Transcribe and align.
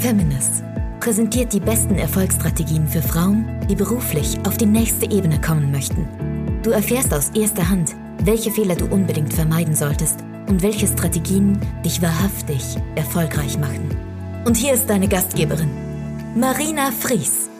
Feminist 0.00 0.64
präsentiert 0.98 1.52
die 1.52 1.60
besten 1.60 1.96
Erfolgsstrategien 1.96 2.88
für 2.88 3.02
Frauen, 3.02 3.46
die 3.68 3.74
beruflich 3.74 4.38
auf 4.46 4.56
die 4.56 4.66
nächste 4.66 5.10
Ebene 5.10 5.38
kommen 5.38 5.70
möchten. 5.70 6.08
Du 6.62 6.70
erfährst 6.70 7.12
aus 7.12 7.30
erster 7.34 7.68
Hand, 7.68 7.94
welche 8.24 8.50
Fehler 8.50 8.76
du 8.76 8.86
unbedingt 8.86 9.34
vermeiden 9.34 9.74
solltest 9.74 10.20
und 10.48 10.62
welche 10.62 10.86
Strategien 10.86 11.60
dich 11.84 12.00
wahrhaftig 12.00 12.78
erfolgreich 12.94 13.58
machen. 13.58 13.90
Und 14.46 14.56
hier 14.56 14.72
ist 14.72 14.88
deine 14.88 15.06
Gastgeberin, 15.06 15.70
Marina 16.34 16.90
Fries. 16.92 17.50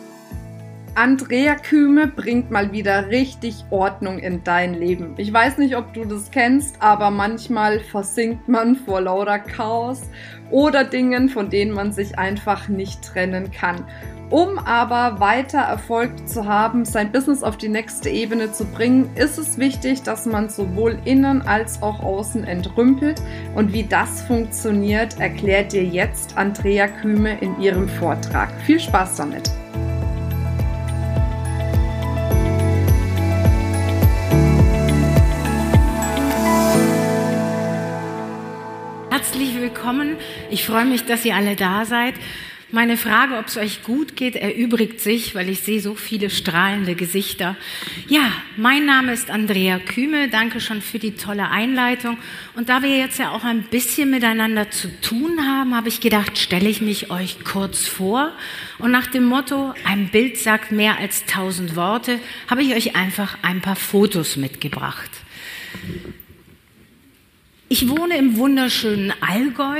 Andrea 0.94 1.54
Küme 1.54 2.08
bringt 2.08 2.50
mal 2.50 2.72
wieder 2.72 3.08
richtig 3.10 3.64
Ordnung 3.70 4.18
in 4.18 4.42
dein 4.44 4.74
Leben. 4.74 5.14
Ich 5.18 5.32
weiß 5.32 5.58
nicht, 5.58 5.76
ob 5.76 5.94
du 5.94 6.04
das 6.04 6.30
kennst, 6.30 6.76
aber 6.80 7.10
manchmal 7.10 7.80
versinkt 7.80 8.48
man 8.48 8.76
vor 8.76 9.00
lauter 9.00 9.38
Chaos 9.38 10.02
oder 10.50 10.84
Dingen, 10.84 11.28
von 11.28 11.50
denen 11.50 11.72
man 11.72 11.92
sich 11.92 12.18
einfach 12.18 12.68
nicht 12.68 13.02
trennen 13.02 13.50
kann. 13.50 13.84
Um 14.30 14.58
aber 14.60 15.18
weiter 15.18 15.58
Erfolg 15.58 16.28
zu 16.28 16.46
haben, 16.46 16.84
sein 16.84 17.10
Business 17.10 17.42
auf 17.42 17.56
die 17.56 17.68
nächste 17.68 18.10
Ebene 18.10 18.52
zu 18.52 18.64
bringen, 18.64 19.10
ist 19.16 19.38
es 19.38 19.58
wichtig, 19.58 20.02
dass 20.04 20.24
man 20.24 20.48
sowohl 20.48 20.98
innen 21.04 21.42
als 21.42 21.82
auch 21.82 22.00
außen 22.00 22.44
entrümpelt. 22.44 23.20
Und 23.56 23.72
wie 23.72 23.82
das 23.82 24.22
funktioniert, 24.22 25.18
erklärt 25.18 25.72
dir 25.72 25.84
jetzt 25.84 26.38
Andrea 26.38 26.86
Küme 26.86 27.40
in 27.40 27.60
ihrem 27.60 27.88
Vortrag. 27.88 28.52
Viel 28.64 28.78
Spaß 28.78 29.16
damit! 29.16 29.50
Herzlich 39.40 39.58
willkommen. 39.58 40.16
Ich 40.50 40.66
freue 40.66 40.84
mich, 40.84 41.06
dass 41.06 41.24
ihr 41.24 41.34
alle 41.34 41.56
da 41.56 41.86
seid. 41.86 42.12
Meine 42.72 42.98
Frage, 42.98 43.38
ob 43.38 43.46
es 43.46 43.56
euch 43.56 43.82
gut 43.82 44.14
geht, 44.14 44.36
erübrigt 44.36 45.00
sich, 45.00 45.34
weil 45.34 45.48
ich 45.48 45.60
sehe 45.60 45.80
so 45.80 45.94
viele 45.94 46.28
strahlende 46.28 46.94
Gesichter. 46.94 47.56
Ja, 48.06 48.32
mein 48.58 48.84
Name 48.84 49.14
ist 49.14 49.30
Andrea 49.30 49.78
Küme. 49.78 50.28
Danke 50.28 50.60
schon 50.60 50.82
für 50.82 50.98
die 50.98 51.12
tolle 51.12 51.48
Einleitung. 51.48 52.18
Und 52.54 52.68
da 52.68 52.82
wir 52.82 52.94
jetzt 52.94 53.18
ja 53.18 53.30
auch 53.30 53.42
ein 53.42 53.62
bisschen 53.62 54.10
miteinander 54.10 54.70
zu 54.70 54.88
tun 55.00 55.40
haben, 55.48 55.74
habe 55.74 55.88
ich 55.88 56.02
gedacht, 56.02 56.36
stelle 56.36 56.68
ich 56.68 56.82
mich 56.82 57.10
euch 57.10 57.42
kurz 57.42 57.88
vor. 57.88 58.32
Und 58.78 58.90
nach 58.90 59.06
dem 59.06 59.24
Motto, 59.24 59.72
ein 59.86 60.10
Bild 60.10 60.36
sagt 60.36 60.70
mehr 60.70 60.98
als 60.98 61.24
tausend 61.24 61.76
Worte, 61.76 62.20
habe 62.46 62.62
ich 62.62 62.74
euch 62.74 62.94
einfach 62.94 63.38
ein 63.40 63.62
paar 63.62 63.76
Fotos 63.76 64.36
mitgebracht. 64.36 65.10
Ich 67.72 67.88
wohne 67.88 68.18
im 68.18 68.36
wunderschönen 68.36 69.12
Allgäu. 69.20 69.78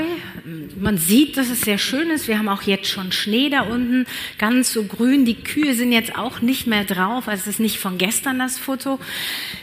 Man 0.79 0.97
sieht, 0.97 1.37
dass 1.37 1.51
es 1.51 1.63
sehr 1.63 1.77
schön 1.77 2.09
ist. 2.11 2.29
Wir 2.29 2.39
haben 2.39 2.49
auch 2.49 2.63
jetzt 2.63 2.87
schon 2.87 3.11
Schnee 3.11 3.51
da 3.51 3.63
unten, 3.63 4.07
ganz 4.39 4.73
so 4.73 4.85
grün. 4.85 5.25
Die 5.25 5.35
Kühe 5.35 5.75
sind 5.75 5.91
jetzt 5.91 6.17
auch 6.17 6.41
nicht 6.41 6.69
mehr 6.69 6.85
drauf. 6.85 7.27
Also 7.27 7.41
es 7.41 7.47
ist 7.49 7.59
nicht 7.59 7.81
von 7.81 7.99
gestern 7.99 8.39
das 8.39 8.61
Foto. 8.61 9.01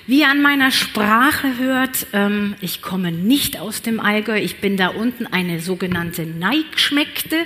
Wie 0.08 0.20
ihr 0.20 0.28
an 0.28 0.42
meiner 0.42 0.72
Sprache 0.72 1.58
hört, 1.58 2.08
ähm, 2.11 2.55
ich 2.59 2.81
komme 2.81 3.14
nicht 3.14 3.61
aus 3.61 3.81
dem 3.81 4.02
Allgäu. 4.02 4.38
Ich 4.38 4.58
bin 4.58 4.75
da 4.75 4.89
unten 4.89 5.25
eine 5.25 5.61
sogenannte 5.61 6.25
Neigschmeckte. 6.25 7.38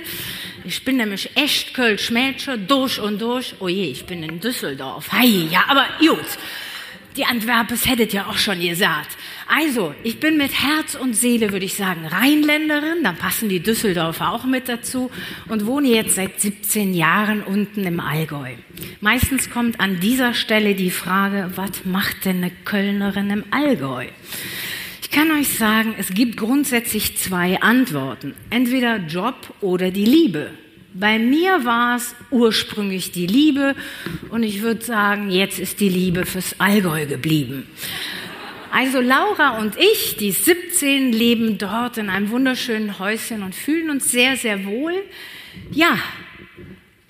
Ich 0.64 0.84
bin 0.84 0.96
nämlich 0.96 1.36
echt 1.36 1.74
Kölsch-Mädchen, 1.74 2.66
durch 2.66 2.98
und 2.98 3.22
durch. 3.22 3.54
Oh 3.60 3.68
je, 3.68 3.84
ich 3.84 4.04
bin 4.06 4.24
in 4.24 4.40
Düsseldorf. 4.40 5.12
Hey, 5.12 5.46
ja, 5.48 5.62
aber 5.68 5.86
gut. 6.00 6.26
Die 7.16 7.26
Antwerpes 7.26 7.86
hättet 7.86 8.14
ja 8.14 8.26
auch 8.26 8.38
schon 8.38 8.60
gesagt. 8.60 9.18
Also, 9.46 9.94
ich 10.02 10.18
bin 10.18 10.38
mit 10.38 10.52
Herz 10.52 10.94
und 10.94 11.14
Seele, 11.14 11.52
würde 11.52 11.66
ich 11.66 11.74
sagen, 11.74 12.06
Rheinländerin, 12.06 13.02
dann 13.02 13.16
passen 13.16 13.50
die 13.50 13.60
Düsseldorfer 13.60 14.32
auch 14.32 14.44
mit 14.44 14.68
dazu 14.68 15.10
und 15.48 15.66
wohne 15.66 15.88
jetzt 15.88 16.14
seit 16.14 16.40
17 16.40 16.94
Jahren 16.94 17.42
unten 17.42 17.84
im 17.84 18.00
Allgäu. 18.00 18.52
Meistens 19.00 19.50
kommt 19.50 19.78
an 19.78 20.00
dieser 20.00 20.32
Stelle 20.32 20.74
die 20.74 20.90
Frage, 20.90 21.50
was 21.54 21.84
macht 21.84 22.24
denn 22.24 22.38
eine 22.38 22.50
Kölnerin 22.50 23.28
im 23.28 23.44
Allgäu? 23.50 24.06
Ich 25.02 25.10
kann 25.10 25.30
euch 25.32 25.48
sagen, 25.58 25.94
es 25.98 26.14
gibt 26.14 26.38
grundsätzlich 26.38 27.18
zwei 27.18 27.60
Antworten. 27.60 28.34
Entweder 28.48 28.96
Job 28.96 29.54
oder 29.60 29.90
die 29.90 30.06
Liebe. 30.06 30.50
Bei 30.94 31.18
mir 31.18 31.64
war 31.64 31.96
es 31.96 32.14
ursprünglich 32.30 33.12
die 33.12 33.26
Liebe 33.26 33.74
und 34.28 34.42
ich 34.42 34.60
würde 34.60 34.84
sagen, 34.84 35.30
jetzt 35.30 35.58
ist 35.58 35.80
die 35.80 35.88
Liebe 35.88 36.26
fürs 36.26 36.60
Allgäu 36.60 37.06
geblieben. 37.06 37.66
Also 38.70 39.00
Laura 39.00 39.58
und 39.58 39.76
ich, 39.78 40.16
die 40.16 40.32
17, 40.32 41.12
leben 41.12 41.58
dort 41.58 41.98
in 41.98 42.08
einem 42.08 42.30
wunderschönen 42.30 42.98
Häuschen 42.98 43.42
und 43.42 43.54
fühlen 43.54 43.90
uns 43.90 44.10
sehr, 44.10 44.36
sehr 44.36 44.64
wohl. 44.64 44.94
Ja, 45.70 45.98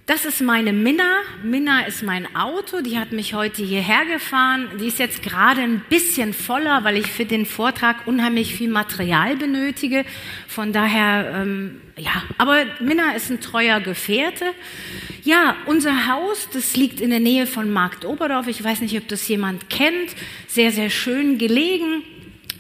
das 0.07 0.25
ist 0.25 0.41
meine 0.41 0.73
Minna. 0.73 1.21
Minna 1.45 1.87
ist 1.87 2.03
mein 2.03 2.35
Auto. 2.35 2.81
Die 2.81 2.99
hat 2.99 3.13
mich 3.13 3.35
heute 3.35 3.63
hierher 3.63 4.05
gefahren. 4.05 4.69
Die 4.81 4.89
ist 4.89 4.99
jetzt 4.99 5.23
gerade 5.23 5.61
ein 5.61 5.81
bisschen 5.89 6.35
voller, 6.35 6.83
weil 6.83 6.97
ich 6.97 7.07
für 7.07 7.25
den 7.25 7.47
Vortrag 7.47 8.07
unheimlich 8.07 8.55
viel 8.55 8.69
Material 8.69 9.37
benötige. 9.37 10.05
Von 10.49 10.73
daher, 10.73 11.43
ähm, 11.43 11.81
ja, 11.97 12.25
aber 12.37 12.65
Minna 12.81 13.13
ist 13.13 13.31
ein 13.31 13.41
treuer 13.41 13.79
Gefährte. 13.79 14.47
Ja, 15.23 15.55
unser 15.67 16.09
Haus, 16.09 16.49
das 16.53 16.77
liegt 16.77 17.01
in 17.01 17.11
der 17.11 17.21
Nähe 17.21 17.47
von 17.47 17.71
Markt 17.71 18.05
Oberdorf. 18.05 18.49
Ich 18.49 18.63
weiß 18.63 18.81
nicht, 18.81 18.97
ob 18.97 19.07
das 19.07 19.29
jemand 19.29 19.71
kennt. 19.71 20.17
Sehr, 20.49 20.73
sehr 20.73 20.91
schön 20.91 21.39
gelegen. 21.39 22.03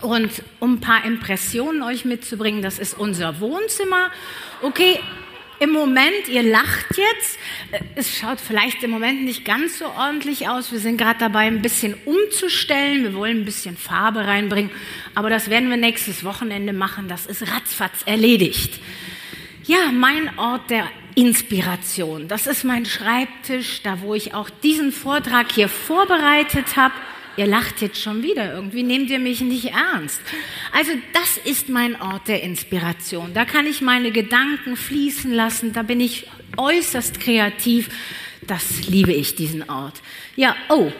Und 0.00 0.30
um 0.60 0.74
ein 0.74 0.80
paar 0.80 1.04
Impressionen 1.04 1.82
euch 1.82 2.04
mitzubringen, 2.04 2.62
das 2.62 2.78
ist 2.78 2.94
unser 2.94 3.40
Wohnzimmer. 3.40 4.12
Okay, 4.60 5.00
im 5.62 5.70
Moment, 5.70 6.28
ihr 6.28 6.42
lacht 6.42 6.86
jetzt, 6.96 7.38
äh, 7.70 7.78
es 7.94 8.18
schaut 8.18 8.40
vielleicht 8.40 8.82
im 8.82 8.90
Moment 8.90 9.24
nicht 9.24 9.44
ganz 9.44 9.78
so 9.78 9.86
ordentlich 9.86 10.48
aus. 10.48 10.72
Wir 10.72 10.80
sind 10.80 10.96
gerade 10.96 11.20
dabei, 11.20 11.46
ein 11.46 11.62
bisschen 11.62 11.94
umzustellen. 12.04 13.04
Wir 13.04 13.14
wollen 13.14 13.42
ein 13.42 13.44
bisschen 13.44 13.76
Farbe 13.76 14.26
reinbringen. 14.26 14.72
Aber 15.14 15.30
das 15.30 15.50
werden 15.50 15.70
wir 15.70 15.76
nächstes 15.76 16.24
Wochenende 16.24 16.72
machen. 16.72 17.06
Das 17.06 17.26
ist 17.26 17.42
ratzfatz 17.42 18.02
erledigt. 18.06 18.80
Ja, 19.64 19.92
mein 19.92 20.36
Ort 20.36 20.68
der 20.70 20.88
Inspiration. 21.14 22.26
Das 22.26 22.48
ist 22.48 22.64
mein 22.64 22.84
Schreibtisch, 22.84 23.82
da 23.82 24.00
wo 24.00 24.14
ich 24.14 24.34
auch 24.34 24.50
diesen 24.50 24.90
Vortrag 24.90 25.52
hier 25.52 25.68
vorbereitet 25.68 26.76
habe. 26.76 26.94
Ihr 27.36 27.46
lacht 27.46 27.80
jetzt 27.80 28.00
schon 28.00 28.22
wieder. 28.22 28.52
Irgendwie 28.54 28.82
nehmt 28.82 29.10
ihr 29.10 29.18
mich 29.18 29.40
nicht 29.40 29.72
ernst. 29.72 30.20
Also 30.72 30.92
das 31.12 31.38
ist 31.44 31.68
mein 31.68 32.00
Ort 32.00 32.28
der 32.28 32.42
Inspiration. 32.42 33.32
Da 33.34 33.44
kann 33.44 33.66
ich 33.66 33.80
meine 33.80 34.10
Gedanken 34.10 34.76
fließen 34.76 35.32
lassen. 35.32 35.72
Da 35.72 35.82
bin 35.82 36.00
ich 36.00 36.28
äußerst 36.56 37.20
kreativ. 37.20 37.88
Das 38.46 38.86
liebe 38.88 39.12
ich, 39.12 39.34
diesen 39.34 39.68
Ort. 39.70 40.02
Ja, 40.36 40.56
oh, 40.68 40.90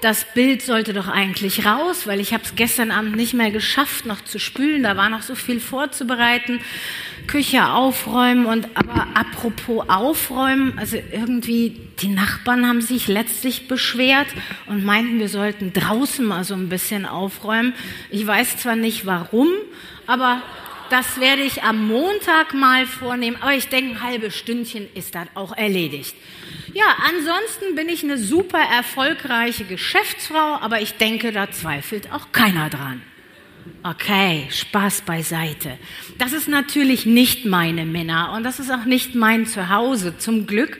das 0.00 0.24
Bild 0.34 0.62
sollte 0.62 0.92
doch 0.92 1.08
eigentlich 1.08 1.66
raus, 1.66 2.06
weil 2.06 2.20
ich 2.20 2.32
habe 2.32 2.44
es 2.44 2.54
gestern 2.54 2.90
Abend 2.90 3.16
nicht 3.16 3.34
mehr 3.34 3.50
geschafft, 3.50 4.06
noch 4.06 4.22
zu 4.24 4.38
spülen. 4.38 4.82
Da 4.82 4.96
war 4.96 5.08
noch 5.08 5.22
so 5.22 5.34
viel 5.34 5.60
vorzubereiten. 5.60 6.60
Küche 7.26 7.66
aufräumen 7.66 8.46
und 8.46 8.68
aber 8.74 9.06
apropos 9.14 9.88
aufräumen, 9.88 10.78
also 10.78 10.96
irgendwie 10.96 11.78
die 12.00 12.08
Nachbarn 12.08 12.66
haben 12.66 12.80
sich 12.80 13.06
letztlich 13.06 13.68
beschwert 13.68 14.28
und 14.66 14.84
meinten, 14.84 15.18
wir 15.18 15.28
sollten 15.28 15.72
draußen 15.72 16.24
mal 16.24 16.44
so 16.44 16.54
ein 16.54 16.68
bisschen 16.68 17.04
aufräumen. 17.04 17.74
Ich 18.10 18.26
weiß 18.26 18.56
zwar 18.58 18.76
nicht 18.76 19.04
warum, 19.04 19.48
aber 20.06 20.42
das 20.90 21.20
werde 21.20 21.42
ich 21.42 21.62
am 21.64 21.86
Montag 21.86 22.54
mal 22.54 22.86
vornehmen, 22.86 23.36
aber 23.40 23.52
ich 23.52 23.68
denke, 23.68 23.96
ein 23.96 24.02
halbes 24.02 24.34
Stündchen 24.34 24.88
ist 24.94 25.14
das 25.14 25.28
auch 25.34 25.54
erledigt. 25.54 26.14
Ja, 26.74 26.96
ansonsten 27.06 27.74
bin 27.74 27.88
ich 27.88 28.04
eine 28.04 28.18
super 28.18 28.58
erfolgreiche 28.58 29.64
Geschäftsfrau, 29.64 30.58
aber 30.60 30.80
ich 30.80 30.94
denke, 30.94 31.32
da 31.32 31.50
zweifelt 31.50 32.12
auch 32.12 32.32
keiner 32.32 32.68
dran. 32.68 33.02
Okay, 33.82 34.48
Spaß 34.50 35.02
beiseite. 35.02 35.78
Das 36.18 36.32
ist 36.32 36.48
natürlich 36.48 37.06
nicht 37.06 37.44
meine 37.44 37.84
Männer 37.84 38.32
und 38.34 38.42
das 38.42 38.58
ist 38.60 38.70
auch 38.70 38.84
nicht 38.84 39.14
mein 39.14 39.46
Zuhause, 39.46 40.18
zum 40.18 40.46
Glück, 40.46 40.78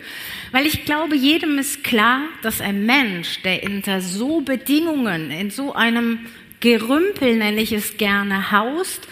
weil 0.53 0.67
ich 0.67 0.85
glaube, 0.85 1.15
jedem 1.15 1.59
ist 1.59 1.85
klar, 1.85 2.23
dass 2.43 2.61
ein 2.61 2.87
Mensch, 2.87 3.43
der 3.43 3.63
unter 3.65 4.01
so 4.01 4.41
Bedingungen, 4.41 5.31
in 5.31 5.51
so 5.51 5.75
einem 5.75 6.27
Gerümpel, 6.61 7.37
nenne 7.37 7.61
ich 7.61 7.73
es 7.73 7.97
gerne, 7.99 8.51
haust, 8.51 9.07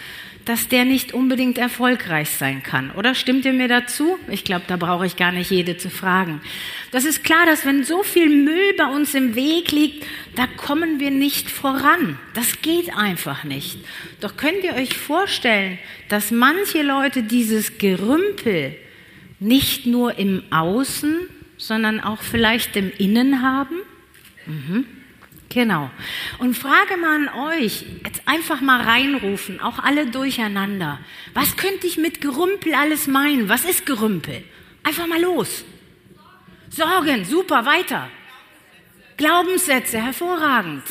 dass 0.47 0.69
der 0.69 0.85
nicht 0.85 1.13
unbedingt 1.13 1.57
erfolgreich 1.57 2.29
sein 2.29 2.63
kann. 2.63 2.91
Oder 2.91 3.15
stimmt 3.15 3.43
ihr 3.43 3.51
mir 3.51 3.67
dazu? 3.67 4.17
Ich 4.29 4.45
glaube, 4.45 4.63
da 4.67 4.77
brauche 4.77 5.05
ich 5.05 5.17
gar 5.17 5.33
nicht 5.33 5.51
jede 5.51 5.75
zu 5.77 5.89
fragen. 5.89 6.39
Das 6.91 7.03
ist 7.03 7.25
klar, 7.25 7.45
dass 7.45 7.65
wenn 7.65 7.83
so 7.83 8.01
viel 8.01 8.29
Müll 8.29 8.73
bei 8.77 8.85
uns 8.85 9.13
im 9.13 9.35
Weg 9.35 9.73
liegt, 9.73 10.05
da 10.35 10.47
kommen 10.47 11.01
wir 11.01 11.11
nicht 11.11 11.51
voran. 11.51 12.17
Das 12.33 12.61
geht 12.61 12.95
einfach 12.95 13.43
nicht. 13.43 13.77
Doch 14.21 14.37
könnt 14.37 14.63
ihr 14.63 14.75
euch 14.75 14.97
vorstellen, 14.97 15.79
dass 16.07 16.31
manche 16.31 16.81
Leute 16.81 17.23
dieses 17.23 17.77
Gerümpel 17.77 18.73
nicht 19.39 19.85
nur 19.85 20.17
im 20.17 20.43
Außen, 20.49 21.17
sondern 21.57 21.99
auch 21.99 22.21
vielleicht 22.21 22.77
im 22.77 22.89
Innen 22.97 23.41
haben? 23.41 23.75
Mhm. 24.45 24.85
Genau. 25.49 25.89
Und 26.39 26.57
frage 26.57 26.97
mal 26.97 27.15
an 27.15 27.29
euch, 27.53 27.85
jetzt 28.03 28.21
einfach 28.25 28.59
mal 28.61 28.81
reinrufen, 28.81 29.61
auch 29.61 29.79
alle 29.79 30.07
durcheinander. 30.07 30.99
Was 31.33 31.55
könnte 31.55 31.87
ich 31.87 31.97
mit 31.97 32.21
Gerümpel 32.21 32.73
alles 32.73 33.07
meinen? 33.07 33.47
Was 33.47 33.63
ist 33.63 33.85
Gerümpel? 33.85 34.43
Einfach 34.83 35.07
mal 35.07 35.21
los. 35.21 35.63
Sorgen, 36.69 37.23
super, 37.23 37.65
weiter. 37.65 38.09
Glaubenssätze, 39.15 40.01
hervorragend. 40.01 40.83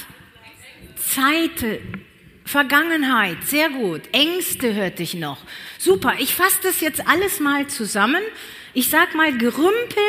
Zeit, 0.97 1.81
Vergangenheit, 2.45 3.45
sehr 3.45 3.69
gut. 3.69 4.03
Ängste 4.13 4.75
hörte 4.75 5.03
ich 5.03 5.15
noch. 5.15 5.39
Super, 5.79 6.15
ich 6.19 6.35
fasse 6.35 6.59
das 6.63 6.81
jetzt 6.81 7.07
alles 7.07 7.41
mal 7.41 7.67
zusammen. 7.67 8.23
Ich 8.73 8.89
sag 8.89 9.15
mal, 9.15 9.37
Gerümpel 9.37 10.03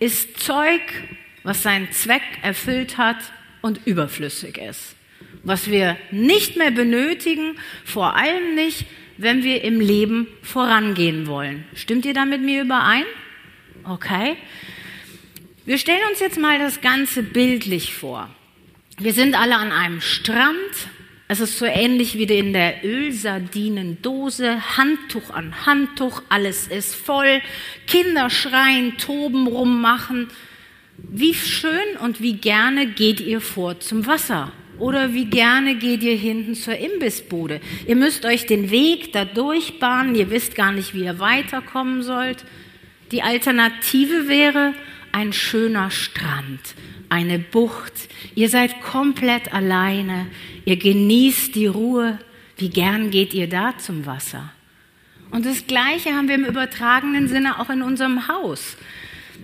ist 0.00 0.40
Zeug, 0.40 0.82
was 1.44 1.62
seinen 1.62 1.92
Zweck 1.92 2.22
erfüllt 2.42 2.98
hat 2.98 3.18
und 3.62 3.80
überflüssig 3.86 4.58
ist. 4.58 4.94
Was 5.42 5.70
wir 5.70 5.96
nicht 6.10 6.56
mehr 6.56 6.70
benötigen, 6.70 7.56
vor 7.84 8.16
allem 8.16 8.54
nicht, 8.54 8.86
wenn 9.16 9.42
wir 9.42 9.62
im 9.64 9.80
Leben 9.80 10.28
vorangehen 10.42 11.26
wollen. 11.26 11.64
Stimmt 11.74 12.04
ihr 12.04 12.14
da 12.14 12.24
mit 12.24 12.42
mir 12.42 12.62
überein? 12.62 13.04
Okay. 13.84 14.36
Wir 15.64 15.78
stellen 15.78 16.00
uns 16.10 16.20
jetzt 16.20 16.38
mal 16.38 16.58
das 16.58 16.80
Ganze 16.80 17.22
bildlich 17.22 17.94
vor. 17.94 18.30
Wir 18.98 19.12
sind 19.12 19.38
alle 19.38 19.56
an 19.56 19.70
einem 19.70 20.00
Strand. 20.00 20.56
Es 21.28 21.40
ist 21.40 21.58
so 21.58 21.66
ähnlich 21.66 22.16
wie 22.16 22.24
in 22.24 22.52
der 22.52 22.84
Ölsardinendose. 22.84 24.76
Handtuch 24.76 25.30
an 25.30 25.66
Handtuch, 25.66 26.22
alles 26.30 26.68
ist 26.68 26.94
voll. 26.94 27.42
Kinder 27.86 28.30
schreien, 28.30 28.96
toben, 28.96 29.46
rummachen. 29.46 30.28
Wie 30.98 31.32
schön 31.32 31.96
und 32.02 32.20
wie 32.20 32.34
gerne 32.34 32.88
geht 32.88 33.20
ihr 33.20 33.40
vor 33.40 33.78
zum 33.78 34.06
Wasser? 34.06 34.52
Oder 34.78 35.14
wie 35.14 35.26
gerne 35.26 35.76
geht 35.76 36.02
ihr 36.02 36.16
hinten 36.16 36.54
zur 36.54 36.76
Imbissbude? 36.76 37.60
Ihr 37.86 37.96
müsst 37.96 38.24
euch 38.24 38.46
den 38.46 38.70
Weg 38.70 39.12
da 39.12 39.24
durchbahnen, 39.24 40.14
ihr 40.14 40.30
wisst 40.30 40.54
gar 40.54 40.72
nicht, 40.72 40.94
wie 40.94 41.04
ihr 41.04 41.18
weiterkommen 41.18 42.02
sollt. 42.02 42.44
Die 43.12 43.22
Alternative 43.22 44.28
wäre 44.28 44.74
ein 45.12 45.32
schöner 45.32 45.90
Strand, 45.90 46.60
eine 47.08 47.38
Bucht. 47.38 47.92
Ihr 48.34 48.48
seid 48.48 48.80
komplett 48.80 49.52
alleine, 49.52 50.26
ihr 50.64 50.76
genießt 50.76 51.54
die 51.54 51.66
Ruhe. 51.66 52.18
Wie 52.56 52.70
gern 52.70 53.10
geht 53.10 53.34
ihr 53.34 53.48
da 53.48 53.78
zum 53.78 54.04
Wasser? 54.04 54.52
Und 55.30 55.46
das 55.46 55.66
Gleiche 55.66 56.12
haben 56.12 56.28
wir 56.28 56.34
im 56.34 56.44
übertragenen 56.44 57.28
Sinne 57.28 57.60
auch 57.60 57.70
in 57.70 57.82
unserem 57.82 58.28
Haus. 58.28 58.76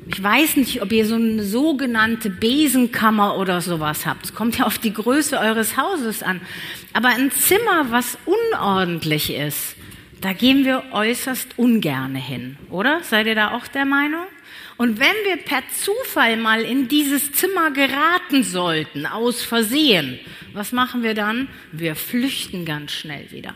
Ich 0.06 0.22
weiß 0.22 0.56
nicht, 0.56 0.82
ob 0.82 0.92
ihr 0.92 1.06
so 1.06 1.14
eine 1.14 1.42
sogenannte 1.42 2.28
Besenkammer 2.28 3.38
oder 3.38 3.60
sowas 3.60 4.04
habt. 4.04 4.26
Es 4.26 4.34
kommt 4.34 4.58
ja 4.58 4.66
auf 4.66 4.78
die 4.78 4.92
Größe 4.92 5.38
eures 5.38 5.76
Hauses 5.76 6.22
an. 6.22 6.40
Aber 6.92 7.08
ein 7.08 7.30
Zimmer, 7.30 7.86
was 7.90 8.18
unordentlich 8.26 9.32
ist, 9.32 9.76
da 10.20 10.32
gehen 10.32 10.64
wir 10.64 10.84
äußerst 10.92 11.58
ungerne 11.58 12.18
hin, 12.18 12.56
oder? 12.70 13.00
Seid 13.02 13.26
ihr 13.26 13.34
da 13.34 13.52
auch 13.52 13.66
der 13.66 13.84
Meinung? 13.84 14.24
Und 14.76 14.98
wenn 14.98 15.14
wir 15.24 15.36
per 15.36 15.62
Zufall 15.68 16.36
mal 16.36 16.62
in 16.62 16.88
dieses 16.88 17.32
Zimmer 17.32 17.70
geraten 17.70 18.42
sollten, 18.42 19.06
aus 19.06 19.42
Versehen, 19.42 20.18
was 20.52 20.72
machen 20.72 21.02
wir 21.02 21.14
dann? 21.14 21.48
Wir 21.72 21.94
flüchten 21.94 22.64
ganz 22.64 22.92
schnell 22.92 23.30
wieder. 23.30 23.54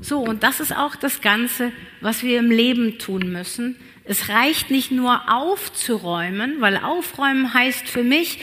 So, 0.00 0.20
und 0.20 0.42
das 0.42 0.60
ist 0.60 0.76
auch 0.76 0.96
das 0.96 1.20
Ganze, 1.20 1.72
was 2.00 2.22
wir 2.22 2.38
im 2.38 2.50
Leben 2.50 2.98
tun 2.98 3.32
müssen. 3.32 3.76
Es 4.08 4.30
reicht 4.30 4.70
nicht 4.70 4.90
nur 4.90 5.30
aufzuräumen, 5.30 6.62
weil 6.62 6.78
aufräumen 6.78 7.52
heißt 7.52 7.86
für 7.86 8.02
mich, 8.02 8.38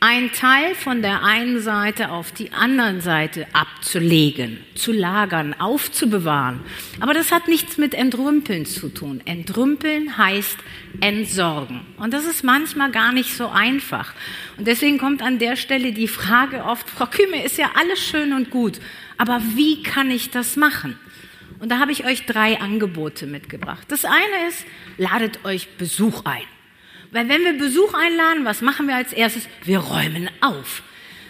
ein 0.00 0.32
Teil 0.32 0.74
von 0.74 1.02
der 1.02 1.22
einen 1.22 1.60
Seite 1.60 2.10
auf 2.10 2.32
die 2.32 2.52
anderen 2.52 3.00
Seite 3.00 3.46
abzulegen, 3.52 4.58
zu 4.74 4.90
lagern, 4.90 5.54
aufzubewahren. 5.58 6.60
Aber 6.98 7.14
das 7.14 7.30
hat 7.30 7.46
nichts 7.46 7.78
mit 7.78 7.94
Entrümpeln 7.94 8.66
zu 8.66 8.88
tun. 8.88 9.22
Entrümpeln 9.24 10.18
heißt 10.18 10.58
entsorgen. 11.00 11.82
Und 11.96 12.12
das 12.12 12.26
ist 12.26 12.42
manchmal 12.42 12.90
gar 12.90 13.12
nicht 13.12 13.36
so 13.36 13.46
einfach. 13.48 14.14
Und 14.58 14.66
deswegen 14.66 14.98
kommt 14.98 15.22
an 15.22 15.38
der 15.38 15.54
Stelle 15.54 15.92
die 15.92 16.08
Frage 16.08 16.64
oft, 16.64 16.90
Frau 16.90 17.06
Küme, 17.06 17.44
ist 17.44 17.56
ja 17.56 17.70
alles 17.80 18.04
schön 18.04 18.32
und 18.32 18.50
gut, 18.50 18.80
aber 19.16 19.40
wie 19.54 19.82
kann 19.84 20.10
ich 20.10 20.30
das 20.30 20.56
machen? 20.56 20.98
Und 21.60 21.70
da 21.70 21.78
habe 21.78 21.92
ich 21.92 22.04
euch 22.04 22.26
drei 22.26 22.60
Angebote 22.60 23.26
mitgebracht. 23.26 23.86
Das 23.88 24.04
eine 24.04 24.48
ist, 24.48 24.64
ladet 24.98 25.44
euch 25.44 25.68
Besuch 25.76 26.24
ein. 26.24 26.42
Weil 27.10 27.28
wenn 27.28 27.44
wir 27.44 27.52
Besuch 27.52 27.94
einladen, 27.94 28.44
was 28.44 28.60
machen 28.60 28.88
wir 28.88 28.96
als 28.96 29.12
erstes? 29.12 29.48
Wir 29.64 29.78
räumen 29.78 30.28
auf. 30.40 30.82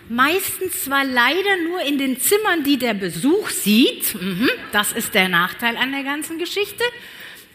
Meistens 0.08 0.84
zwar 0.84 1.04
leider 1.04 1.56
nur 1.68 1.80
in 1.82 1.98
den 1.98 2.18
Zimmern, 2.18 2.62
die 2.64 2.78
der 2.78 2.94
Besuch 2.94 3.50
sieht. 3.50 4.14
Mhm, 4.14 4.50
das 4.72 4.92
ist 4.92 5.14
der 5.14 5.28
Nachteil 5.28 5.76
an 5.76 5.92
der 5.92 6.02
ganzen 6.02 6.38
Geschichte. 6.38 6.84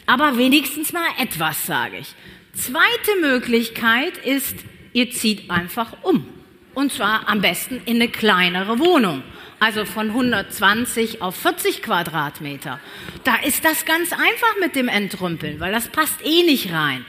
Aber 0.06 0.36
wenigstens 0.36 0.92
mal 0.92 1.08
etwas, 1.18 1.66
sage 1.66 1.98
ich. 1.98 2.14
Zweite 2.54 3.20
Möglichkeit 3.20 4.16
ist, 4.18 4.56
ihr 4.92 5.10
zieht 5.10 5.50
einfach 5.50 5.96
um. 6.02 6.26
Und 6.74 6.92
zwar 6.92 7.28
am 7.28 7.40
besten 7.40 7.80
in 7.84 7.96
eine 7.96 8.08
kleinere 8.08 8.78
Wohnung 8.78 9.22
also 9.60 9.84
von 9.84 10.08
120 10.08 11.22
auf 11.22 11.36
40 11.36 11.82
Quadratmeter. 11.82 12.80
Da 13.24 13.36
ist 13.36 13.64
das 13.64 13.84
ganz 13.84 14.12
einfach 14.12 14.56
mit 14.60 14.74
dem 14.74 14.88
Entrümpeln, 14.88 15.60
weil 15.60 15.70
das 15.70 15.88
passt 15.88 16.24
eh 16.24 16.42
nicht 16.42 16.72
rein. 16.72 17.04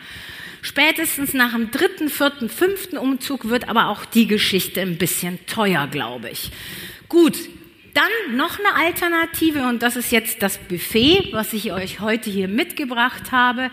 Spätestens 0.62 1.34
nach 1.34 1.54
dem 1.54 1.72
dritten, 1.72 2.10
vierten, 2.10 2.50
fünften 2.50 2.98
Umzug 2.98 3.50
wird 3.50 3.68
aber 3.68 3.88
auch 3.88 4.06
die 4.06 4.28
Geschichte 4.28 4.82
ein 4.82 4.98
bisschen 4.98 5.44
teuer, 5.48 5.88
glaube 5.88 6.30
ich. 6.30 6.52
Gut, 7.10 7.36
dann 7.94 8.38
noch 8.38 8.60
eine 8.60 8.76
Alternative 8.86 9.64
und 9.68 9.82
das 9.82 9.96
ist 9.96 10.12
jetzt 10.12 10.44
das 10.44 10.58
Buffet, 10.58 11.30
was 11.32 11.54
ich 11.54 11.74
euch 11.74 12.00
heute 12.00 12.30
hier 12.30 12.48
mitgebracht 12.48 13.32
habe. 13.32 13.72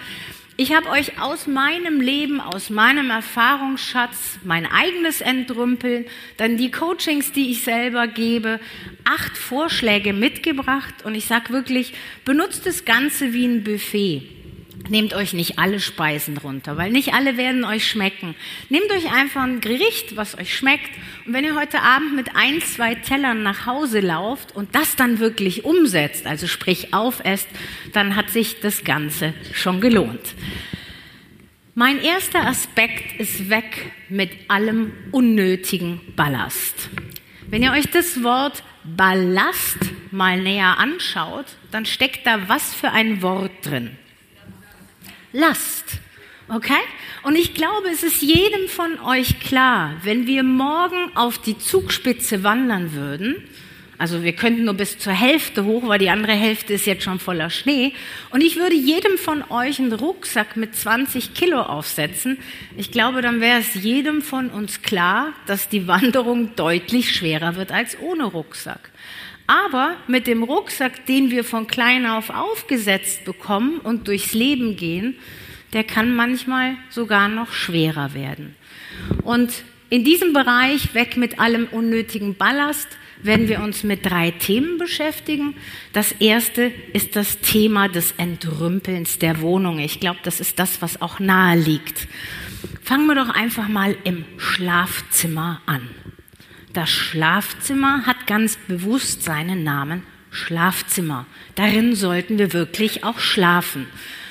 Ich 0.61 0.75
habe 0.75 0.89
euch 0.89 1.23
aus 1.23 1.47
meinem 1.47 2.01
Leben, 2.01 2.41
aus 2.41 2.69
meinem 2.69 3.11
Erfahrungsschatz, 3.11 4.41
mein 4.43 4.67
eigenes 4.67 5.21
Entrümpeln, 5.21 6.05
dann 6.37 6.57
die 6.57 6.73
Coachings, 6.73 7.31
die 7.31 7.53
ich 7.53 7.63
selber 7.63 8.09
gebe, 8.09 8.59
acht 9.05 9.39
Vorschläge 9.39 10.13
mitgebracht 10.13 11.05
und 11.05 11.15
ich 11.15 11.27
sage 11.27 11.51
wirklich, 11.53 11.95
benutzt 12.25 12.67
das 12.67 12.85
Ganze 12.85 13.33
wie 13.33 13.47
ein 13.47 13.63
Buffet. 13.63 14.38
Nehmt 14.89 15.15
euch 15.15 15.33
nicht 15.33 15.59
alle 15.59 15.81
Speisen 15.81 16.37
runter, 16.39 16.77
weil 16.77 16.91
nicht 16.91 17.13
alle 17.13 17.37
werden 17.37 17.65
euch 17.65 17.87
schmecken. 17.87 18.35
Nehmt 18.69 18.91
euch 18.91 19.13
einfach 19.13 19.43
ein 19.43 19.61
Gericht, 19.61 20.17
was 20.17 20.39
euch 20.39 20.57
schmeckt. 20.57 20.91
Und 21.27 21.35
wenn 21.35 21.45
ihr 21.45 21.55
heute 21.55 21.83
Abend 21.83 22.17
mit 22.17 22.35
ein, 22.35 22.61
zwei 22.63 22.95
Tellern 22.95 23.43
nach 23.43 23.67
Hause 23.67 24.01
lauft 24.01 24.55
und 24.57 24.75
das 24.75 24.97
dann 24.97 25.19
wirklich 25.19 25.65
umsetzt, 25.65 26.27
also 26.27 26.47
sprich 26.47 26.95
aufesst, 26.95 27.49
dann 27.93 28.17
hat 28.17 28.31
sich 28.31 28.61
das 28.61 28.85
Ganze 28.85 29.35
schon 29.53 29.81
gelohnt. 29.81 30.35
Mein 31.75 32.03
erster 32.03 32.45
Aspekt 32.45 33.21
ist 33.21 33.51
weg 33.51 33.93
mit 34.09 34.31
allem 34.49 34.93
unnötigen 35.13 36.01
Ballast. 36.17 36.89
Wenn 37.49 37.63
ihr 37.63 37.73
euch 37.73 37.89
das 37.89 38.23
Wort 38.25 38.65
Ballast 38.85 39.79
mal 40.11 40.41
näher 40.41 40.79
anschaut, 40.79 41.47
dann 41.71 41.87
steckt 41.87 42.27
da 42.27 42.49
was 42.49 42.75
für 42.75 42.91
ein 42.91 43.23
Wort 43.23 43.53
drin. 43.63 43.97
Last. 45.39 45.85
Okay? 46.49 46.83
Und 47.23 47.37
ich 47.37 47.55
glaube, 47.55 47.89
es 47.93 48.03
ist 48.03 48.23
jedem 48.23 48.67
von 48.67 48.99
euch 49.01 49.39
klar, 49.39 49.95
wenn 50.03 50.27
wir 50.27 50.43
morgen 50.43 51.17
auf 51.17 51.39
die 51.39 51.57
Zugspitze 51.57 52.43
wandern 52.43 52.93
würden, 52.93 53.37
also 53.99 54.23
wir 54.23 54.33
könnten 54.33 54.65
nur 54.65 54.75
bis 54.75 54.99
zur 54.99 55.13
Hälfte 55.13 55.65
hoch, 55.65 55.87
weil 55.87 55.99
die 56.01 56.11
andere 56.11 56.33
Hälfte 56.33 56.73
ist 56.73 56.87
jetzt 56.87 57.03
schon 57.03 57.19
voller 57.19 57.51
Schnee. 57.51 57.93
Und 58.31 58.43
ich 58.43 58.57
würde 58.57 58.77
jedem 58.77 59.19
von 59.19 59.43
euch 59.51 59.81
einen 59.81 59.93
Rucksack 59.93 60.57
mit 60.57 60.77
20 60.77 61.35
Kilo 61.35 61.61
aufsetzen. 61.61 62.39
Ich 62.77 62.93
glaube, 62.93 63.23
dann 63.23 63.41
wäre 63.41 63.59
es 63.59 63.75
jedem 63.75 64.23
von 64.23 64.51
uns 64.51 64.83
klar, 64.83 65.33
dass 65.47 65.69
die 65.69 65.89
Wanderung 65.89 66.55
deutlich 66.55 67.13
schwerer 67.13 67.57
wird 67.57 67.73
als 67.73 67.99
ohne 68.01 68.25
Rucksack. 68.25 68.91
Aber 69.49 69.97
mit 70.07 70.27
dem 70.27 70.43
Rucksack, 70.43 71.07
den 71.07 71.31
wir 71.31 71.43
von 71.43 71.67
klein 71.67 72.07
auf 72.07 72.29
aufgesetzt 72.29 73.25
bekommen 73.25 73.79
und 73.79 74.07
durchs 74.07 74.35
Leben 74.35 74.77
gehen, 74.77 75.17
der 75.73 75.85
kann 75.85 76.15
manchmal 76.15 76.77
sogar 76.91 77.29
noch 77.29 77.51
schwerer 77.53 78.13
werden. 78.13 78.55
Und 79.25 79.65
in 79.89 80.05
diesem 80.05 80.35
Bereich, 80.35 80.95
weg 80.95 81.17
mit 81.17 81.41
allem 81.41 81.67
unnötigen 81.71 82.35
Ballast, 82.35 82.89
werden 83.23 83.49
wir 83.49 83.61
uns 83.61 83.85
mit 83.85 84.05
drei 84.05 84.33
Themen 84.33 84.77
beschäftigen. 84.77 85.55
Das 85.95 86.13
erste 86.13 86.71
ist 86.93 87.17
das 87.17 87.39
Thema 87.39 87.89
des 87.89 88.13
Entrümpelns 88.19 89.19
der 89.19 89.41
Wohnung. 89.41 89.79
Ich 89.79 89.99
glaube, 89.99 90.21
das 90.25 90.41
ist 90.41 90.59
das, 90.59 90.83
was 90.83 91.01
auch 91.01 91.21
nahe 91.21 91.59
liegt. 91.59 92.07
Fangen 92.85 93.07
wir 93.07 93.15
doch 93.15 93.31
einfach 93.31 93.69
mal 93.69 93.97
im 94.05 94.27
Schlafzimmer 94.37 95.63
an. 95.65 95.89
Das 96.73 96.91
Schlafzimmer 96.91 98.07
hat 98.07 98.27
ganz 98.27 98.57
bewusst 98.57 99.23
seinen 99.23 99.65
Namen 99.65 100.03
Schlafzimmer. 100.31 101.27
Darin 101.55 101.95
sollten 101.95 102.39
wir 102.39 102.53
wirklich 102.53 103.05
auch 103.05 103.19
schlafen. 103.19 103.87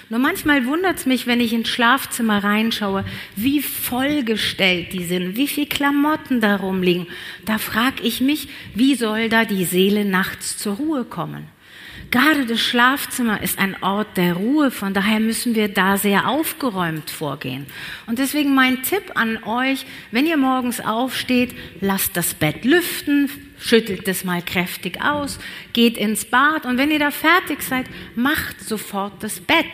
Nur 0.10 0.20
manchmal 0.20 0.66
wundert 0.66 0.98
es 0.98 1.06
mich, 1.06 1.28
wenn 1.28 1.42
ich 1.42 1.52
ins 1.52 1.68
Schlafzimmer 1.68 2.44
reinschaue, 2.44 3.04
wie 3.36 3.62
vollgestellt 3.62 4.94
die 4.94 5.04
sind, 5.04 5.36
wie 5.36 5.48
viel 5.48 5.66
Klamotten 5.66 6.40
da 6.40 6.56
rumliegen. 6.56 7.08
Da 7.44 7.58
frage 7.58 8.04
ich 8.04 8.22
mich, 8.22 8.48
wie 8.74 8.96
soll 8.96 9.28
da 9.28 9.44
die 9.44 9.66
Seele 9.66 10.06
nachts 10.06 10.58
zur 10.58 10.76
Ruhe 10.76 11.04
kommen? 11.04 11.48
Gerade 12.10 12.46
das 12.46 12.62
Schlafzimmer 12.62 13.42
ist 13.42 13.60
ein 13.60 13.76
Ort 13.84 14.16
der 14.16 14.36
Ruhe, 14.36 14.72
von 14.72 14.94
daher 14.94 15.20
müssen 15.20 15.56
wir 15.56 15.68
da 15.68 15.98
sehr 15.98 16.30
aufgeräumt 16.30 17.10
vorgehen. 17.10 17.66
Und 18.06 18.18
deswegen 18.18 18.56
mein 18.56 18.82
Tipp 18.82 19.12
an 19.16 19.44
euch, 19.44 19.86
wenn 20.12 20.26
ihr 20.26 20.38
morgens 20.38 20.80
aufsteht, 20.80 21.54
lasst 21.82 22.16
das 22.16 22.34
Bett 22.34 22.64
lüften, 22.64 23.30
schüttelt 23.60 24.08
es 24.08 24.24
mal 24.24 24.42
kräftig 24.42 25.02
aus, 25.02 25.38
geht 25.74 25.98
ins 25.98 26.24
Bad 26.24 26.66
und 26.66 26.78
wenn 26.78 26.92
ihr 26.92 27.00
da 27.00 27.12
fertig 27.12 27.62
seid, 27.62 27.88
macht 28.16 28.62
sofort 28.62 29.22
das 29.22 29.42
Bett. 29.42 29.66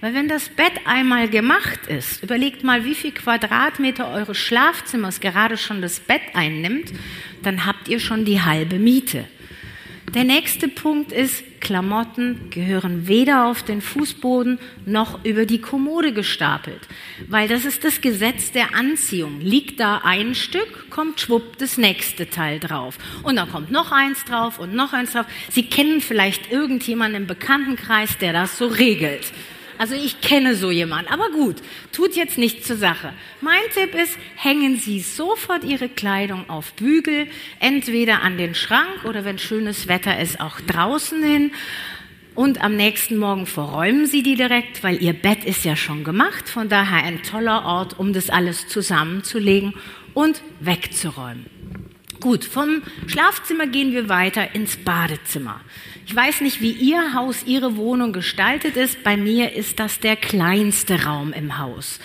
Weil 0.00 0.14
wenn 0.14 0.28
das 0.28 0.48
Bett 0.48 0.72
einmal 0.84 1.28
gemacht 1.28 1.86
ist, 1.88 2.24
überlegt 2.24 2.64
mal, 2.64 2.84
wie 2.84 2.94
viel 2.94 3.12
Quadratmeter 3.12 4.08
eures 4.08 4.38
Schlafzimmers 4.38 5.20
gerade 5.20 5.58
schon 5.58 5.82
das 5.82 6.00
Bett 6.00 6.22
einnimmt, 6.34 6.92
dann 7.42 7.66
habt 7.66 7.88
ihr 7.88 8.00
schon 8.00 8.24
die 8.24 8.40
halbe 8.40 8.78
Miete. 8.78 9.26
Der 10.14 10.24
nächste 10.24 10.66
Punkt 10.68 11.12
ist, 11.12 11.44
Klamotten 11.62 12.50
gehören 12.50 13.06
weder 13.06 13.46
auf 13.46 13.62
den 13.62 13.80
Fußboden 13.80 14.58
noch 14.84 15.24
über 15.24 15.46
die 15.46 15.60
Kommode 15.60 16.12
gestapelt, 16.12 16.80
weil 17.28 17.46
das 17.46 17.64
ist 17.64 17.84
das 17.84 18.00
Gesetz 18.00 18.50
der 18.50 18.74
Anziehung. 18.74 19.40
Liegt 19.40 19.78
da 19.78 20.02
ein 20.04 20.34
Stück, 20.34 20.90
kommt 20.90 21.20
schwupp 21.20 21.56
das 21.58 21.78
nächste 21.78 22.28
Teil 22.28 22.58
drauf 22.58 22.98
und 23.22 23.36
dann 23.36 23.48
kommt 23.48 23.70
noch 23.70 23.92
eins 23.92 24.24
drauf 24.24 24.58
und 24.58 24.74
noch 24.74 24.92
eins 24.92 25.12
drauf. 25.12 25.26
Sie 25.50 25.62
kennen 25.62 26.00
vielleicht 26.00 26.50
irgendjemanden 26.50 27.22
im 27.22 27.26
Bekanntenkreis, 27.28 28.18
der 28.18 28.32
das 28.32 28.58
so 28.58 28.66
regelt. 28.66 29.32
Also 29.82 29.96
ich 29.96 30.20
kenne 30.20 30.54
so 30.54 30.70
jemanden. 30.70 31.10
Aber 31.10 31.28
gut, 31.30 31.56
tut 31.90 32.14
jetzt 32.14 32.38
nichts 32.38 32.68
zur 32.68 32.76
Sache. 32.76 33.12
Mein 33.40 33.58
Tipp 33.74 33.96
ist, 33.96 34.16
hängen 34.36 34.76
Sie 34.76 35.00
sofort 35.00 35.64
Ihre 35.64 35.88
Kleidung 35.88 36.48
auf 36.48 36.74
Bügel, 36.74 37.26
entweder 37.58 38.22
an 38.22 38.38
den 38.38 38.54
Schrank 38.54 39.04
oder 39.04 39.24
wenn 39.24 39.40
schönes 39.40 39.88
Wetter 39.88 40.20
ist, 40.20 40.40
auch 40.40 40.60
draußen 40.60 41.20
hin. 41.20 41.50
Und 42.36 42.62
am 42.62 42.76
nächsten 42.76 43.16
Morgen 43.16 43.44
verräumen 43.44 44.06
Sie 44.06 44.22
die 44.22 44.36
direkt, 44.36 44.84
weil 44.84 45.02
Ihr 45.02 45.14
Bett 45.14 45.44
ist 45.44 45.64
ja 45.64 45.74
schon 45.74 46.04
gemacht. 46.04 46.48
Von 46.48 46.68
daher 46.68 47.02
ein 47.02 47.24
toller 47.24 47.64
Ort, 47.64 47.98
um 47.98 48.12
das 48.12 48.30
alles 48.30 48.68
zusammenzulegen 48.68 49.74
und 50.14 50.42
wegzuräumen. 50.60 51.46
Gut, 52.20 52.44
vom 52.44 52.82
Schlafzimmer 53.08 53.66
gehen 53.66 53.90
wir 53.90 54.08
weiter 54.08 54.54
ins 54.54 54.76
Badezimmer. 54.76 55.60
Ich 56.06 56.16
weiß 56.16 56.40
nicht, 56.40 56.60
wie 56.60 56.72
Ihr 56.72 57.14
Haus, 57.14 57.44
Ihre 57.46 57.76
Wohnung 57.76 58.12
gestaltet 58.12 58.76
ist. 58.76 59.02
Bei 59.04 59.16
mir 59.16 59.52
ist 59.52 59.78
das 59.78 60.00
der 60.00 60.16
kleinste 60.16 61.04
Raum 61.04 61.32
im 61.32 61.58
Haus. 61.58 62.00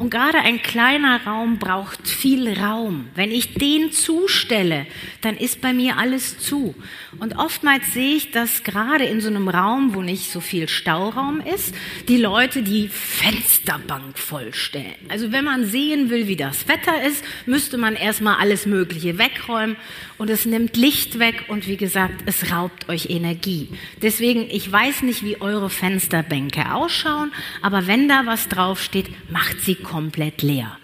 Und 0.00 0.08
gerade 0.08 0.38
ein 0.38 0.62
kleiner 0.62 1.26
Raum 1.26 1.58
braucht 1.58 2.08
viel 2.08 2.58
Raum. 2.58 3.10
Wenn 3.14 3.30
ich 3.30 3.52
den 3.52 3.92
zustelle, 3.92 4.86
dann 5.20 5.36
ist 5.36 5.60
bei 5.60 5.74
mir 5.74 5.98
alles 5.98 6.38
zu. 6.38 6.74
Und 7.18 7.36
oftmals 7.36 7.92
sehe 7.92 8.16
ich, 8.16 8.30
dass 8.30 8.62
gerade 8.64 9.04
in 9.04 9.20
so 9.20 9.28
einem 9.28 9.50
Raum, 9.50 9.94
wo 9.94 10.00
nicht 10.00 10.32
so 10.32 10.40
viel 10.40 10.70
Stauraum 10.70 11.42
ist, 11.42 11.74
die 12.08 12.16
Leute 12.16 12.62
die 12.62 12.88
Fensterbank 12.88 14.18
vollstellen. 14.18 14.94
Also 15.10 15.32
wenn 15.32 15.44
man 15.44 15.66
sehen 15.66 16.08
will, 16.08 16.28
wie 16.28 16.36
das 16.36 16.66
Wetter 16.66 17.02
ist, 17.06 17.22
müsste 17.44 17.76
man 17.76 17.94
erstmal 17.94 18.36
alles 18.36 18.64
Mögliche 18.64 19.18
wegräumen 19.18 19.76
und 20.16 20.30
es 20.30 20.46
nimmt 20.46 20.78
Licht 20.78 21.18
weg 21.18 21.44
und 21.48 21.66
wie 21.66 21.76
gesagt, 21.76 22.22
es 22.24 22.50
raubt 22.50 22.88
euch 22.88 23.10
Energie. 23.10 23.68
Deswegen, 24.00 24.48
ich 24.50 24.70
weiß 24.70 25.02
nicht, 25.02 25.22
wie 25.24 25.42
eure 25.42 25.68
Fensterbänke 25.68 26.72
ausschauen, 26.72 27.32
aber 27.60 27.86
wenn 27.86 28.08
da 28.08 28.24
was 28.24 28.48
draufsteht, 28.48 29.10
macht 29.30 29.60
sie 29.60 29.76
komplett 29.90 30.42
leer. 30.42 30.78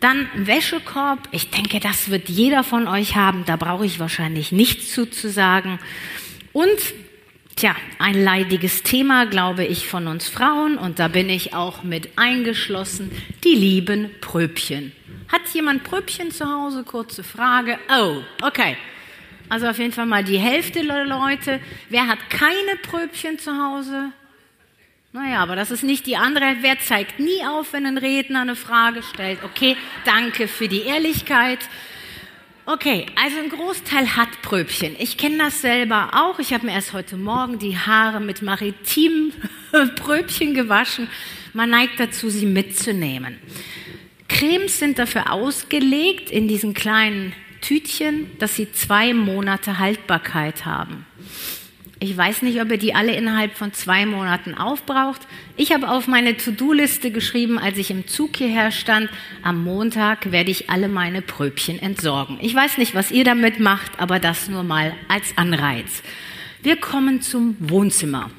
Dann 0.00 0.28
Wäschekorb. 0.34 1.28
Ich 1.32 1.50
denke, 1.50 1.80
das 1.80 2.10
wird 2.10 2.28
jeder 2.28 2.62
von 2.62 2.86
euch 2.86 3.16
haben. 3.16 3.44
Da 3.46 3.56
brauche 3.56 3.86
ich 3.86 3.98
wahrscheinlich 3.98 4.52
nichts 4.52 4.92
zu, 4.92 5.06
zu 5.06 5.30
sagen. 5.30 5.78
Und 6.52 6.78
Tja, 7.58 7.74
ein 7.98 8.22
leidiges 8.22 8.82
Thema, 8.82 9.24
glaube 9.24 9.64
ich, 9.64 9.88
von 9.88 10.08
uns 10.08 10.28
Frauen, 10.28 10.76
und 10.76 10.98
da 10.98 11.08
bin 11.08 11.30
ich 11.30 11.54
auch 11.54 11.82
mit 11.84 12.18
eingeschlossen, 12.18 13.10
die 13.44 13.54
lieben 13.54 14.10
Pröbchen. 14.20 14.92
Hat 15.32 15.40
jemand 15.54 15.82
Pröbchen 15.82 16.30
zu 16.30 16.44
Hause? 16.44 16.84
Kurze 16.84 17.24
Frage. 17.24 17.78
Oh, 17.98 18.16
okay. 18.42 18.76
Also 19.48 19.68
auf 19.68 19.78
jeden 19.78 19.92
Fall 19.92 20.04
mal 20.04 20.22
die 20.22 20.36
Hälfte 20.36 20.84
der 20.84 21.06
Leute. 21.06 21.60
Wer 21.88 22.06
hat 22.08 22.18
keine 22.28 22.76
Pröbchen 22.82 23.38
zu 23.38 23.50
Hause? 23.52 24.12
Naja, 25.16 25.38
aber 25.38 25.56
das 25.56 25.70
ist 25.70 25.82
nicht 25.82 26.04
die 26.04 26.18
andere. 26.18 26.56
Wer 26.60 26.78
zeigt 26.78 27.18
nie 27.18 27.42
auf, 27.46 27.72
wenn 27.72 27.86
ein 27.86 27.96
Redner 27.96 28.42
eine 28.42 28.54
Frage 28.54 29.02
stellt? 29.02 29.42
Okay, 29.42 29.74
danke 30.04 30.46
für 30.46 30.68
die 30.68 30.82
Ehrlichkeit. 30.82 31.58
Okay, 32.66 33.06
also 33.16 33.38
ein 33.38 33.48
Großteil 33.48 34.14
hat 34.14 34.28
Pröbchen. 34.42 34.94
Ich 34.98 35.16
kenne 35.16 35.38
das 35.38 35.62
selber 35.62 36.10
auch. 36.12 36.38
Ich 36.38 36.52
habe 36.52 36.66
mir 36.66 36.72
erst 36.72 36.92
heute 36.92 37.16
Morgen 37.16 37.58
die 37.58 37.78
Haare 37.78 38.20
mit 38.20 38.42
maritimen 38.42 39.32
Pröbchen 39.96 40.52
gewaschen. 40.52 41.08
Man 41.54 41.70
neigt 41.70 41.98
dazu, 41.98 42.28
sie 42.28 42.44
mitzunehmen. 42.44 43.38
Cremes 44.28 44.78
sind 44.78 44.98
dafür 44.98 45.32
ausgelegt 45.32 46.30
in 46.30 46.46
diesen 46.46 46.74
kleinen 46.74 47.32
Tütchen, 47.62 48.30
dass 48.38 48.54
sie 48.54 48.70
zwei 48.70 49.14
Monate 49.14 49.78
Haltbarkeit 49.78 50.66
haben. 50.66 51.06
Ich 51.98 52.14
weiß 52.14 52.42
nicht, 52.42 52.60
ob 52.60 52.70
ihr 52.70 52.76
die 52.76 52.94
alle 52.94 53.14
innerhalb 53.14 53.54
von 53.54 53.72
zwei 53.72 54.04
Monaten 54.04 54.54
aufbraucht. 54.54 55.22
Ich 55.56 55.72
habe 55.72 55.88
auf 55.88 56.06
meine 56.06 56.36
To-Do-Liste 56.36 57.10
geschrieben, 57.10 57.58
als 57.58 57.78
ich 57.78 57.90
im 57.90 58.06
Zug 58.06 58.36
hierher 58.36 58.70
stand, 58.70 59.08
am 59.42 59.64
Montag 59.64 60.30
werde 60.30 60.50
ich 60.50 60.68
alle 60.68 60.88
meine 60.88 61.22
Pröbchen 61.22 61.78
entsorgen. 61.80 62.38
Ich 62.42 62.54
weiß 62.54 62.76
nicht, 62.76 62.94
was 62.94 63.10
ihr 63.10 63.24
damit 63.24 63.60
macht, 63.60 63.98
aber 63.98 64.18
das 64.18 64.48
nur 64.48 64.62
mal 64.62 64.92
als 65.08 65.36
Anreiz. 65.36 66.02
Wir 66.62 66.76
kommen 66.76 67.22
zum 67.22 67.56
Wohnzimmer 67.60 68.30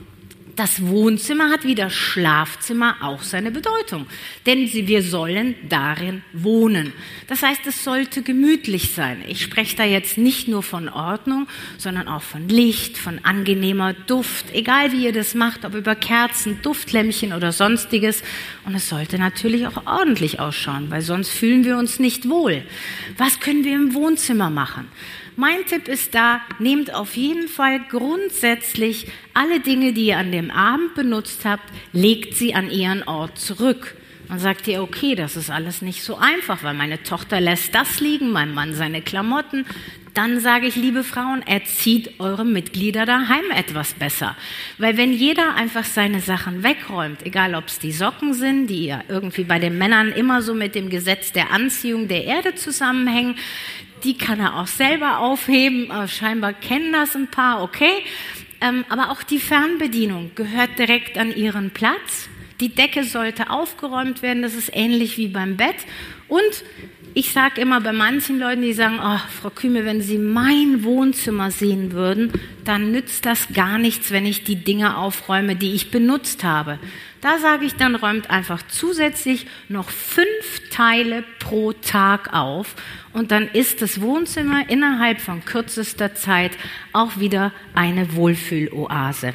das 0.58 0.86
Wohnzimmer 0.86 1.52
hat 1.52 1.64
wie 1.64 1.76
das 1.76 1.94
Schlafzimmer 1.94 2.98
auch 3.02 3.22
seine 3.22 3.52
Bedeutung. 3.52 4.08
Denn 4.46 4.68
wir 4.72 5.04
sollen 5.04 5.56
darin 5.70 6.24
wohnen. 6.34 6.94
Das 7.28 7.44
heißt, 7.44 7.62
es 7.68 7.84
sollte 7.84 8.24
gemütlich 8.24 8.94
sein. 8.94 9.24
Ich 9.28 9.44
spreche 9.44 9.78
da 9.78 9.84
jetzt 9.84 10.18
nicht 10.18 10.48
nur 10.48 10.64
von 10.64 10.90
Ordnung, 10.90 11.48
sondern 11.78 12.08
auch 12.08 12.24
von 12.24 12.50
Licht, 12.50 12.98
von 12.98 13.20
angenehmer 13.24 13.94
Duft. 13.94 14.54
Egal 14.54 14.92
wie 14.92 15.06
ihr 15.06 15.14
das 15.14 15.36
macht, 15.36 15.64
ob 15.64 15.76
über 15.76 15.96
Kerzen, 15.96 16.60
Duftlämmchen 16.64 17.34
oder 17.34 17.52
sonstiges. 17.52 18.24
Und 18.66 18.74
es 18.74 18.90
sollte 18.90 19.20
natürlich 19.20 19.68
auch 19.68 19.86
ordentlich 19.86 20.40
ausschauen, 20.40 20.90
weil 20.90 21.02
sonst 21.02 21.30
fühlen 21.30 21.66
wir 21.66 21.78
uns 21.78 22.00
nicht 22.00 22.28
wohl. 22.30 22.64
Was 23.18 23.40
können 23.40 23.64
wir 23.64 23.76
im 23.76 23.94
Wohnzimmer 23.94 24.50
machen? 24.50 24.88
Mein 25.40 25.68
Tipp 25.68 25.88
ist 25.88 26.16
da, 26.16 26.42
nehmt 26.58 26.92
auf 26.92 27.16
jeden 27.16 27.48
Fall 27.48 27.80
grundsätzlich 27.92 29.06
alle 29.36 29.60
Dinge, 29.60 29.94
die 29.94 30.08
ihr 30.08 30.18
an 30.18 30.32
dem 30.32 30.50
Abend 30.50 30.96
benutzt 30.96 31.46
habt, 31.46 31.72
legt 31.94 32.34
sie 32.34 32.56
an 32.56 32.72
ihren 32.72 33.04
Ort 33.04 33.38
zurück. 33.38 33.96
Dann 34.30 34.40
sagt 34.40 34.68
ihr, 34.68 34.82
okay, 34.82 35.14
das 35.14 35.36
ist 35.36 35.52
alles 35.52 35.84
nicht 35.84 36.02
so 36.02 36.18
einfach, 36.18 36.64
weil 36.64 36.74
meine 36.74 37.04
Tochter 37.04 37.40
lässt 37.40 37.76
das 37.76 38.00
liegen, 38.00 38.32
mein 38.32 38.56
Mann 38.56 38.74
seine 38.74 39.04
Klamotten. 39.04 39.68
Dann 40.16 40.40
sage 40.40 40.66
ich, 40.66 40.76
liebe 40.76 41.04
Frauen, 41.04 41.44
erzieht 41.44 42.20
eure 42.20 42.44
Mitglieder 42.44 43.06
daheim 43.06 43.52
etwas 43.56 43.94
besser. 43.94 44.36
Weil 44.80 44.98
wenn 44.98 45.14
jeder 45.14 45.54
einfach 45.54 45.86
seine 45.86 46.20
Sachen 46.20 46.64
wegräumt, 46.64 47.24
egal 47.24 47.54
ob 47.54 47.68
es 47.68 47.78
die 47.78 47.92
Socken 47.92 48.34
sind, 48.34 48.66
die 48.68 48.88
ja 48.88 49.04
irgendwie 49.08 49.44
bei 49.44 49.60
den 49.60 49.78
Männern 49.78 50.12
immer 50.12 50.42
so 50.42 50.56
mit 50.56 50.74
dem 50.74 50.90
Gesetz 50.90 51.32
der 51.32 51.52
Anziehung 51.52 52.08
der 52.08 52.24
Erde 52.24 52.56
zusammenhängen, 52.56 53.36
die 54.04 54.18
kann 54.18 54.40
er 54.40 54.58
auch 54.58 54.68
selber 54.68 55.20
aufheben. 55.20 55.92
Scheinbar 56.08 56.54
kennen 56.54 56.94
das 56.94 57.16
ein 57.16 57.28
paar, 57.28 57.62
okay. 57.62 58.04
Ähm, 58.62 58.86
aber 58.90 59.12
auch 59.12 59.24
die 59.24 59.40
Fernbedienung 59.40 60.32
gehört 60.36 60.80
direkt 60.80 61.18
an 61.18 61.36
ihren 61.36 61.72
Platz. 61.72 62.30
Die 62.60 62.70
Decke 62.70 63.04
sollte 63.04 63.52
aufgeräumt 63.52 64.24
werden, 64.24 64.42
das 64.42 64.56
ist 64.56 64.72
ähnlich 64.74 65.18
wie 65.18 65.28
beim 65.28 65.58
Bett. 65.58 65.76
Und 66.28 66.64
ich 67.14 67.32
sage 67.32 67.62
immer 67.62 67.82
bei 67.82 67.94
manchen 67.94 68.40
Leuten, 68.40 68.62
die 68.62 68.74
sagen, 68.74 69.00
oh, 69.02 69.20
Frau 69.42 69.50
Küme, 69.50 69.86
wenn 69.86 70.02
Sie 70.02 70.18
mein 70.18 70.84
Wohnzimmer 70.84 71.52
sehen 71.52 71.92
würden, 71.92 72.32
dann 72.64 72.92
nützt 72.92 73.26
das 73.26 73.48
gar 73.54 73.78
nichts, 73.78 74.12
wenn 74.12 74.26
ich 74.26 74.44
die 74.44 74.64
Dinge 74.64 74.98
aufräume, 74.98 75.56
die 75.56 75.74
ich 75.74 75.92
benutzt 75.92 76.44
habe. 76.44 76.80
Da 77.28 77.40
sage 77.40 77.66
ich 77.66 77.76
dann, 77.76 77.96
räumt 77.96 78.30
einfach 78.30 78.62
zusätzlich 78.70 79.48
noch 79.68 79.90
fünf 79.90 80.70
Teile 80.72 81.26
pro 81.40 81.74
Tag 81.74 82.34
auf 82.34 82.74
und 83.12 83.32
dann 83.32 83.50
ist 83.50 83.82
das 83.82 84.00
Wohnzimmer 84.00 84.70
innerhalb 84.70 85.20
von 85.20 85.44
kürzester 85.44 86.16
Zeit 86.16 86.54
auch 86.94 87.20
wieder 87.20 87.52
eine 87.74 88.16
Wohlfühloase. 88.16 89.34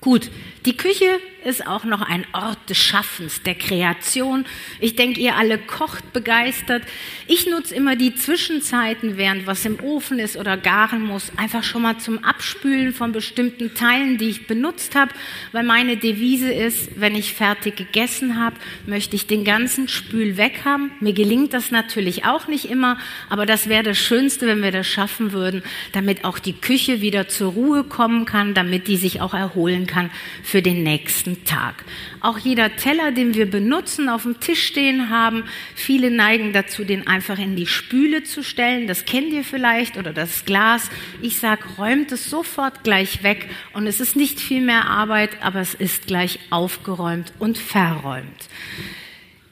Gut, 0.00 0.30
Die 0.66 0.78
Küche 0.78 1.20
ist 1.44 1.66
auch 1.66 1.84
noch 1.84 2.00
ein 2.00 2.24
Ort 2.32 2.70
des 2.70 2.78
Schaffens, 2.78 3.42
der 3.42 3.54
Kreation. 3.54 4.46
Ich 4.80 4.96
denke, 4.96 5.20
ihr 5.20 5.36
alle 5.36 5.58
kocht 5.58 6.14
begeistert. 6.14 6.82
Ich 7.26 7.46
nutze 7.46 7.74
immer 7.74 7.96
die 7.96 8.14
Zwischenzeiten, 8.14 9.18
während 9.18 9.46
was 9.46 9.66
im 9.66 9.78
Ofen 9.80 10.18
ist 10.18 10.38
oder 10.38 10.56
garen 10.56 11.04
muss, 11.04 11.32
einfach 11.36 11.62
schon 11.62 11.82
mal 11.82 11.98
zum 11.98 12.24
Abspülen 12.24 12.94
von 12.94 13.12
bestimmten 13.12 13.74
Teilen, 13.74 14.16
die 14.16 14.30
ich 14.30 14.46
benutzt 14.46 14.94
habe, 14.94 15.12
weil 15.52 15.64
meine 15.64 15.98
Devise 15.98 16.50
ist, 16.50 16.98
wenn 16.98 17.14
ich 17.14 17.34
fertig 17.34 17.76
gegessen 17.76 18.42
habe, 18.42 18.56
möchte 18.86 19.14
ich 19.14 19.26
den 19.26 19.44
ganzen 19.44 19.88
Spül 19.88 20.38
weg 20.38 20.62
haben. 20.64 20.92
Mir 21.00 21.12
gelingt 21.12 21.52
das 21.52 21.70
natürlich 21.70 22.24
auch 22.24 22.48
nicht 22.48 22.70
immer, 22.70 22.96
aber 23.28 23.44
das 23.44 23.68
wäre 23.68 23.82
das 23.82 23.98
Schönste, 23.98 24.46
wenn 24.46 24.62
wir 24.62 24.72
das 24.72 24.86
schaffen 24.86 25.32
würden, 25.32 25.62
damit 25.92 26.24
auch 26.24 26.38
die 26.38 26.54
Küche 26.54 27.02
wieder 27.02 27.28
zur 27.28 27.52
Ruhe 27.52 27.84
kommen 27.84 28.24
kann, 28.24 28.54
damit 28.54 28.88
die 28.88 28.96
sich 28.96 29.20
auch 29.20 29.34
erholen 29.34 29.86
kann 29.86 30.10
für 30.54 30.62
den 30.62 30.84
nächsten 30.84 31.44
Tag. 31.44 31.84
Auch 32.20 32.38
jeder 32.38 32.76
Teller, 32.76 33.10
den 33.10 33.34
wir 33.34 33.50
benutzen, 33.50 34.08
auf 34.08 34.22
dem 34.22 34.38
Tisch 34.38 34.62
stehen 34.62 35.10
haben, 35.10 35.42
viele 35.74 36.12
neigen 36.12 36.52
dazu, 36.52 36.84
den 36.84 37.08
einfach 37.08 37.40
in 37.40 37.56
die 37.56 37.66
Spüle 37.66 38.22
zu 38.22 38.44
stellen. 38.44 38.86
Das 38.86 39.04
kennt 39.04 39.32
ihr 39.32 39.42
vielleicht 39.42 39.96
oder 39.96 40.12
das 40.12 40.44
Glas. 40.44 40.90
Ich 41.20 41.40
sage, 41.40 41.64
räumt 41.76 42.12
es 42.12 42.30
sofort 42.30 42.84
gleich 42.84 43.24
weg 43.24 43.50
und 43.72 43.88
es 43.88 43.98
ist 43.98 44.14
nicht 44.14 44.38
viel 44.38 44.60
mehr 44.60 44.88
Arbeit, 44.88 45.42
aber 45.42 45.58
es 45.58 45.74
ist 45.74 46.06
gleich 46.06 46.38
aufgeräumt 46.50 47.32
und 47.40 47.58
verräumt. 47.58 48.48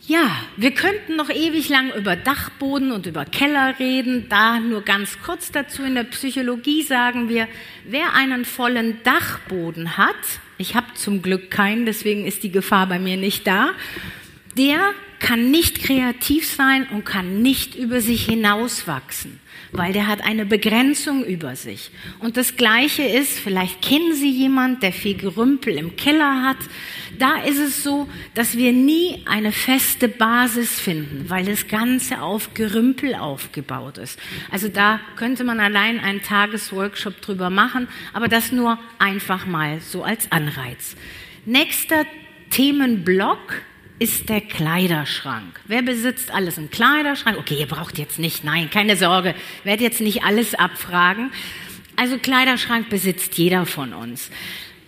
Ja, 0.08 0.36
wir 0.56 0.72
könnten 0.72 1.14
noch 1.14 1.30
ewig 1.30 1.68
lang 1.68 1.92
über 1.92 2.16
Dachboden 2.16 2.90
und 2.90 3.06
über 3.06 3.24
Keller 3.24 3.78
reden. 3.78 4.26
Da 4.28 4.58
nur 4.58 4.82
ganz 4.82 5.16
kurz 5.24 5.52
dazu. 5.52 5.84
In 5.84 5.94
der 5.94 6.02
Psychologie 6.02 6.82
sagen 6.82 7.28
wir, 7.28 7.46
wer 7.84 8.12
einen 8.12 8.44
vollen 8.44 9.00
Dachboden 9.04 9.96
hat, 9.96 10.16
ich 10.58 10.74
habe 10.74 10.92
zum 10.94 11.22
Glück 11.22 11.52
keinen, 11.52 11.86
deswegen 11.86 12.26
ist 12.26 12.42
die 12.42 12.50
Gefahr 12.50 12.88
bei 12.88 12.98
mir 12.98 13.16
nicht 13.16 13.46
da. 13.46 13.70
Der 14.58 14.92
kann 15.22 15.52
nicht 15.52 15.84
kreativ 15.84 16.46
sein 16.46 16.86
und 16.88 17.04
kann 17.04 17.42
nicht 17.42 17.76
über 17.76 18.00
sich 18.00 18.26
hinauswachsen, 18.26 19.38
weil 19.70 19.92
der 19.92 20.08
hat 20.08 20.20
eine 20.20 20.44
Begrenzung 20.44 21.24
über 21.24 21.54
sich. 21.54 21.92
Und 22.18 22.36
das 22.36 22.56
Gleiche 22.56 23.04
ist, 23.04 23.38
vielleicht 23.38 23.80
kennen 23.82 24.14
Sie 24.14 24.30
jemand, 24.30 24.82
der 24.82 24.92
viel 24.92 25.16
Gerümpel 25.16 25.78
im 25.78 25.94
Keller 25.94 26.42
hat. 26.42 26.56
Da 27.20 27.40
ist 27.42 27.60
es 27.60 27.84
so, 27.84 28.08
dass 28.34 28.56
wir 28.56 28.72
nie 28.72 29.22
eine 29.24 29.52
feste 29.52 30.08
Basis 30.08 30.80
finden, 30.80 31.26
weil 31.30 31.44
das 31.44 31.68
Ganze 31.68 32.20
auf 32.20 32.52
Gerümpel 32.54 33.14
aufgebaut 33.14 33.98
ist. 33.98 34.18
Also 34.50 34.66
da 34.66 34.98
könnte 35.14 35.44
man 35.44 35.60
allein 35.60 36.00
einen 36.00 36.22
Tagesworkshop 36.22 37.20
drüber 37.22 37.48
machen, 37.48 37.86
aber 38.12 38.26
das 38.26 38.50
nur 38.50 38.76
einfach 38.98 39.46
mal 39.46 39.80
so 39.80 40.02
als 40.02 40.32
Anreiz. 40.32 40.96
Nächster 41.46 42.06
Themenblock 42.50 43.62
ist 43.98 44.28
der 44.28 44.40
Kleiderschrank. 44.40 45.60
Wer 45.66 45.82
besitzt 45.82 46.32
alles 46.32 46.58
im 46.58 46.70
Kleiderschrank? 46.70 47.38
Okay, 47.38 47.54
ihr 47.54 47.66
braucht 47.66 47.98
jetzt 47.98 48.18
nicht, 48.18 48.44
nein, 48.44 48.70
keine 48.70 48.96
Sorge, 48.96 49.34
werde 49.64 49.84
jetzt 49.84 50.00
nicht 50.00 50.24
alles 50.24 50.54
abfragen. 50.54 51.30
Also 51.96 52.18
Kleiderschrank 52.18 52.88
besitzt 52.88 53.38
jeder 53.38 53.66
von 53.66 53.92
uns. 53.92 54.30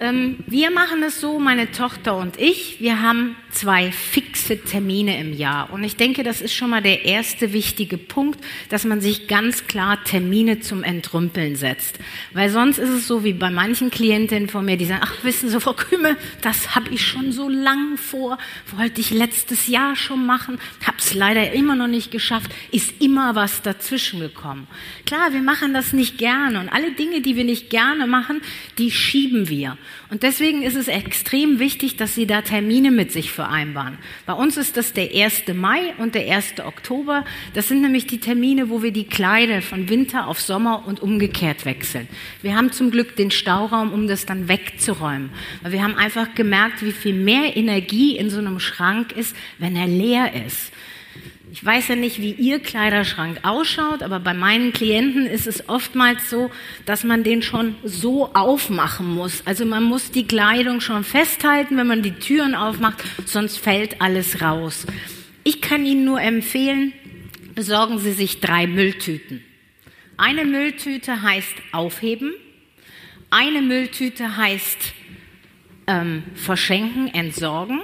Ähm, 0.04 0.36
wir 0.46 0.70
machen 0.70 1.02
es 1.02 1.18
so, 1.18 1.38
meine 1.38 1.72
Tochter 1.72 2.18
und 2.18 2.38
ich, 2.38 2.78
wir 2.78 3.00
haben 3.00 3.36
zwei 3.50 3.90
fixe 3.90 4.60
Termine 4.60 5.18
im 5.18 5.32
Jahr. 5.32 5.72
Und 5.72 5.82
ich 5.82 5.96
denke, 5.96 6.22
das 6.22 6.42
ist 6.42 6.54
schon 6.54 6.68
mal 6.68 6.82
der 6.82 7.06
erste 7.06 7.54
wichtige 7.54 7.96
Punkt, 7.96 8.38
dass 8.68 8.84
man 8.84 9.00
sich 9.00 9.28
ganz 9.28 9.66
klar 9.66 10.02
Termine 10.04 10.60
zum 10.60 10.82
Entrümpeln 10.82 11.56
setzt. 11.56 11.98
Weil 12.34 12.50
sonst 12.50 12.78
ist 12.78 12.90
es 12.90 13.06
so 13.06 13.24
wie 13.24 13.32
bei 13.32 13.48
manchen 13.48 13.90
Klientinnen 13.90 14.50
von 14.50 14.66
mir, 14.66 14.76
die 14.76 14.84
sagen, 14.84 15.00
ach, 15.02 15.24
wissen 15.24 15.48
Sie, 15.48 15.58
Frau 15.58 15.72
Kümmel, 15.72 16.18
das 16.42 16.74
habe 16.74 16.90
ich 16.90 17.06
schon 17.06 17.32
so 17.32 17.48
lang 17.48 17.96
vor, 17.96 18.36
wollte 18.76 19.00
ich 19.00 19.10
letztes 19.10 19.68
Jahr 19.68 19.96
schon 19.96 20.26
machen, 20.26 20.58
habe 20.86 20.98
es 20.98 21.14
leider 21.14 21.52
immer 21.52 21.76
noch 21.76 21.88
nicht 21.88 22.10
geschafft, 22.10 22.50
ist 22.72 23.00
immer 23.00 23.34
was 23.36 23.62
dazwischen 23.62 24.20
gekommen. 24.20 24.66
Klar, 25.06 25.32
wir 25.32 25.40
machen 25.42 25.72
das 25.72 25.94
nicht 25.94 26.18
gerne 26.18 26.60
und 26.60 26.68
alle 26.68 26.92
Dinge, 26.92 27.22
die 27.22 27.36
wir 27.36 27.44
nicht 27.44 27.70
gerne 27.70 28.06
machen, 28.06 28.42
die 28.76 28.90
schieben 28.90 29.48
wir. 29.48 29.78
Und 30.10 30.22
deswegen 30.22 30.62
ist 30.62 30.76
es 30.76 30.88
extrem 30.88 31.58
wichtig, 31.58 31.96
dass 31.96 32.14
Sie 32.14 32.26
da 32.26 32.42
Termine 32.42 32.90
mit 32.90 33.10
sich 33.10 33.32
vereinbaren. 33.32 33.98
Bei 34.26 34.34
uns 34.34 34.56
ist 34.56 34.76
das 34.76 34.92
der 34.92 35.10
1. 35.14 35.44
Mai 35.54 35.94
und 35.98 36.14
der 36.14 36.34
1. 36.34 36.60
Oktober. 36.64 37.24
Das 37.54 37.68
sind 37.68 37.82
nämlich 37.82 38.06
die 38.06 38.20
Termine, 38.20 38.70
wo 38.70 38.82
wir 38.82 38.92
die 38.92 39.06
Kleider 39.06 39.62
von 39.62 39.88
Winter 39.88 40.28
auf 40.28 40.40
Sommer 40.40 40.84
und 40.86 41.00
umgekehrt 41.00 41.64
wechseln. 41.64 42.08
Wir 42.42 42.54
haben 42.54 42.72
zum 42.72 42.90
Glück 42.90 43.16
den 43.16 43.30
Stauraum, 43.30 43.92
um 43.92 44.06
das 44.06 44.26
dann 44.26 44.48
wegzuräumen. 44.48 45.30
Weil 45.62 45.72
wir 45.72 45.82
haben 45.82 45.96
einfach 45.96 46.34
gemerkt, 46.34 46.84
wie 46.84 46.92
viel 46.92 47.14
mehr 47.14 47.56
Energie 47.56 48.16
in 48.16 48.30
so 48.30 48.38
einem 48.38 48.60
Schrank 48.60 49.12
ist, 49.12 49.34
wenn 49.58 49.76
er 49.76 49.86
leer 49.86 50.44
ist. 50.46 50.72
Ich 51.52 51.64
weiß 51.64 51.88
ja 51.88 51.96
nicht, 51.96 52.20
wie 52.20 52.32
Ihr 52.32 52.58
Kleiderschrank 52.58 53.40
ausschaut, 53.42 54.02
aber 54.02 54.18
bei 54.18 54.34
meinen 54.34 54.72
Klienten 54.72 55.26
ist 55.26 55.46
es 55.46 55.68
oftmals 55.68 56.28
so, 56.28 56.50
dass 56.84 57.04
man 57.04 57.22
den 57.22 57.42
schon 57.42 57.76
so 57.84 58.34
aufmachen 58.34 59.14
muss. 59.14 59.46
Also 59.46 59.64
man 59.64 59.84
muss 59.84 60.10
die 60.10 60.26
Kleidung 60.26 60.80
schon 60.80 61.04
festhalten, 61.04 61.76
wenn 61.76 61.86
man 61.86 62.02
die 62.02 62.12
Türen 62.12 62.54
aufmacht, 62.54 63.04
sonst 63.24 63.58
fällt 63.58 64.00
alles 64.00 64.40
raus. 64.42 64.86
Ich 65.44 65.60
kann 65.60 65.86
Ihnen 65.86 66.04
nur 66.04 66.20
empfehlen, 66.20 66.92
besorgen 67.54 67.98
Sie 67.98 68.12
sich 68.12 68.40
drei 68.40 68.66
Mülltüten. 68.66 69.44
Eine 70.16 70.44
Mülltüte 70.44 71.22
heißt 71.22 71.54
aufheben, 71.72 72.32
eine 73.30 73.62
Mülltüte 73.62 74.36
heißt 74.36 74.94
ähm, 75.86 76.22
verschenken, 76.34 77.08
entsorgen 77.12 77.82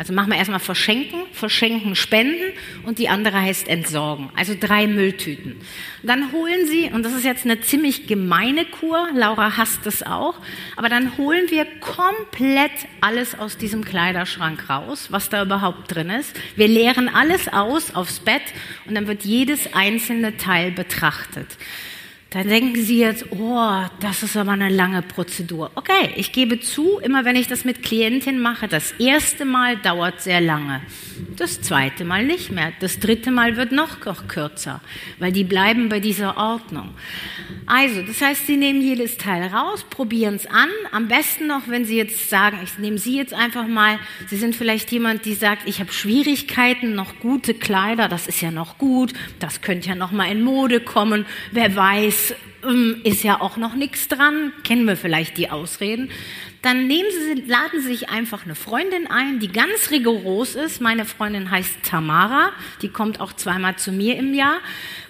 also 0.00 0.14
machen 0.14 0.30
wir 0.30 0.38
erstmal 0.38 0.60
verschenken, 0.60 1.24
verschenken, 1.30 1.94
spenden 1.94 2.54
und 2.84 2.98
die 2.98 3.10
andere 3.10 3.38
heißt 3.38 3.68
entsorgen. 3.68 4.30
Also 4.34 4.54
drei 4.58 4.86
Mülltüten. 4.86 5.56
Dann 6.02 6.32
holen 6.32 6.66
Sie, 6.66 6.86
und 6.90 7.02
das 7.02 7.12
ist 7.12 7.26
jetzt 7.26 7.44
eine 7.44 7.60
ziemlich 7.60 8.06
gemeine 8.06 8.64
Kur, 8.64 9.10
Laura 9.14 9.58
hasst 9.58 9.86
es 9.86 10.02
auch, 10.02 10.36
aber 10.76 10.88
dann 10.88 11.18
holen 11.18 11.50
wir 11.50 11.66
komplett 11.80 12.70
alles 13.02 13.38
aus 13.38 13.58
diesem 13.58 13.84
Kleiderschrank 13.84 14.70
raus, 14.70 15.08
was 15.10 15.28
da 15.28 15.42
überhaupt 15.42 15.94
drin 15.94 16.08
ist. 16.08 16.34
Wir 16.56 16.68
leeren 16.68 17.10
alles 17.10 17.48
aus 17.48 17.94
aufs 17.94 18.20
Bett 18.20 18.40
und 18.86 18.94
dann 18.94 19.06
wird 19.06 19.26
jedes 19.26 19.74
einzelne 19.74 20.38
Teil 20.38 20.70
betrachtet. 20.70 21.58
Dann 22.30 22.46
denken 22.46 22.80
Sie 22.80 23.00
jetzt, 23.00 23.26
oh, 23.32 23.82
das 23.98 24.22
ist 24.22 24.36
aber 24.36 24.52
eine 24.52 24.68
lange 24.68 25.02
Prozedur. 25.02 25.72
Okay, 25.74 26.10
ich 26.14 26.30
gebe 26.30 26.60
zu, 26.60 27.00
immer 27.00 27.24
wenn 27.24 27.34
ich 27.34 27.48
das 27.48 27.64
mit 27.64 27.82
Klientinnen 27.82 28.40
mache, 28.40 28.68
das 28.68 28.92
erste 29.00 29.44
Mal 29.44 29.76
dauert 29.78 30.20
sehr 30.20 30.40
lange. 30.40 30.80
Das 31.36 31.60
zweite 31.60 32.04
Mal 32.04 32.24
nicht 32.24 32.52
mehr. 32.52 32.72
Das 32.78 33.00
dritte 33.00 33.32
Mal 33.32 33.56
wird 33.56 33.72
noch 33.72 33.98
kürzer, 34.28 34.80
weil 35.18 35.32
die 35.32 35.42
bleiben 35.42 35.88
bei 35.88 35.98
dieser 35.98 36.36
Ordnung. 36.36 36.90
Also, 37.66 38.02
das 38.02 38.20
heißt, 38.20 38.46
Sie 38.46 38.56
nehmen 38.56 38.80
jedes 38.80 39.16
Teil 39.16 39.48
raus, 39.48 39.84
probieren 39.90 40.36
es 40.36 40.46
an. 40.46 40.68
Am 40.92 41.08
besten 41.08 41.48
noch, 41.48 41.66
wenn 41.66 41.84
Sie 41.84 41.96
jetzt 41.96 42.30
sagen, 42.30 42.60
ich 42.62 42.78
nehme 42.78 42.98
Sie 42.98 43.16
jetzt 43.16 43.34
einfach 43.34 43.66
mal, 43.66 43.98
Sie 44.28 44.36
sind 44.36 44.54
vielleicht 44.54 44.92
jemand, 44.92 45.24
die 45.24 45.34
sagt, 45.34 45.68
ich 45.68 45.80
habe 45.80 45.92
Schwierigkeiten, 45.92 46.94
noch 46.94 47.18
gute 47.18 47.54
Kleider, 47.54 48.08
das 48.08 48.28
ist 48.28 48.40
ja 48.40 48.52
noch 48.52 48.78
gut, 48.78 49.14
das 49.40 49.62
könnte 49.62 49.88
ja 49.88 49.96
noch 49.96 50.12
mal 50.12 50.30
in 50.30 50.42
Mode 50.42 50.80
kommen. 50.80 51.26
Wer 51.50 51.74
weiß, 51.74 52.19
ähm, 52.64 53.00
ist 53.04 53.22
ja 53.22 53.40
auch 53.40 53.56
noch 53.56 53.74
nichts 53.74 54.08
dran, 54.08 54.52
kennen 54.64 54.86
wir 54.86 54.96
vielleicht 54.96 55.36
die 55.36 55.50
Ausreden. 55.50 56.10
Dann 56.62 56.86
nehmen 56.86 57.08
Sie, 57.10 57.42
laden 57.46 57.80
Sie 57.80 57.88
sich 57.88 58.10
einfach 58.10 58.44
eine 58.44 58.54
Freundin 58.54 59.06
ein, 59.06 59.40
die 59.40 59.48
ganz 59.48 59.90
rigoros 59.90 60.56
ist. 60.56 60.82
Meine 60.82 61.06
Freundin 61.06 61.50
heißt 61.50 61.82
Tamara, 61.82 62.52
die 62.82 62.88
kommt 62.88 63.18
auch 63.18 63.32
zweimal 63.32 63.76
zu 63.76 63.92
mir 63.92 64.18
im 64.18 64.34
Jahr. 64.34 64.58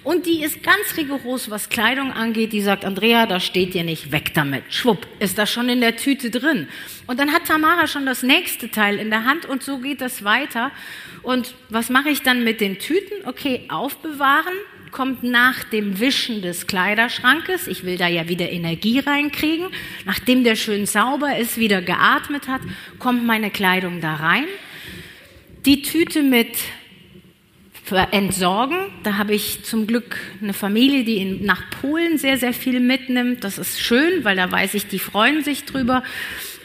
Und 0.05 0.27
die 0.27 0.43
ist 0.43 0.63
ganz 0.63 0.95
rigoros, 0.95 1.49
was 1.49 1.67
Kleidung 1.67 2.13
angeht. 2.13 2.53
Die 2.53 2.61
sagt, 2.61 2.85
Andrea, 2.85 3.25
da 3.25 3.41
steht 3.41 3.73
dir 3.73 3.83
nicht 3.83 4.13
weg 4.13 4.33
damit. 4.33 4.63
Schwupp, 4.69 5.05
ist 5.19 5.37
das 5.37 5.51
schon 5.51 5.67
in 5.67 5.81
der 5.81 5.97
Tüte 5.97 6.29
drin. 6.29 6.69
Und 7.07 7.19
dann 7.19 7.33
hat 7.33 7.47
Tamara 7.47 7.85
schon 7.87 8.05
das 8.05 8.23
nächste 8.23 8.71
Teil 8.71 8.97
in 8.97 9.09
der 9.09 9.25
Hand 9.25 9.45
und 9.45 9.61
so 9.61 9.79
geht 9.79 9.99
das 9.99 10.23
weiter. 10.23 10.71
Und 11.21 11.53
was 11.67 11.89
mache 11.89 12.09
ich 12.09 12.21
dann 12.21 12.45
mit 12.45 12.61
den 12.61 12.79
Tüten? 12.79 13.27
Okay, 13.27 13.65
aufbewahren, 13.67 14.55
kommt 14.91 15.23
nach 15.23 15.63
dem 15.63 15.99
Wischen 15.99 16.41
des 16.41 16.67
Kleiderschrankes. 16.67 17.67
Ich 17.67 17.83
will 17.83 17.97
da 17.97 18.07
ja 18.07 18.27
wieder 18.27 18.51
Energie 18.51 18.99
reinkriegen. 18.99 19.67
Nachdem 20.05 20.43
der 20.43 20.55
schön 20.55 20.85
sauber 20.85 21.37
ist, 21.37 21.57
wieder 21.57 21.81
geatmet 21.81 22.47
hat, 22.47 22.61
kommt 22.99 23.25
meine 23.25 23.49
Kleidung 23.49 24.01
da 24.01 24.15
rein. 24.15 24.45
Die 25.65 25.81
Tüte 25.81 26.23
mit 26.23 26.57
Entsorgen, 28.11 28.77
da 29.03 29.17
habe 29.17 29.33
ich 29.33 29.63
zum 29.63 29.85
Glück 29.85 30.17
eine 30.41 30.53
Familie, 30.53 31.03
die 31.03 31.25
nach 31.25 31.69
Polen 31.81 32.17
sehr, 32.17 32.37
sehr 32.37 32.53
viel 32.53 32.79
mitnimmt. 32.79 33.43
Das 33.43 33.57
ist 33.57 33.81
schön, 33.81 34.23
weil 34.23 34.37
da 34.37 34.49
weiß 34.49 34.75
ich, 34.75 34.87
die 34.87 34.99
freuen 34.99 35.43
sich 35.43 35.65
drüber. 35.65 36.01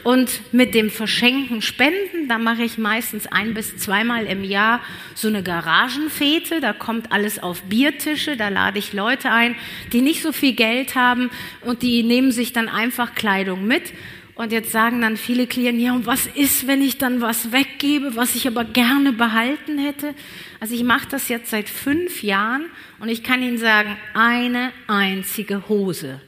Und 0.07 0.53
mit 0.53 0.77
dem 0.77 0.89
Verschenken 0.89 1.63
Spenden, 1.63 2.29
da 2.29 2.39
mache 2.39 2.63
ich 2.63 2.79
meistens 2.79 3.27
ein 3.27 3.55
bis 3.55 3.77
zweimal 3.77 4.27
im 4.27 4.45
Jahr 4.45 4.81
so 5.17 5.27
eine 5.27 5.43
Garagenfete. 5.43 6.61
Da 6.61 6.73
kommt 6.73 7.11
alles 7.11 7.43
auf 7.43 7.63
Biertische. 7.63 8.37
Da 8.37 8.49
lade 8.49 8.79
ich 8.79 8.93
Leute 8.93 9.33
ein, 9.33 9.57
die 9.93 10.03
nicht 10.03 10.23
so 10.23 10.31
viel 10.31 10.53
Geld 10.53 10.95
haben 10.95 11.29
und 11.63 11.83
die 11.83 12.05
nehmen 12.05 12.31
sich 12.31 12.53
dann 12.53 12.69
einfach 12.69 13.17
Kleidung 13.17 13.67
mit. 13.67 13.95
Und 14.37 14.53
jetzt 14.53 14.71
sagen 14.71 15.01
dann 15.01 15.17
viele 15.17 15.49
Klienten, 15.49 15.83
ja, 15.83 15.93
und 15.93 16.07
was 16.07 16.29
ist, 16.29 16.69
wenn 16.69 16.83
ich 16.83 16.99
dann 16.99 17.21
was 17.21 17.51
weggebe, 17.51 18.15
was 18.15 18.37
ich 18.37 18.47
aber 18.47 18.63
gerne 18.63 19.13
behalten 19.13 19.77
hätte? 19.77 20.15
Also 20.61 20.77
ich 20.77 20.85
mache 20.85 21.09
das 21.11 21.29
jetzt 21.29 21.51
seit 21.51 21.69
fünf 21.69 22.23
Jahren 22.23 22.67
und 23.01 23.09
ich 23.09 23.25
kann 23.25 23.43
Ihnen 23.43 23.59
sagen, 23.59 23.97
eine 24.15 24.71
einzige 24.87 25.69
Hose. 25.69 26.21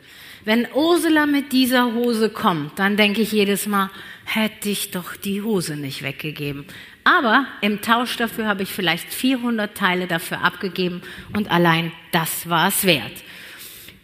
Wenn 0.48 0.66
Ursula 0.72 1.26
mit 1.26 1.52
dieser 1.52 1.92
Hose 1.92 2.30
kommt, 2.30 2.78
dann 2.78 2.96
denke 2.96 3.20
ich 3.20 3.32
jedes 3.32 3.66
Mal, 3.66 3.90
hätte 4.24 4.70
ich 4.70 4.90
doch 4.90 5.14
die 5.14 5.42
Hose 5.42 5.76
nicht 5.76 6.02
weggegeben. 6.02 6.64
Aber 7.04 7.44
im 7.60 7.82
Tausch 7.82 8.16
dafür 8.16 8.46
habe 8.46 8.62
ich 8.62 8.70
vielleicht 8.70 9.12
400 9.12 9.76
Teile 9.76 10.06
dafür 10.06 10.42
abgegeben 10.42 11.02
und 11.36 11.50
allein 11.50 11.92
das 12.12 12.48
war 12.48 12.68
es 12.68 12.84
wert. 12.84 13.12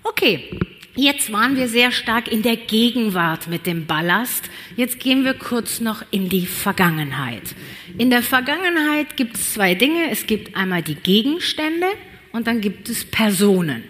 Okay, 0.02 0.60
Jetzt 0.96 1.32
waren 1.32 1.56
wir 1.56 1.66
sehr 1.66 1.90
stark 1.90 2.30
in 2.30 2.42
der 2.42 2.56
Gegenwart 2.56 3.48
mit 3.48 3.66
dem 3.66 3.86
Ballast. 3.86 4.48
Jetzt 4.76 5.00
gehen 5.00 5.24
wir 5.24 5.34
kurz 5.34 5.80
noch 5.80 6.04
in 6.12 6.28
die 6.28 6.46
Vergangenheit. 6.46 7.56
In 7.96 8.10
der 8.10 8.22
Vergangenheit 8.22 9.16
gibt 9.16 9.34
es 9.36 9.54
zwei 9.54 9.74
Dinge. 9.74 10.10
Es 10.10 10.26
gibt 10.26 10.54
einmal 10.54 10.82
die 10.82 10.94
Gegenstände 10.94 11.86
und 12.32 12.46
dann 12.46 12.60
gibt 12.60 12.90
es 12.90 13.04
Personen. 13.04 13.82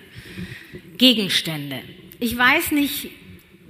Gegenstände. 0.97 1.83
Ich 2.25 2.39
weiß 2.39 2.71
nicht, 2.71 3.11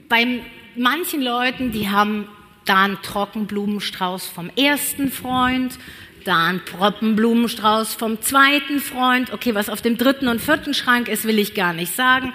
bei 0.09 0.41
manchen 0.77 1.21
Leuten, 1.21 1.73
die 1.73 1.89
haben 1.89 2.29
da 2.65 2.85
einen 2.85 3.03
Trockenblumenstrauß 3.03 4.29
vom 4.29 4.49
ersten 4.51 5.11
Freund, 5.11 5.77
da 6.23 6.47
ein 6.47 6.65
Proppenblumenstrauß 6.65 7.95
vom 7.95 8.23
zweiten 8.23 8.79
Freund. 8.79 9.33
Okay, 9.33 9.57
was 9.57 9.69
auf 9.69 9.83
dem 9.83 9.99
dritten 9.99 10.29
und 10.29 10.41
vierten 10.41 10.73
Schrank 10.73 11.09
ist, 11.09 11.25
will 11.25 11.41
ich 11.41 11.55
gar 11.55 11.73
nicht 11.73 11.97
sagen. 11.97 12.33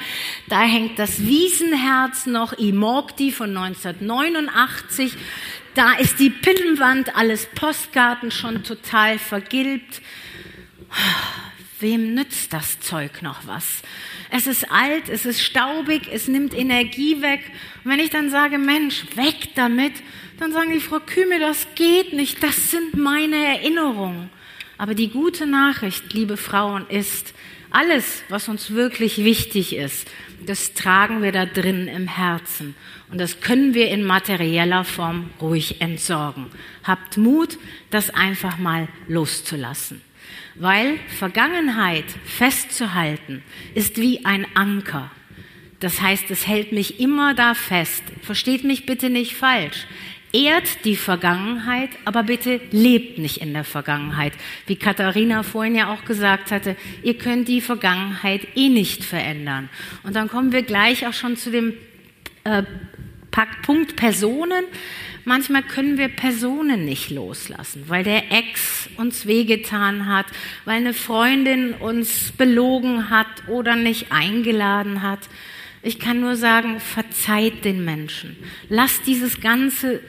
Da 0.49 0.59
hängt 0.59 0.99
das 0.99 1.21
Wiesenherz 1.25 2.25
noch, 2.25 2.51
Imogdi 2.51 3.31
von 3.31 3.55
1989. 3.55 5.13
Da 5.73 5.93
ist 5.93 6.19
die 6.19 6.31
Pinnwand, 6.31 7.15
alles 7.15 7.45
Postkarten 7.55 8.31
schon 8.31 8.65
total 8.65 9.19
vergilbt. 9.19 10.01
Wem 11.79 12.13
nützt 12.13 12.53
das 12.53 12.79
Zeug 12.79 13.21
noch 13.21 13.47
was? 13.47 13.81
Es 14.31 14.47
ist 14.47 14.71
alt, 14.71 15.09
es 15.09 15.25
ist 15.25 15.41
staubig, 15.41 16.09
es 16.11 16.27
nimmt 16.27 16.53
Energie 16.53 17.21
weg. 17.21 17.41
Und 17.83 17.91
wenn 17.91 17.99
ich 17.99 18.09
dann 18.09 18.29
sage, 18.29 18.57
Mensch, 18.57 19.05
weg 19.15 19.55
damit, 19.55 19.93
dann 20.39 20.51
sagen 20.51 20.71
die, 20.71 20.79
Frau 20.79 20.99
Küme, 20.99 21.39
das 21.39 21.67
geht 21.75 22.13
nicht, 22.13 22.43
das 22.43 22.71
sind 22.71 22.95
meine 22.95 23.35
Erinnerungen. 23.35 24.29
Aber 24.77 24.95
die 24.95 25.09
gute 25.09 25.45
Nachricht, 25.45 26.13
liebe 26.13 26.37
Frauen, 26.37 26.85
ist, 26.89 27.33
alles, 27.71 28.23
was 28.29 28.47
uns 28.47 28.71
wirklich 28.71 29.23
wichtig 29.23 29.75
ist, 29.75 30.07
das 30.45 30.73
tragen 30.73 31.21
wir 31.21 31.31
da 31.31 31.45
drin 31.45 31.87
im 31.87 32.07
Herzen. 32.07 32.75
Und 33.11 33.19
das 33.19 33.41
können 33.41 33.73
wir 33.73 33.89
in 33.89 34.03
materieller 34.03 34.83
Form 34.83 35.29
ruhig 35.41 35.81
entsorgen. 35.81 36.47
Habt 36.83 37.17
Mut, 37.17 37.57
das 37.89 38.09
einfach 38.09 38.57
mal 38.57 38.87
loszulassen. 39.07 40.01
Weil 40.59 40.97
Vergangenheit 41.07 42.05
festzuhalten 42.25 43.43
ist 43.73 43.97
wie 43.97 44.25
ein 44.25 44.45
Anker. 44.55 45.11
Das 45.79 46.01
heißt, 46.01 46.29
es 46.29 46.45
hält 46.45 46.73
mich 46.73 46.99
immer 46.99 47.33
da 47.33 47.53
fest. 47.53 48.03
Versteht 48.21 48.63
mich 48.63 48.85
bitte 48.85 49.09
nicht 49.09 49.35
falsch 49.35 49.87
ehrt 50.31 50.85
die 50.85 50.95
Vergangenheit, 50.95 51.89
aber 52.05 52.23
bitte 52.23 52.61
lebt 52.71 53.17
nicht 53.17 53.37
in 53.37 53.53
der 53.53 53.63
Vergangenheit. 53.63 54.33
Wie 54.67 54.75
Katharina 54.75 55.43
vorhin 55.43 55.75
ja 55.75 55.93
auch 55.93 56.05
gesagt 56.05 56.51
hatte, 56.51 56.75
ihr 57.03 57.17
könnt 57.17 57.47
die 57.47 57.61
Vergangenheit 57.61 58.47
eh 58.55 58.69
nicht 58.69 59.03
verändern. 59.03 59.69
Und 60.03 60.15
dann 60.15 60.27
kommen 60.27 60.51
wir 60.51 60.63
gleich 60.63 61.07
auch 61.07 61.13
schon 61.13 61.35
zu 61.37 61.51
dem 61.51 61.73
äh, 62.43 62.63
Punkt 63.63 63.95
Personen. 63.95 64.65
Manchmal 65.25 65.63
können 65.63 65.97
wir 65.97 66.07
Personen 66.07 66.85
nicht 66.85 67.11
loslassen, 67.11 67.83
weil 67.87 68.03
der 68.03 68.31
Ex 68.31 68.89
uns 68.97 69.27
wehgetan 69.27 70.07
hat, 70.07 70.25
weil 70.65 70.77
eine 70.77 70.93
Freundin 70.93 71.73
uns 71.73 72.31
belogen 72.31 73.09
hat 73.09 73.27
oder 73.47 73.75
nicht 73.75 74.11
eingeladen 74.11 75.01
hat. 75.01 75.19
Ich 75.81 75.97
kann 75.97 76.19
nur 76.19 76.35
sagen, 76.35 76.81
verzeiht 76.81 77.63
den 77.63 77.85
Menschen. 77.85 78.35
Lasst 78.67 79.07
dieses 79.07 79.39
ganze, 79.39 80.01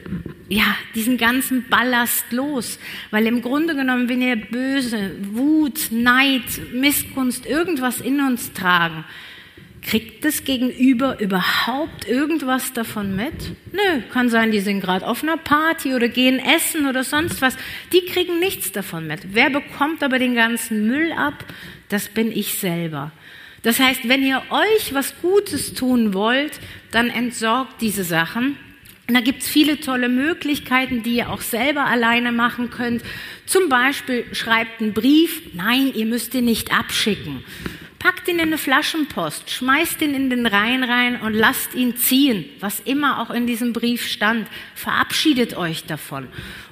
ja, 0.49 0.75
diesen 0.95 1.17
ganzen 1.17 1.69
Ballast 1.69 2.25
los. 2.31 2.77
Weil 3.09 3.25
im 3.25 3.41
Grunde 3.41 3.73
genommen, 3.73 4.09
wenn 4.09 4.21
ihr 4.21 4.35
böse, 4.35 5.11
Wut, 5.31 5.91
Neid, 5.91 6.73
Missgunst, 6.73 7.45
irgendwas 7.45 8.01
in 8.01 8.19
uns 8.19 8.51
tragen, 8.51 9.05
kriegt 9.81 10.23
das 10.23 10.43
Gegenüber 10.43 11.19
überhaupt 11.19 12.07
irgendwas 12.07 12.73
davon 12.73 13.15
mit? 13.15 13.33
Nö, 13.71 14.01
kann 14.11 14.29
sein, 14.29 14.51
die 14.51 14.59
sind 14.59 14.81
gerade 14.81 15.05
auf 15.05 15.23
einer 15.23 15.37
Party 15.37 15.95
oder 15.95 16.07
gehen 16.07 16.39
essen 16.39 16.87
oder 16.87 17.03
sonst 17.03 17.41
was. 17.41 17.57
Die 17.91 18.05
kriegen 18.05 18.39
nichts 18.39 18.71
davon 18.71 19.07
mit. 19.07 19.33
Wer 19.33 19.49
bekommt 19.49 20.03
aber 20.03 20.19
den 20.19 20.35
ganzen 20.35 20.87
Müll 20.87 21.11
ab? 21.11 21.45
Das 21.89 22.09
bin 22.09 22.31
ich 22.31 22.59
selber. 22.59 23.11
Das 23.63 23.79
heißt, 23.79 24.07
wenn 24.07 24.23
ihr 24.23 24.41
euch 24.49 24.93
was 24.93 25.13
Gutes 25.21 25.73
tun 25.73 26.13
wollt, 26.13 26.59
dann 26.91 27.09
entsorgt 27.09 27.81
diese 27.81 28.03
Sachen. 28.03 28.57
Und 29.07 29.15
da 29.15 29.21
gibt's 29.21 29.47
viele 29.47 29.79
tolle 29.79 30.09
Möglichkeiten, 30.09 31.03
die 31.03 31.17
ihr 31.17 31.29
auch 31.29 31.41
selber 31.41 31.85
alleine 31.85 32.31
machen 32.31 32.69
könnt. 32.69 33.03
Zum 33.45 33.67
Beispiel 33.67 34.25
schreibt 34.31 34.81
einen 34.81 34.93
Brief. 34.93 35.41
Nein, 35.53 35.91
ihr 35.93 36.05
müsst 36.05 36.33
ihn 36.33 36.45
nicht 36.45 36.73
abschicken. 36.73 37.43
Packt 38.01 38.27
ihn 38.27 38.39
in 38.39 38.47
eine 38.47 38.57
Flaschenpost, 38.57 39.51
schmeißt 39.51 40.01
ihn 40.01 40.15
in 40.15 40.31
den 40.31 40.47
Rhein 40.47 40.83
rein 40.83 41.21
und 41.21 41.35
lasst 41.35 41.75
ihn 41.75 41.95
ziehen, 41.95 42.45
was 42.59 42.79
immer 42.79 43.21
auch 43.21 43.29
in 43.29 43.45
diesem 43.45 43.73
Brief 43.73 44.07
stand. 44.07 44.47
Verabschiedet 44.73 45.55
euch 45.55 45.85
davon. 45.85 46.27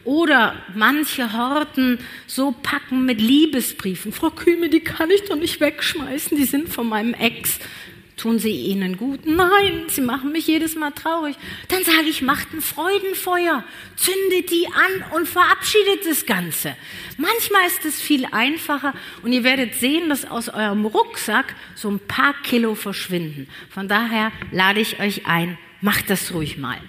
Oder 0.06 0.56
manche 0.74 1.32
horten 1.32 2.00
so 2.26 2.52
Packen 2.52 3.06
mit 3.06 3.22
Liebesbriefen. 3.22 4.12
Frau 4.12 4.32
Küme, 4.32 4.70
die 4.70 4.80
kann 4.80 5.12
ich 5.12 5.24
doch 5.26 5.36
nicht 5.36 5.60
wegschmeißen, 5.60 6.36
die 6.36 6.46
sind 6.46 6.68
von 6.68 6.90
meinem 6.90 7.14
Ex. 7.14 7.60
Tun 8.20 8.38
sie 8.38 8.52
ihnen 8.52 8.98
gut? 8.98 9.22
Nein, 9.26 9.86
sie 9.88 10.02
machen 10.02 10.34
mich 10.34 10.46
jedes 10.46 10.76
Mal 10.76 10.92
traurig. 10.92 11.38
Dann 11.70 11.86
sage 11.86 12.10
ich, 12.10 12.22
macht 12.22 12.52
ein 12.52 12.60
Freudenfeuer, 12.60 13.64
zündet 13.96 14.52
die 14.52 14.68
an 14.68 15.16
und 15.16 15.26
verabschiedet 15.26 16.06
das 16.06 16.26
Ganze. 16.26 16.76
Manchmal 17.18 17.66
ist 17.68 17.86
es 17.86 18.02
viel 18.02 18.26
einfacher 18.26 18.94
und 19.24 19.32
ihr 19.32 19.46
werdet 19.46 19.76
sehen, 19.76 20.10
dass 20.10 20.26
aus 20.26 20.50
eurem 20.50 20.86
Rucksack 20.86 21.56
so 21.76 21.90
ein 21.90 22.00
paar 22.00 22.34
Kilo 22.44 22.76
verschwinden. 22.76 23.48
Von 23.70 23.88
daher 23.88 24.34
lade 24.52 24.82
ich 24.82 25.00
euch 25.00 25.26
ein, 25.26 25.58
macht 25.80 26.10
das 26.10 26.34
ruhig 26.34 26.58
mal. 26.58 26.82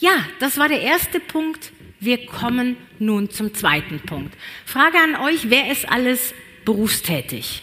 Ja, 0.00 0.26
das 0.40 0.58
war 0.58 0.66
der 0.66 0.82
erste 0.82 1.20
Punkt. 1.20 1.70
Wir 2.00 2.26
kommen 2.26 2.76
nun 2.98 3.30
zum 3.30 3.54
zweiten 3.54 4.00
Punkt. 4.00 4.34
Frage 4.66 4.98
an 4.98 5.14
euch, 5.14 5.48
wer 5.48 5.70
ist 5.70 5.88
alles 5.88 6.34
berufstätig? 6.64 7.62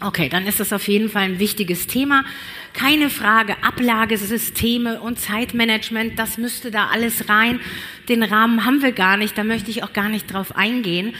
Okay, 0.00 0.28
dann 0.28 0.46
ist 0.46 0.60
das 0.60 0.72
auf 0.72 0.88
jeden 0.88 1.08
Fall 1.08 1.22
ein 1.22 1.38
wichtiges 1.38 1.86
Thema. 1.86 2.24
Keine 2.72 3.10
Frage, 3.10 3.56
Ablagesysteme 3.62 5.00
und 5.00 5.20
Zeitmanagement, 5.20 6.18
das 6.18 6.36
müsste 6.36 6.70
da 6.70 6.88
alles 6.88 7.28
rein. 7.28 7.60
Den 8.08 8.22
Rahmen 8.22 8.64
haben 8.64 8.82
wir 8.82 8.92
gar 8.92 9.16
nicht, 9.16 9.38
da 9.38 9.44
möchte 9.44 9.70
ich 9.70 9.84
auch 9.84 9.92
gar 9.92 10.08
nicht 10.08 10.32
drauf 10.32 10.56
eingehen. 10.56 11.14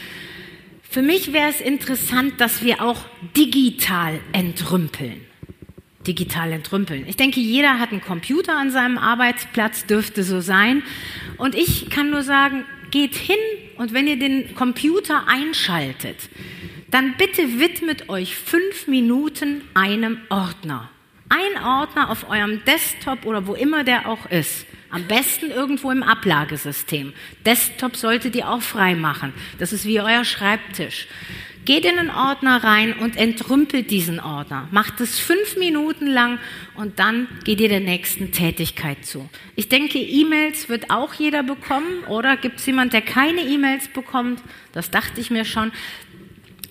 Für 0.89 1.01
mich 1.01 1.33
wäre 1.33 1.49
es 1.49 1.61
interessant, 1.61 2.39
dass 2.39 2.63
wir 2.63 2.81
auch 2.81 3.05
digital 3.35 4.19
entrümpeln. 4.33 5.21
Digital 6.05 6.51
entrümpeln. 6.51 7.05
Ich 7.07 7.15
denke, 7.15 7.39
jeder 7.39 7.79
hat 7.79 7.91
einen 7.91 8.01
Computer 8.01 8.57
an 8.57 8.71
seinem 8.71 8.97
Arbeitsplatz, 8.97 9.85
dürfte 9.85 10.23
so 10.23 10.41
sein. 10.41 10.83
Und 11.37 11.55
ich 11.55 11.89
kann 11.89 12.11
nur 12.11 12.21
sagen, 12.21 12.65
geht 12.91 13.15
hin 13.15 13.35
und 13.77 13.93
wenn 13.93 14.07
ihr 14.07 14.19
den 14.19 14.53
Computer 14.55 15.27
einschaltet, 15.27 16.17
dann 16.89 17.15
bitte 17.17 17.59
widmet 17.59 18.09
euch 18.09 18.35
fünf 18.35 18.87
Minuten 18.87 19.61
einem 19.73 20.19
Ordner. 20.29 20.89
Ein 21.29 21.63
Ordner 21.63 22.11
auf 22.11 22.29
eurem 22.29 22.63
Desktop 22.65 23.25
oder 23.25 23.47
wo 23.47 23.55
immer 23.55 23.83
der 23.83 24.07
auch 24.07 24.29
ist. 24.29 24.65
Am 24.91 25.05
besten 25.07 25.49
irgendwo 25.49 25.91
im 25.91 26.03
Ablagesystem. 26.03 27.13
Desktop 27.45 27.95
solltet 27.95 28.35
ihr 28.35 28.49
auch 28.49 28.61
frei 28.61 28.95
machen. 28.95 29.33
Das 29.57 29.73
ist 29.73 29.85
wie 29.85 29.99
euer 29.99 30.23
Schreibtisch. 30.23 31.07
Geht 31.65 31.83
in 31.83 31.95
den 31.95 32.11
Ordner 32.11 32.63
rein 32.63 32.93
und 32.93 33.17
entrümpelt 33.17 33.89
diesen 33.89 34.19
Ordner. 34.19 34.67
Macht 34.69 35.01
es 35.01 35.17
fünf 35.17 35.57
Minuten 35.57 36.05
lang 36.05 36.37
und 36.75 36.99
dann 36.99 37.27
geht 37.43 37.59
ihr 37.59 37.69
der 37.69 37.79
nächsten 37.79 38.31
Tätigkeit 38.31 39.03
zu. 39.03 39.27
Ich 39.55 39.67
denke, 39.67 39.97
E-Mails 39.97 40.69
wird 40.69 40.91
auch 40.91 41.15
jeder 41.15 41.41
bekommen, 41.41 42.03
oder? 42.07 42.37
Gibt 42.37 42.59
es 42.59 42.67
jemand, 42.67 42.93
der 42.93 43.01
keine 43.01 43.41
E-Mails 43.41 43.87
bekommt? 43.87 44.43
Das 44.73 44.91
dachte 44.91 45.19
ich 45.19 45.31
mir 45.31 45.43
schon. 45.43 45.71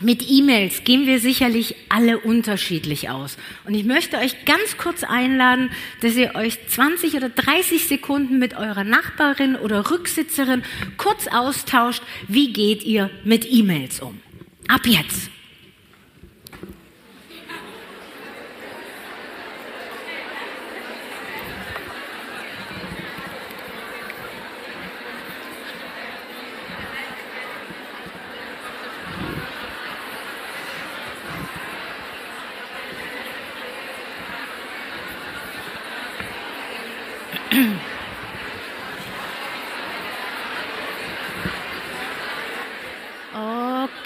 Mit 0.05 0.31
E-Mails 0.31 0.85
gehen 0.85 1.07
wir 1.07 1.19
sicherlich 1.19 1.77
alle 1.89 2.19
unterschiedlich 2.19 3.09
aus. 3.09 3.39
Und 3.65 3.73
ich 3.73 3.85
möchte 3.85 4.19
euch 4.19 4.45
ganz 4.45 4.77
kurz 4.77 5.03
einladen, 5.03 5.71
dass 6.03 6.15
ihr 6.15 6.35
euch 6.35 6.59
20 6.69 7.15
oder 7.15 7.31
30 7.31 7.87
Sekunden 7.89 8.39
mit 8.39 8.55
eurer 8.55 8.85
Nachbarin 8.85 9.57
oder 9.57 9.91
Rücksitzerin 9.91 10.63
kurz 10.99 11.27
austauscht, 11.27 12.03
wie 12.29 12.53
geht 12.53 12.85
ihr 12.85 13.09
mit 13.25 13.51
E-Mails 13.51 14.01
um. 14.01 14.21
Ab 14.69 14.83
jetzt. 14.85 15.31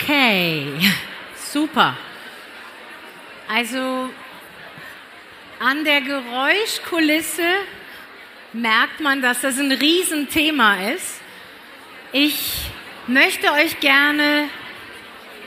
Okay, 0.08 0.66
super. 1.34 1.96
Also 3.58 4.08
an 5.58 5.84
der 5.84 6.00
Geräuschkulisse 6.00 7.42
merkt 8.52 9.00
man, 9.00 9.20
dass 9.20 9.40
das 9.40 9.58
ein 9.58 9.72
Riesenthema 9.72 10.90
ist. 10.92 11.20
Ich 12.12 12.70
möchte 13.08 13.50
euch 13.50 13.80
gerne, 13.80 14.48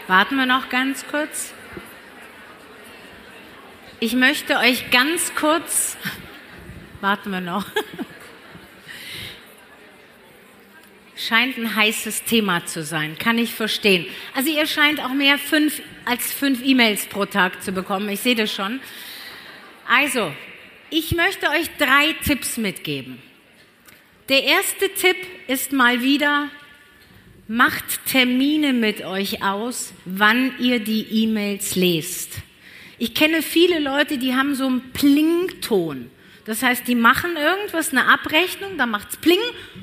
warten 0.08 0.36
wir 0.36 0.46
noch 0.46 0.68
ganz 0.68 1.08
kurz, 1.08 1.54
ich 4.02 4.14
möchte 4.14 4.58
euch 4.58 4.92
ganz 4.92 5.34
kurz, 5.34 5.96
warten 7.00 7.32
wir 7.32 7.40
noch, 7.40 7.66
scheint 11.28 11.58
ein 11.58 11.76
heißes 11.76 12.24
Thema 12.24 12.66
zu 12.66 12.84
sein, 12.84 13.18
kann 13.18 13.38
ich 13.38 13.54
verstehen. 13.54 14.06
Also 14.36 14.50
ihr 14.50 14.66
scheint 14.66 15.00
auch 15.00 15.14
mehr 15.14 15.38
fünf, 15.38 15.82
als 16.06 16.32
fünf 16.32 16.64
E-Mails 16.64 17.06
pro 17.08 17.26
Tag 17.26 17.64
zu 17.64 17.72
bekommen, 17.72 18.10
ich 18.10 18.22
sehe 18.22 18.36
das 18.36 18.52
schon. 18.52 18.80
Also, 19.88 20.34
ich 20.90 21.12
möchte 21.12 21.50
euch 21.50 21.70
drei 21.78 22.14
Tipps 22.26 22.58
mitgeben. 22.58 23.20
Der 24.30 24.44
erste 24.44 24.90
Tipp 24.94 25.18
ist 25.48 25.74
mal 25.74 26.02
wieder, 26.02 26.50
macht 27.48 28.06
Termine 28.06 28.72
mit 28.72 29.04
euch 29.04 29.44
aus, 29.44 29.94
wann 30.06 30.54
ihr 30.60 30.80
die 30.80 31.24
E-Mails 31.24 31.76
lest. 31.76 32.38
Ich 32.98 33.14
kenne 33.14 33.42
viele 33.42 33.80
Leute, 33.80 34.18
die 34.18 34.36
haben 34.36 34.56
so 34.56 34.68
einen 34.68 34.92
Plington. 34.94 36.10
Das 36.46 36.64
heißt, 36.64 36.88
die 36.88 36.96
machen 36.96 37.36
irgendwas, 37.36 37.92
eine 37.92 38.08
Abrechnung, 38.12 38.78
dann 38.78 38.90
macht's 38.90 39.18
Pling 39.18 39.40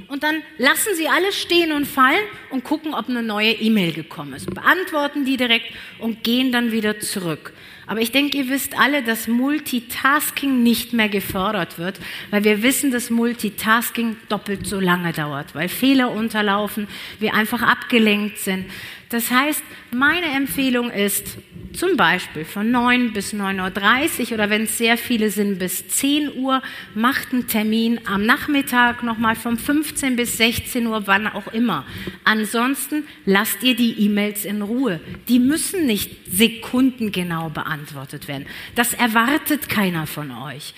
und 0.08 0.22
dann 0.22 0.42
lassen 0.58 0.94
sie 0.94 1.08
alles 1.08 1.40
stehen 1.40 1.72
und 1.72 1.86
fallen 1.86 2.24
und 2.50 2.64
gucken, 2.64 2.94
ob 2.94 3.08
eine 3.08 3.22
neue 3.22 3.52
E-Mail 3.52 3.92
gekommen 3.92 4.32
ist. 4.32 4.52
Beantworten 4.52 5.24
die 5.24 5.36
direkt 5.36 5.66
und 5.98 6.24
gehen 6.24 6.50
dann 6.50 6.72
wieder 6.72 6.98
zurück. 7.00 7.52
Aber 7.86 8.02
ich 8.02 8.12
denke, 8.12 8.36
ihr 8.36 8.50
wisst 8.50 8.78
alle, 8.78 9.02
dass 9.02 9.28
Multitasking 9.28 10.62
nicht 10.62 10.92
mehr 10.92 11.08
gefördert 11.08 11.78
wird, 11.78 11.98
weil 12.30 12.44
wir 12.44 12.62
wissen, 12.62 12.90
dass 12.90 13.08
Multitasking 13.08 14.16
doppelt 14.28 14.66
so 14.66 14.78
lange 14.78 15.12
dauert, 15.14 15.54
weil 15.54 15.70
Fehler 15.70 16.10
unterlaufen, 16.10 16.86
wir 17.18 17.32
einfach 17.32 17.62
abgelenkt 17.62 18.38
sind. 18.38 18.66
Das 19.08 19.30
heißt, 19.30 19.62
meine 19.90 20.26
Empfehlung 20.26 20.90
ist 20.90 21.38
zum 21.78 21.96
Beispiel 21.96 22.44
von 22.44 22.72
9 22.72 23.12
bis 23.12 23.32
9.30 23.32 24.26
Uhr 24.26 24.32
oder 24.32 24.50
wenn 24.50 24.64
es 24.64 24.78
sehr 24.78 24.98
viele 24.98 25.30
sind, 25.30 25.60
bis 25.60 25.86
10 25.86 26.34
Uhr, 26.34 26.60
macht 26.96 27.32
einen 27.32 27.46
Termin 27.46 28.00
am 28.04 28.26
Nachmittag 28.26 29.04
nochmal 29.04 29.36
von 29.36 29.56
15 29.56 30.16
bis 30.16 30.36
16 30.38 30.88
Uhr, 30.88 31.06
wann 31.06 31.28
auch 31.28 31.46
immer. 31.52 31.86
Ansonsten 32.24 33.04
lasst 33.26 33.62
ihr 33.62 33.76
die 33.76 33.92
E-Mails 34.04 34.44
in 34.44 34.62
Ruhe. 34.62 35.00
Die 35.28 35.38
müssen 35.38 35.86
nicht 35.86 36.10
sekundengenau 36.28 37.50
beantwortet 37.50 38.26
werden. 38.26 38.46
Das 38.74 38.92
erwartet 38.92 39.68
keiner 39.68 40.08
von 40.08 40.32
euch. 40.32 40.74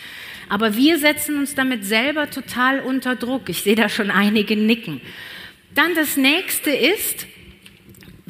Aber 0.50 0.76
wir 0.76 0.98
setzen 0.98 1.38
uns 1.38 1.54
damit 1.54 1.86
selber 1.86 2.28
total 2.28 2.80
unter 2.80 3.16
Druck. 3.16 3.48
Ich 3.48 3.62
sehe 3.62 3.74
da 3.74 3.88
schon 3.88 4.10
einige 4.10 4.54
nicken. 4.54 5.00
Dann 5.74 5.94
das 5.94 6.18
nächste 6.18 6.70
ist, 6.70 7.26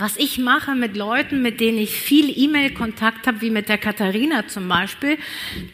was 0.01 0.17
ich 0.17 0.39
mache 0.39 0.75
mit 0.75 0.97
Leuten, 0.97 1.43
mit 1.43 1.61
denen 1.61 1.77
ich 1.77 1.91
viel 1.91 2.33
E-Mail-Kontakt 2.35 3.27
habe, 3.27 3.43
wie 3.43 3.51
mit 3.51 3.69
der 3.69 3.77
Katharina 3.77 4.49
zum 4.49 4.67
Beispiel, 4.67 5.19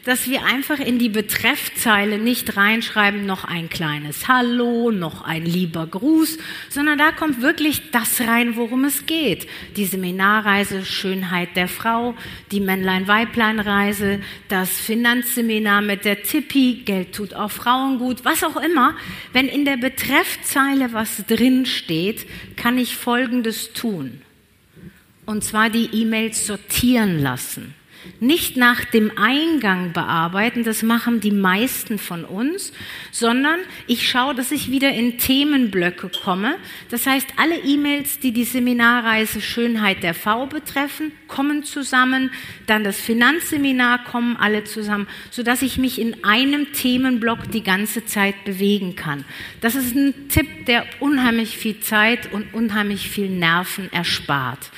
dass 0.03 0.27
wir 0.27 0.43
einfach 0.43 0.79
in 0.79 0.99
die 0.99 1.07
Betreffzeile 1.07 2.17
nicht 2.17 2.57
reinschreiben, 2.57 3.25
noch 3.25 3.45
ein 3.45 3.69
kleines 3.69 4.27
Hallo, 4.27 4.91
noch 4.91 5.21
ein 5.21 5.45
lieber 5.45 5.87
Gruß, 5.87 6.39
sondern 6.69 6.97
da 6.97 7.11
kommt 7.11 7.41
wirklich 7.41 7.91
das 7.91 8.19
rein, 8.19 8.57
worum 8.57 8.83
es 8.83 9.05
geht. 9.05 9.47
Die 9.77 9.85
Seminarreise 9.85 10.83
Schönheit 10.83 11.55
der 11.55 11.69
Frau, 11.69 12.13
die 12.51 12.59
Männlein-Weiblein-Reise, 12.59 14.19
das 14.49 14.71
Finanzseminar 14.71 15.81
mit 15.81 16.03
der 16.03 16.23
Tippi, 16.23 16.81
Geld 16.83 17.13
tut 17.13 17.33
auch 17.33 17.51
Frauen 17.51 17.97
gut, 17.97 18.25
was 18.25 18.43
auch 18.43 18.61
immer. 18.61 18.95
Wenn 19.31 19.47
in 19.47 19.63
der 19.63 19.77
Betreffzeile 19.77 20.91
was 20.91 21.25
drin 21.27 21.65
steht, 21.65 22.27
kann 22.57 22.77
ich 22.77 22.97
Folgendes 22.97 23.71
tun 23.71 24.16
und 25.27 25.43
zwar 25.43 25.69
die 25.69 25.89
E-Mails 25.93 26.47
sortieren 26.47 27.21
lassen. 27.21 27.75
Nicht 28.19 28.57
nach 28.57 28.85
dem 28.85 29.11
Eingang 29.17 29.91
bearbeiten, 29.91 30.63
das 30.63 30.81
machen 30.81 31.19
die 31.19 31.31
meisten 31.31 31.99
von 31.99 32.23
uns, 32.23 32.71
sondern 33.11 33.59
ich 33.85 34.07
schaue, 34.07 34.33
dass 34.33 34.51
ich 34.51 34.71
wieder 34.71 34.91
in 34.91 35.17
Themenblöcke 35.17 36.09
komme. 36.23 36.55
Das 36.89 37.05
heißt, 37.05 37.27
alle 37.37 37.57
E-Mails, 37.57 38.19
die 38.19 38.31
die 38.31 38.45
Seminarreise 38.45 39.41
Schönheit 39.41 40.03
der 40.03 40.13
V 40.13 40.45
betreffen, 40.45 41.11
kommen 41.27 41.63
zusammen. 41.63 42.31
Dann 42.65 42.83
das 42.83 42.99
Finanzseminar 42.99 44.03
kommen 44.05 44.37
alle 44.37 44.63
zusammen, 44.63 45.07
sodass 45.29 45.61
ich 45.61 45.77
mich 45.77 45.99
in 45.99 46.23
einem 46.23 46.71
Themenblock 46.71 47.51
die 47.51 47.63
ganze 47.63 48.05
Zeit 48.05 48.45
bewegen 48.45 48.95
kann. 48.95 49.25
Das 49.59 49.75
ist 49.75 49.95
ein 49.95 50.29
Tipp, 50.29 50.65
der 50.65 50.85
unheimlich 50.99 51.57
viel 51.57 51.79
Zeit 51.81 52.31
und 52.31 52.53
unheimlich 52.53 53.09
viel 53.09 53.29
Nerven 53.29 53.91
erspart. 53.91 54.71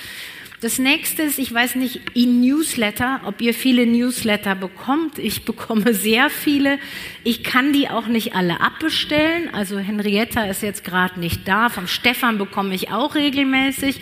Das 0.61 0.77
nächste 0.77 1.23
ist, 1.23 1.39
ich 1.39 1.53
weiß 1.53 1.75
nicht, 1.75 2.01
E-Newsletter, 2.15 3.21
ob 3.23 3.39
ihr 3.39 3.53
viele 3.53 3.85
Newsletter 3.85 4.55
bekommt. 4.55 5.17
Ich 5.17 5.43
bekomme 5.45 5.93
sehr 5.93 6.29
viele. 6.29 6.79
Ich 7.23 7.43
kann 7.43 7.71
die 7.71 7.89
auch 7.89 8.07
nicht 8.07 8.35
alle 8.35 8.59
abbestellen. 8.59 9.53
Also 9.53 9.79
Henrietta 9.79 10.43
ist 10.45 10.61
jetzt 10.61 10.83
gerade 10.83 11.19
nicht 11.19 11.47
da. 11.47 11.69
Vom 11.69 11.87
Stefan 11.87 12.37
bekomme 12.37 12.75
ich 12.75 12.91
auch 12.91 13.15
regelmäßig. 13.15 14.01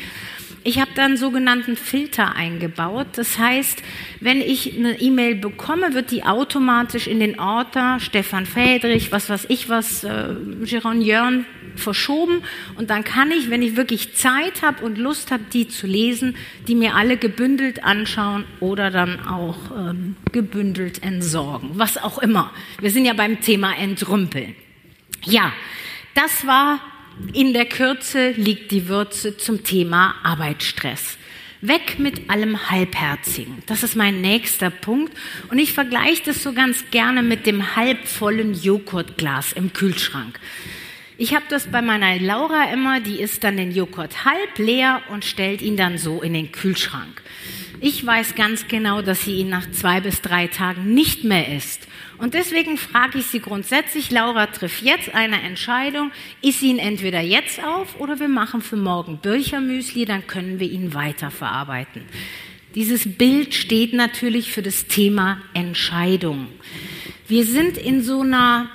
Ich 0.64 0.82
habe 0.82 0.92
da 0.96 1.06
einen 1.06 1.16
sogenannten 1.16 1.78
Filter 1.78 2.36
eingebaut. 2.36 3.08
Das 3.14 3.38
heißt, 3.38 3.84
wenn 4.20 4.42
ich 4.42 4.78
eine 4.78 5.00
E-Mail 5.00 5.36
bekomme, 5.36 5.94
wird 5.94 6.10
die 6.10 6.24
automatisch 6.24 7.08
in 7.08 7.20
den 7.20 7.40
Ordner 7.40 8.00
Stefan 8.00 8.48
Fädrich, 8.48 9.12
was 9.12 9.30
weiß 9.30 9.46
ich 9.50 9.70
was, 9.70 10.04
äh, 10.04 10.36
Giron 10.64 11.02
Jörn 11.02 11.46
verschoben. 11.78 12.44
Und 12.76 12.90
dann 12.90 13.04
kann 13.04 13.32
ich, 13.32 13.50
wenn 13.50 13.62
ich 13.62 13.76
wirklich 13.76 14.16
Zeit 14.16 14.62
habe 14.62 14.84
und 14.84 14.98
Lust 14.98 15.32
habe, 15.32 15.44
die 15.52 15.68
zu 15.68 15.88
lesen, 15.88 16.36
die 16.68 16.76
mir 16.76 16.96
alle 16.96 17.18
gebündelt 17.18 17.84
anschauen 17.84 18.46
oder 18.60 18.92
dann 18.92 19.26
auch 19.26 19.58
ähm, 19.76 20.16
gebündelt 20.32 21.04
entsorgen. 21.04 21.72
Was 21.74 21.98
auch 21.98 22.20
immer. 22.20 22.52
Wir 22.80 22.92
sind 22.92 23.06
ja 23.06 23.14
beim 23.14 23.42
Thema 23.42 23.76
Entrümpeln. 23.78 24.56
Ja, 25.24 25.52
das 26.14 26.46
war 26.46 26.80
in 27.34 27.54
der 27.54 27.66
Kürze 27.66 28.32
liegt 28.32 28.72
die 28.72 28.88
Würze 28.88 29.38
zum 29.38 29.64
Thema 29.64 30.16
Arbeitsstress. 30.24 31.18
Weg 31.62 31.98
mit 31.98 32.30
allem 32.30 32.70
Halbherzigen. 32.70 33.64
Das 33.66 33.82
ist 33.82 33.96
mein 33.96 34.22
nächster 34.22 34.70
Punkt. 34.70 35.12
Und 35.50 35.58
ich 35.58 35.74
vergleiche 35.74 36.22
das 36.26 36.44
so 36.44 36.54
ganz 36.54 36.86
gerne 36.92 37.24
mit 37.24 37.48
dem 37.48 37.76
halbvollen 37.76 38.54
Joghurtglas 38.54 39.54
im 39.54 39.74
Kühlschrank. 39.74 40.40
Ich 41.20 41.34
habe 41.34 41.46
das 41.50 41.66
bei 41.66 41.82
meiner 41.82 42.20
Laura 42.20 42.72
immer, 42.72 43.00
die 43.00 43.22
isst 43.22 43.44
dann 43.44 43.58
den 43.58 43.72
Joghurt 43.72 44.24
halb 44.24 44.60
leer 44.60 45.02
und 45.10 45.26
stellt 45.26 45.64
ihn 45.64 45.76
dann 45.76 45.98
so 45.98 46.22
in 46.22 46.34
den 46.34 46.52
Kühlschrank. 46.52 47.24
Ich 47.80 48.06
weiß 48.06 48.36
ganz 48.36 48.68
genau, 48.68 49.02
dass 49.02 49.26
sie 49.26 49.38
ihn 49.38 49.50
nach 49.50 49.70
zwei 49.72 50.00
bis 50.00 50.22
drei 50.22 50.46
Tagen 50.46 50.94
nicht 50.94 51.24
mehr 51.24 51.56
isst. 51.56 51.88
Und 52.20 52.36
deswegen 52.36 52.78
frage 52.78 53.18
ich 53.18 53.26
sie 53.28 53.40
grundsätzlich, 53.40 54.12
Laura, 54.12 54.46
triff 54.46 54.84
jetzt 54.84 55.16
eine 55.16 55.42
Entscheidung, 55.42 56.12
isst 56.44 56.62
ihn 56.62 56.78
entweder 56.78 57.22
jetzt 57.22 57.64
auf 57.64 58.00
oder 58.00 58.20
wir 58.20 58.30
machen 58.30 58.62
für 58.62 58.78
morgen 58.78 59.18
Birchermüsli, 59.18 60.06
dann 60.06 60.28
können 60.28 60.60
wir 60.60 60.70
ihn 60.70 60.94
weiterverarbeiten. 60.94 62.04
Dieses 62.76 63.18
Bild 63.18 63.56
steht 63.56 63.94
natürlich 63.94 64.52
für 64.52 64.62
das 64.62 64.86
Thema 64.86 65.42
Entscheidung. 65.56 66.48
Wir 67.28 67.44
sind 67.44 67.78
in 67.78 68.04
so 68.04 68.22
einer 68.22 68.70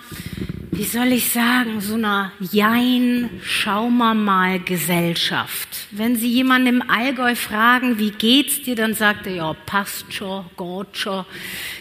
wie 0.74 0.84
soll 0.84 1.12
ich 1.12 1.28
sagen, 1.28 1.82
so 1.82 1.96
einer 1.96 2.32
Jein, 2.40 3.28
schauen 3.44 3.98
wir 3.98 4.14
mal 4.14 4.58
Gesellschaft. 4.58 5.68
Wenn 5.90 6.16
Sie 6.16 6.28
jemanden 6.28 6.66
im 6.66 6.90
Allgäu 6.90 7.34
fragen, 7.34 7.98
wie 7.98 8.10
geht's 8.10 8.62
dir, 8.62 8.74
dann 8.74 8.94
sagt 8.94 9.26
er, 9.26 9.34
ja, 9.34 9.52
passt 9.66 10.14
schon, 10.14 10.46
geht 10.56 10.96
schon. 10.96 11.26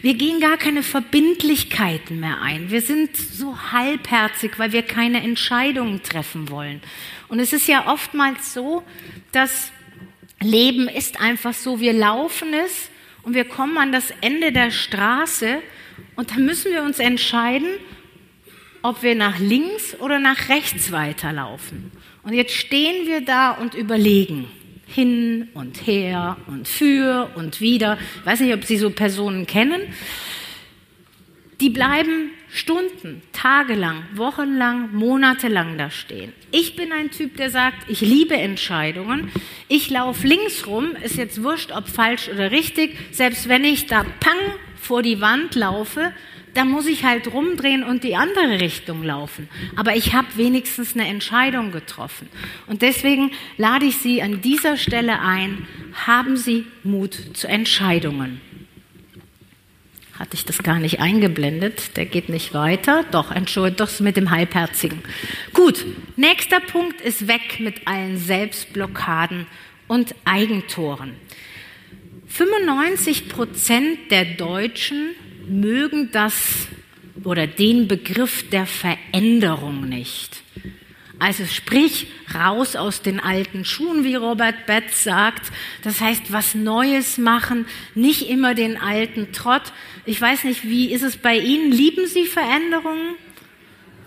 Wir 0.02 0.14
gehen 0.16 0.42
gar 0.42 0.58
keine 0.58 0.84
Verbindlichkeiten 0.84 2.20
mehr 2.20 2.42
ein. 2.42 2.70
Wir 2.70 2.82
sind 2.82 3.16
so 3.16 3.58
halbherzig, 3.72 4.60
weil 4.60 4.74
wir 4.74 4.82
keine 4.82 5.24
Entscheidungen 5.24 6.04
treffen 6.04 6.50
wollen. 6.50 6.82
Und 7.30 7.40
es 7.40 7.54
ist 7.54 7.70
ja 7.70 7.88
oftmals 7.88 8.54
so, 8.54 8.84
dass 9.32 9.72
Leben 10.42 10.90
ist 10.90 11.22
einfach 11.22 11.54
so, 11.54 11.80
wir 11.80 11.94
laufen 11.94 12.50
es 12.54 12.90
und 13.24 13.36
wir 13.36 13.46
kommen 13.46 13.78
an 13.78 13.94
das 13.94 14.12
Ende 14.20 14.52
der 14.52 14.70
Straße 14.70 15.60
und 16.18 16.32
da 16.32 16.36
müssen 16.36 16.74
wir 16.74 16.84
uns 16.84 17.00
entscheiden, 17.00 17.70
ob 18.82 19.04
wir 19.04 19.16
nach 19.16 19.40
links 19.40 19.96
oder 20.00 20.20
nach 20.20 20.50
rechts 20.50 20.92
weiterlaufen. 20.92 21.92
Und 22.24 22.34
jetzt 22.34 22.54
stehen 22.54 23.08
wir 23.08 23.22
da 23.22 23.52
und 23.52 23.74
überlegen 23.74 24.48
hin 24.88 25.50
und 25.54 25.88
her 25.88 26.38
und 26.48 26.68
für 26.68 27.32
und 27.36 27.62
wieder. 27.62 27.98
Ich 28.20 28.26
weiß 28.26 28.42
nicht, 28.42 28.54
ob 28.54 28.66
Sie 28.66 28.78
so 28.78 28.90
Personen 28.90 29.48
kennen. 29.48 29.82
Die 31.62 31.70
bleiben 31.70 32.32
Stunden, 32.54 33.22
tagelang, 33.32 34.04
wochenlang, 34.16 34.94
monatelang 34.94 35.78
da 35.78 35.90
stehen. 35.90 36.34
Ich 36.52 36.76
bin 36.76 36.92
ein 36.92 37.12
Typ, 37.12 37.38
der 37.38 37.50
sagt, 37.50 37.90
ich 37.90 38.02
liebe 38.02 38.36
Entscheidungen. 38.36 39.32
Ich 39.70 39.90
laufe 39.90 40.28
links 40.28 40.68
rum, 40.68 40.92
ist 41.02 41.16
jetzt 41.16 41.44
wurscht, 41.44 41.72
ob 41.72 41.88
falsch 41.88 42.28
oder 42.28 42.52
richtig. 42.52 42.98
Selbst 43.12 43.48
wenn 43.48 43.64
ich 43.64 43.86
da 43.86 44.04
pang 44.20 44.38
vor 44.76 45.02
die 45.02 45.22
Wand 45.22 45.56
laufe, 45.56 46.12
dann 46.54 46.70
muss 46.70 46.88
ich 46.88 47.04
halt 47.04 47.32
rumdrehen 47.34 47.84
und 47.84 48.04
die 48.04 48.16
andere 48.16 48.60
Richtung 48.60 49.04
laufen. 49.04 49.50
Aber 49.76 49.96
ich 49.96 50.14
habe 50.14 50.28
wenigstens 50.36 50.94
eine 50.94 51.08
Entscheidung 51.08 51.72
getroffen. 51.72 52.28
Und 52.68 52.82
deswegen 52.82 53.32
lade 53.58 53.86
ich 53.86 53.98
Sie 53.98 54.22
an 54.22 54.42
dieser 54.42 54.78
Stelle 54.78 55.20
ein, 55.20 55.68
haben 56.06 56.38
Sie 56.38 56.66
Mut 56.84 57.18
zu 57.34 57.48
Entscheidungen 57.48 58.42
hatte 60.22 60.36
ich 60.36 60.46
das 60.46 60.62
gar 60.62 60.78
nicht 60.78 61.00
eingeblendet. 61.00 61.98
Der 61.98 62.06
geht 62.06 62.30
nicht 62.30 62.54
weiter. 62.54 63.04
Doch, 63.10 63.32
entschuldigt, 63.32 63.80
doch 63.80 64.00
mit 64.02 64.18
dem 64.18 64.30
Halbherzigen. 64.30 65.02
Gut, 65.52 65.84
nächster 66.16 66.60
Punkt 66.60 67.02
ist 67.02 67.28
weg 67.28 67.60
mit 67.60 67.88
allen 67.88 68.18
Selbstblockaden 68.18 69.48
und 69.88 70.14
Eigentoren. 70.24 71.14
95 72.28 73.30
Prozent 73.30 74.12
der 74.12 74.26
Deutschen 74.26 75.16
mögen 75.48 76.10
das 76.12 76.68
oder 77.24 77.48
den 77.48 77.88
Begriff 77.88 78.50
der 78.50 78.66
Veränderung 78.66 79.88
nicht. 79.88 80.42
Also 81.20 81.46
sprich, 81.46 82.08
raus 82.34 82.76
aus 82.76 83.04
den 83.04 83.20
alten 83.20 83.64
Schuhen, 83.64 84.04
wie 84.04 84.16
Robert 84.16 84.66
Betz 84.66 85.04
sagt. 85.04 85.52
Das 85.84 86.02
heißt, 86.02 86.34
was 86.34 86.56
Neues 86.56 87.20
machen, 87.20 87.68
nicht 87.94 88.28
immer 88.28 88.56
den 88.56 88.76
alten 88.76 89.32
Trott. 89.32 89.62
Ich 90.08 90.20
weiß 90.20 90.46
nicht, 90.46 90.64
wie 90.64 90.92
ist 90.92 91.04
es 91.04 91.18
bei 91.18 91.38
Ihnen? 91.38 91.72
Lieben 91.72 92.08
Sie 92.08 92.26
Veränderungen? 92.26 93.18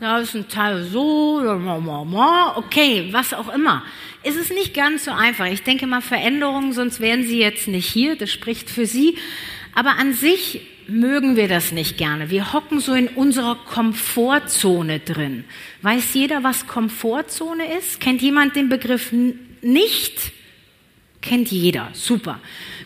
Ja, 0.01 0.19
ist 0.19 0.35
ein 0.35 0.49
Teil 0.49 0.83
so, 0.83 1.41
okay, 2.57 3.09
was 3.13 3.33
auch 3.33 3.55
immer. 3.55 3.85
Es 4.25 4.35
ist 4.35 4.51
nicht 4.51 4.75
ganz 4.75 5.05
so 5.05 5.13
einfach. 5.13 5.47
Ich 5.47 5.63
denke 5.63 5.87
mal 5.87 6.01
Veränderungen, 6.01 6.73
sonst 6.73 6.99
wären 6.99 7.23
Sie 7.23 7.39
jetzt 7.39 7.69
nicht 7.69 7.87
hier. 7.87 8.17
Das 8.17 8.33
spricht 8.33 8.69
für 8.69 8.87
Sie. 8.87 9.17
Aber 9.75 9.97
an 9.99 10.13
sich 10.13 10.61
mögen 10.87 11.37
wir 11.37 11.49
das 11.49 11.73
nicht 11.73 11.97
gerne. 11.97 12.31
Wir 12.31 12.53
hocken 12.53 12.81
so 12.81 12.95
in 12.95 13.09
unserer 13.09 13.57
Komfortzone 13.57 15.01
drin. 15.01 15.45
Weiß 15.83 16.15
jeder, 16.15 16.43
was 16.43 16.67
Komfortzone 16.67 17.77
ist? 17.79 18.01
Kennt 18.01 18.23
jemand 18.23 18.57
den 18.57 18.69
Begriff 18.69 19.13
nicht? 19.63 20.33
Kennt 21.23 21.51
jeder. 21.51 21.89
Super. 21.95 22.39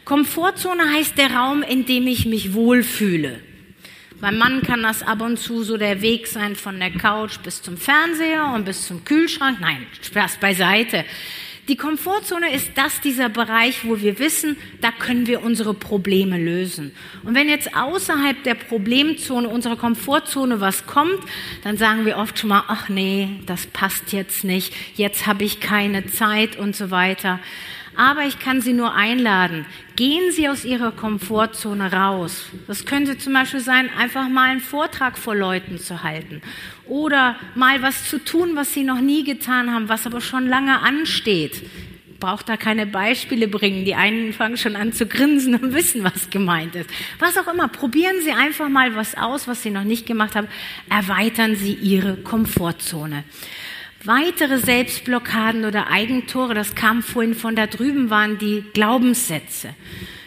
Komfortzone 0.05 0.93
heißt 0.93 1.19
der 1.19 1.33
Raum, 1.33 1.63
in 1.63 1.87
dem 1.87 2.07
ich 2.07 2.25
mich 2.25 2.55
wohlfühle. 2.55 3.41
Beim 4.21 4.39
Mann 4.39 4.63
kann 4.63 4.83
das 4.83 5.03
ab 5.03 5.21
und 5.21 5.39
zu 5.39 5.63
so 5.63 5.77
der 5.77 6.03
Weg 6.03 6.27
sein 6.27 6.57
von 6.57 6.81
der 6.81 6.91
Couch 6.91 7.39
bis 7.43 7.63
zum 7.63 7.77
Fernseher 7.77 8.53
und 8.55 8.65
bis 8.65 8.87
zum 8.87 9.05
Kühlschrank. 9.05 9.61
Nein, 9.61 9.87
Spaß 10.03 10.39
beiseite. 10.39 11.05
Die 11.69 11.77
Komfortzone 11.77 12.55
ist 12.55 12.71
das, 12.77 13.03
dieser 13.03 13.29
Bereich, 13.29 13.85
wo 13.87 14.01
wir 14.01 14.19
wissen, 14.19 14.57
da 14.81 14.91
können 14.91 15.27
wir 15.27 15.43
unsere 15.43 15.75
Probleme 15.75 16.39
lösen. 16.39 16.93
Und 17.25 17.35
wenn 17.35 17.51
jetzt 17.51 17.77
außerhalb 17.77 18.43
der 18.43 18.55
Problemzone, 18.55 19.47
unserer 19.51 19.77
Komfortzone 19.77 20.63
was 20.63 20.87
kommt, 20.87 21.19
dann 21.65 21.77
sagen 21.77 22.07
wir 22.07 22.17
oft 22.17 22.39
schon 22.39 22.49
mal, 22.49 22.65
ach 22.69 22.89
nee, 22.89 23.29
das 23.45 23.67
passt 23.67 24.13
jetzt 24.13 24.45
nicht, 24.45 24.75
jetzt 24.97 25.27
habe 25.27 25.45
ich 25.45 25.61
keine 25.61 26.07
Zeit 26.07 26.57
und 26.57 26.75
so 26.75 26.91
weiter. 26.91 27.39
Aber 27.99 28.23
ich 28.27 28.39
kann 28.39 28.61
Sie 28.61 28.75
nur 28.75 28.95
einladen, 28.95 29.67
gehen 29.97 30.31
Sie 30.31 30.49
aus 30.49 30.65
Ihrer 30.65 30.93
Komfortzone 30.93 31.93
raus. 31.93 32.45
Das 32.69 32.87
könnte 32.87 33.19
zum 33.19 33.33
Beispiel 33.33 33.59
sein, 33.59 33.91
einfach 33.99 34.29
mal 34.29 34.51
einen 34.51 34.61
Vortrag 34.61 35.19
vor 35.19 35.35
Leuten 35.35 35.79
zu 35.79 36.05
halten 36.05 36.41
oder 36.87 37.35
mal 37.57 37.83
was 37.83 38.09
zu 38.09 38.25
tun, 38.25 38.53
was 38.55 38.73
Sie 38.73 38.85
noch 38.85 39.01
nie 39.01 39.25
getan 39.25 39.75
haben, 39.75 39.89
was 39.89 40.07
aber 40.07 40.21
schon 40.21 40.47
lange 40.47 40.79
ansteht. 40.79 41.69
Braucht 42.21 42.49
da 42.49 42.57
keine 42.57 42.87
Beispiele 42.87 43.49
bringen. 43.49 43.85
Die 43.85 43.97
einen 43.97 44.33
fangen 44.33 44.57
schon 44.57 44.77
an 44.77 44.93
zu 44.93 45.07
grinsen 45.07 45.57
und 45.57 45.75
wissen, 45.75 46.05
was 46.05 46.31
gemeint 46.31 46.77
ist. 46.77 46.89
Was 47.19 47.37
auch 47.37 47.53
immer. 47.53 47.67
Probieren 47.67 48.21
Sie 48.23 48.31
einfach 48.31 48.69
mal 48.69 48.95
was 48.95 49.17
aus, 49.17 49.49
was 49.49 49.65
Sie 49.65 49.71
noch 49.71 49.85
nicht 49.85 50.07
gemacht 50.07 50.37
haben. 50.37 50.49
Erweitern 50.89 51.57
Sie 51.57 51.75
Ihre 51.75 52.17
Komfortzone. 52.17 53.25
Weitere 54.05 54.59
Selbstblockaden 54.59 55.65
oder 55.65 55.89
Eigentore, 55.89 56.55
das 56.55 56.77
kam 56.77 57.03
vorhin 57.03 57.35
von 57.35 57.57
da 57.57 57.67
drüben, 57.67 58.11
waren 58.11 58.39
die 58.39 58.65
Glaubenssätze. 58.73 59.75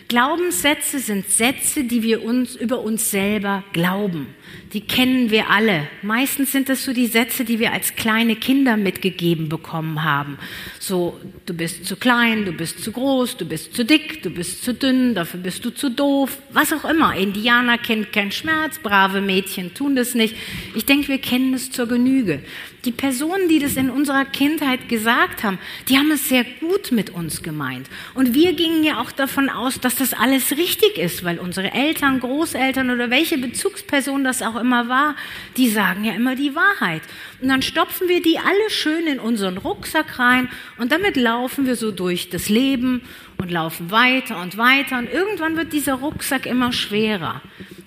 Glaubenssätze 0.10 1.00
sind 1.00 1.30
Sätze, 1.30 1.86
die 1.86 2.04
wir 2.04 2.24
uns 2.24 2.56
über 2.56 2.82
uns 2.82 3.12
selber 3.12 3.64
glauben 3.72 4.28
die 4.74 4.82
kennen 4.82 5.32
wir 5.32 5.50
alle. 5.50 5.88
Meistens 6.02 6.52
sind 6.52 6.70
das 6.70 6.86
so 6.86 6.94
die 6.94 7.08
Sätze, 7.08 7.44
die 7.44 7.60
wir 7.60 7.74
als 7.74 7.96
kleine 7.96 8.36
Kinder 8.36 8.78
mitgegeben 8.78 9.50
bekommen 9.50 10.04
haben. 10.04 10.38
So, 10.80 11.20
du 11.46 11.54
bist 11.54 11.86
zu 11.86 11.98
klein, 11.98 12.46
du 12.46 12.54
bist 12.54 12.82
zu 12.82 12.92
groß, 12.92 13.38
du 13.38 13.46
bist 13.46 13.76
zu 13.76 13.84
dick, 13.84 14.24
du 14.24 14.30
bist 14.30 14.64
zu 14.64 14.74
dünn, 14.74 15.14
dafür 15.14 15.42
bist 15.42 15.66
du 15.66 15.72
zu 15.72 15.90
doof, 15.90 16.38
was 16.52 16.72
auch 16.72 16.86
immer. 16.86 17.16
Indianer 17.16 17.78
kennt 17.78 18.14
keinen 18.14 18.32
Schmerz, 18.32 18.80
brave 18.80 19.20
Mädchen 19.20 19.74
tun 19.74 19.96
das 19.96 20.16
nicht. 20.16 20.36
Ich 20.74 20.86
denke, 20.86 21.10
wir 21.10 21.20
kennen 21.20 21.54
es 21.54 21.72
zur 21.72 21.88
Genüge. 21.88 22.42
Die 22.86 22.92
Personen, 22.92 23.48
die 23.48 23.60
das 23.60 23.76
in 23.76 23.92
unserer 23.92 24.26
Kindheit 24.26 24.90
gesagt 24.90 25.44
haben, 25.44 25.60
die 25.88 25.98
haben 25.98 26.10
es 26.10 26.30
sehr 26.30 26.44
gut 26.44 26.92
mit 26.92 27.12
uns 27.12 27.44
gemeint. 27.44 27.88
Und 28.16 28.34
wir 28.34 28.54
gingen 28.54 28.84
ja 28.84 29.00
auch 29.02 29.12
davon 29.12 29.50
aus, 29.50 29.80
dass 29.80 29.96
das 29.96 30.14
alles 30.14 30.52
richtig 30.52 30.98
ist, 30.98 31.24
weil 31.24 31.38
unsere 31.38 31.74
Eltern, 31.74 32.20
Großeltern 32.20 32.90
oder 32.90 33.12
welche 33.12 33.38
Bezugsperson 33.38 34.24
das 34.24 34.42
auch 34.42 34.56
immer 34.62 34.88
war, 34.88 35.16
die 35.58 35.70
sagen 35.70 36.06
ja 36.06 36.14
immer 36.14 36.36
die 36.36 36.56
Wahrheit. 36.56 37.02
Und 37.42 37.50
dann 37.50 37.62
stopfen 37.62 38.08
wir 38.08 38.22
die 38.22 38.40
alle 38.40 38.70
schön 38.70 39.08
in 39.08 39.20
unseren 39.20 39.58
Rucksack 39.58 40.18
rein 40.18 40.48
und 40.78 40.94
damit 40.94 41.18
laufen 41.18 41.66
wir 41.66 41.76
so 41.76 41.92
durch 41.92 42.30
das 42.30 42.48
Leben 42.48 43.02
und 43.38 43.52
laufen 43.52 43.92
weiter 43.92 44.42
und 44.42 44.58
weiter 44.58 45.00
und 45.00 45.12
irgendwann 45.12 45.58
wird 45.58 45.74
dieser 45.74 45.96
Rucksack 45.96 46.46
immer 46.46 46.72
schwerer. 46.72 47.42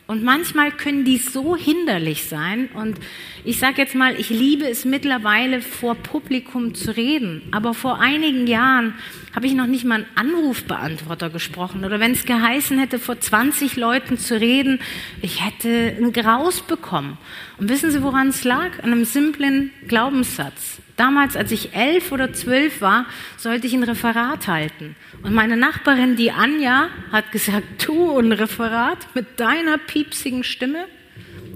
Und 0.06 0.22
manchmal 0.22 0.70
können 0.70 1.06
die 1.06 1.16
so 1.16 1.56
hinderlich 1.56 2.24
sein. 2.24 2.68
Und 2.74 2.98
ich 3.42 3.58
sage 3.58 3.80
jetzt 3.80 3.94
mal, 3.94 4.20
ich 4.20 4.28
liebe 4.28 4.68
es 4.68 4.84
mittlerweile 4.84 5.62
vor 5.62 5.94
Publikum 5.94 6.74
zu 6.74 6.94
reden. 6.94 7.42
Aber 7.52 7.72
vor 7.72 8.00
einigen 8.00 8.46
Jahren 8.46 8.94
habe 9.34 9.46
ich 9.46 9.54
noch 9.54 9.66
nicht 9.66 9.84
mal 9.84 10.04
einen 10.14 10.34
Anrufbeantworter 10.34 11.30
gesprochen. 11.30 11.86
Oder 11.86 12.00
wenn 12.00 12.12
es 12.12 12.26
geheißen 12.26 12.78
hätte, 12.78 12.98
vor 12.98 13.18
20 13.18 13.76
Leuten 13.76 14.18
zu 14.18 14.38
reden, 14.38 14.78
ich 15.22 15.42
hätte 15.42 15.94
einen 15.96 16.12
Graus 16.12 16.60
bekommen. 16.60 17.16
Und 17.56 17.70
wissen 17.70 17.90
Sie, 17.90 18.02
woran 18.02 18.28
es 18.28 18.44
lag? 18.44 18.82
An 18.82 18.92
einem 18.92 19.06
simplen 19.06 19.70
Glaubenssatz. 19.88 20.83
Damals, 20.96 21.36
als 21.36 21.50
ich 21.50 21.74
elf 21.74 22.12
oder 22.12 22.32
zwölf 22.32 22.80
war, 22.80 23.06
sollte 23.36 23.66
ich 23.66 23.74
ein 23.74 23.82
Referat 23.82 24.46
halten. 24.46 24.94
Und 25.22 25.34
meine 25.34 25.56
Nachbarin, 25.56 26.14
die 26.14 26.30
Anja, 26.30 26.88
hat 27.10 27.32
gesagt, 27.32 27.64
du 27.86 28.18
ein 28.18 28.32
Referat 28.32 28.98
mit 29.14 29.40
deiner 29.40 29.78
piepsigen 29.78 30.44
Stimme? 30.44 30.86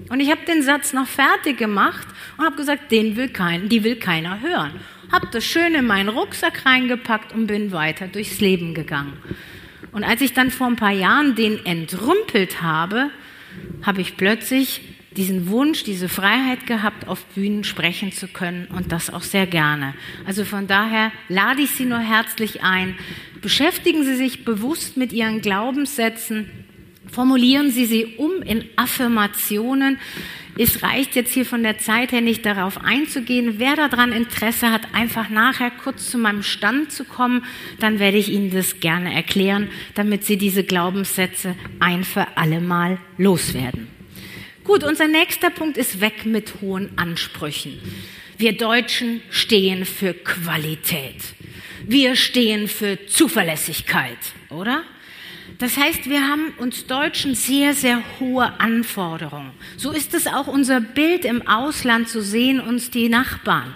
Und 0.09 0.19
ich 0.19 0.31
habe 0.31 0.41
den 0.45 0.63
Satz 0.63 0.91
noch 0.91 1.07
fertig 1.07 1.57
gemacht 1.57 2.07
und 2.37 2.45
habe 2.45 2.55
gesagt, 2.55 2.91
den 2.91 3.15
will 3.15 3.29
kein, 3.29 3.69
die 3.69 3.83
will 3.83 3.95
keiner 3.95 4.41
hören. 4.41 4.71
Habe 5.11 5.27
das 5.31 5.45
schön 5.45 5.73
in 5.75 5.87
meinen 5.87 6.09
Rucksack 6.09 6.65
reingepackt 6.65 7.33
und 7.33 7.47
bin 7.47 7.71
weiter 7.71 8.07
durchs 8.07 8.39
Leben 8.41 8.73
gegangen. 8.73 9.13
Und 9.91 10.03
als 10.03 10.21
ich 10.21 10.33
dann 10.33 10.51
vor 10.51 10.67
ein 10.67 10.75
paar 10.75 10.91
Jahren 10.91 11.35
den 11.35 11.65
entrümpelt 11.65 12.61
habe, 12.61 13.09
habe 13.83 14.01
ich 14.01 14.17
plötzlich 14.17 14.81
diesen 15.19 15.49
Wunsch, 15.49 15.83
diese 15.83 16.07
Freiheit 16.07 16.65
gehabt, 16.65 17.07
auf 17.07 17.23
Bühnen 17.35 17.65
sprechen 17.65 18.13
zu 18.13 18.29
können 18.29 18.67
und 18.67 18.93
das 18.93 19.13
auch 19.13 19.21
sehr 19.21 19.45
gerne. 19.45 19.93
Also 20.25 20.45
von 20.45 20.65
daher 20.65 21.11
lade 21.27 21.61
ich 21.61 21.71
Sie 21.71 21.85
nur 21.85 21.99
herzlich 21.99 22.63
ein. 22.63 22.95
Beschäftigen 23.41 24.05
Sie 24.05 24.15
sich 24.15 24.45
bewusst 24.45 24.95
mit 24.95 25.11
Ihren 25.11 25.41
Glaubenssätzen. 25.41 26.49
Formulieren 27.11 27.69
Sie 27.69 27.85
sie 27.85 28.15
um 28.17 28.41
in 28.43 28.63
Affirmationen. 28.77 29.99
Es 30.57 30.83
reicht 30.83 31.15
jetzt 31.15 31.33
hier 31.33 31.45
von 31.45 31.63
der 31.63 31.79
Zeit 31.79 32.13
her 32.13 32.21
nicht 32.21 32.45
darauf 32.45 32.81
einzugehen. 32.81 33.55
Wer 33.57 33.75
daran 33.75 34.13
Interesse 34.13 34.71
hat, 34.71 34.93
einfach 34.93 35.29
nachher 35.29 35.71
kurz 35.71 36.09
zu 36.09 36.17
meinem 36.17 36.43
Stand 36.43 36.93
zu 36.93 37.03
kommen, 37.03 37.43
dann 37.79 37.99
werde 37.99 38.17
ich 38.17 38.29
Ihnen 38.29 38.51
das 38.51 38.79
gerne 38.79 39.13
erklären, 39.13 39.67
damit 39.95 40.23
Sie 40.23 40.37
diese 40.37 40.63
Glaubenssätze 40.63 41.55
ein 41.79 42.05
für 42.05 42.37
alle 42.37 42.61
Mal 42.61 42.99
loswerden. 43.17 43.98
Gut, 44.69 44.83
unser 44.83 45.07
nächster 45.07 45.49
Punkt 45.49 45.77
ist 45.77 45.99
weg 45.99 46.27
mit 46.27 46.61
hohen 46.61 46.91
Ansprüchen. 46.95 47.81
Wir 48.37 48.55
Deutschen 48.55 49.23
stehen 49.31 49.83
für 49.83 50.13
Qualität. 50.13 51.15
Wir 51.87 52.15
stehen 52.15 52.67
für 52.67 53.03
Zuverlässigkeit, 53.07 54.19
oder? 54.51 54.83
Das 55.57 55.75
heißt, 55.75 56.07
wir 56.07 56.21
haben 56.21 56.53
uns 56.59 56.85
Deutschen 56.85 57.33
sehr, 57.33 57.73
sehr 57.73 58.03
hohe 58.19 58.59
Anforderungen. 58.59 59.53
So 59.75 59.89
ist 59.89 60.13
es 60.13 60.27
auch 60.27 60.45
unser 60.45 60.81
Bild 60.81 61.25
im 61.25 61.47
Ausland, 61.47 62.07
so 62.07 62.21
sehen 62.21 62.59
uns 62.59 62.91
die 62.91 63.09
Nachbarn. 63.09 63.73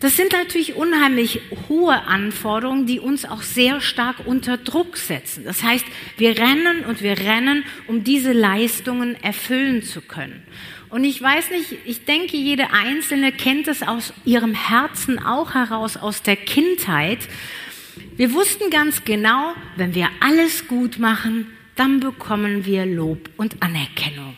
Das 0.00 0.16
sind 0.16 0.32
natürlich 0.32 0.76
unheimlich 0.76 1.40
hohe 1.68 2.04
Anforderungen, 2.04 2.86
die 2.86 3.00
uns 3.00 3.24
auch 3.24 3.42
sehr 3.42 3.80
stark 3.80 4.26
unter 4.26 4.56
Druck 4.56 4.96
setzen. 4.96 5.44
Das 5.44 5.62
heißt, 5.62 5.84
wir 6.16 6.38
rennen 6.38 6.84
und 6.84 7.02
wir 7.02 7.18
rennen, 7.18 7.64
um 7.88 8.04
diese 8.04 8.32
Leistungen 8.32 9.16
erfüllen 9.22 9.82
zu 9.82 10.00
können. 10.00 10.44
Und 10.88 11.04
ich 11.04 11.20
weiß 11.20 11.50
nicht, 11.50 11.74
ich 11.84 12.04
denke, 12.04 12.36
jede 12.36 12.72
Einzelne 12.72 13.32
kennt 13.32 13.66
es 13.68 13.82
aus 13.82 14.12
ihrem 14.24 14.54
Herzen 14.54 15.18
auch 15.18 15.54
heraus, 15.54 15.96
aus 15.96 16.22
der 16.22 16.36
Kindheit. 16.36 17.18
Wir 18.16 18.32
wussten 18.32 18.70
ganz 18.70 19.04
genau, 19.04 19.54
wenn 19.76 19.94
wir 19.94 20.08
alles 20.20 20.68
gut 20.68 20.98
machen, 20.98 21.46
dann 21.74 22.00
bekommen 22.00 22.64
wir 22.64 22.86
Lob 22.86 23.30
und 23.36 23.62
Anerkennung. 23.62 24.36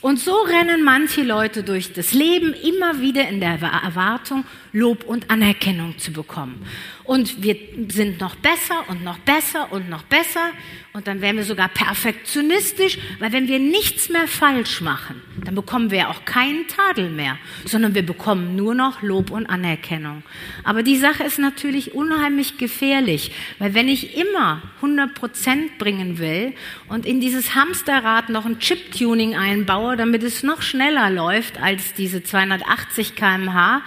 Und 0.00 0.18
so 0.18 0.34
rennen 0.42 0.82
manche 0.82 1.22
Leute 1.22 1.62
durch 1.62 1.92
das 1.92 2.12
Leben 2.12 2.52
immer 2.52 3.00
wieder 3.00 3.28
in 3.28 3.40
der 3.40 3.60
Erwartung, 3.60 4.44
Lob 4.74 5.04
und 5.04 5.30
Anerkennung 5.30 5.96
zu 5.98 6.12
bekommen. 6.12 6.66
Und 7.04 7.42
wir 7.42 7.56
sind 7.88 8.20
noch 8.20 8.34
besser 8.34 8.88
und 8.88 9.04
noch 9.04 9.18
besser 9.18 9.70
und 9.70 9.88
noch 9.88 10.02
besser. 10.02 10.50
Und 10.92 11.06
dann 11.06 11.20
werden 11.20 11.36
wir 11.36 11.44
sogar 11.44 11.68
perfektionistisch, 11.68 12.98
weil 13.20 13.32
wenn 13.32 13.46
wir 13.46 13.60
nichts 13.60 14.08
mehr 14.08 14.26
falsch 14.26 14.80
machen, 14.80 15.22
dann 15.44 15.54
bekommen 15.54 15.92
wir 15.92 16.08
auch 16.10 16.24
keinen 16.24 16.66
Tadel 16.66 17.10
mehr, 17.10 17.38
sondern 17.64 17.94
wir 17.94 18.04
bekommen 18.04 18.56
nur 18.56 18.74
noch 18.74 19.02
Lob 19.02 19.30
und 19.30 19.46
Anerkennung. 19.46 20.24
Aber 20.64 20.82
die 20.82 20.96
Sache 20.96 21.22
ist 21.22 21.38
natürlich 21.38 21.94
unheimlich 21.94 22.58
gefährlich, 22.58 23.30
weil 23.58 23.74
wenn 23.74 23.88
ich 23.88 24.16
immer 24.16 24.62
100 24.76 25.14
Prozent 25.14 25.78
bringen 25.78 26.18
will 26.18 26.52
und 26.88 27.06
in 27.06 27.20
dieses 27.20 27.54
Hamsterrad 27.54 28.28
noch 28.28 28.44
ein 28.44 28.58
Chip-Tuning 28.58 29.36
einbaue, 29.36 29.96
damit 29.96 30.24
es 30.24 30.42
noch 30.42 30.62
schneller 30.62 31.10
läuft 31.10 31.60
als 31.60 31.92
diese 31.94 32.24
280 32.24 33.14
kmh, 33.14 33.82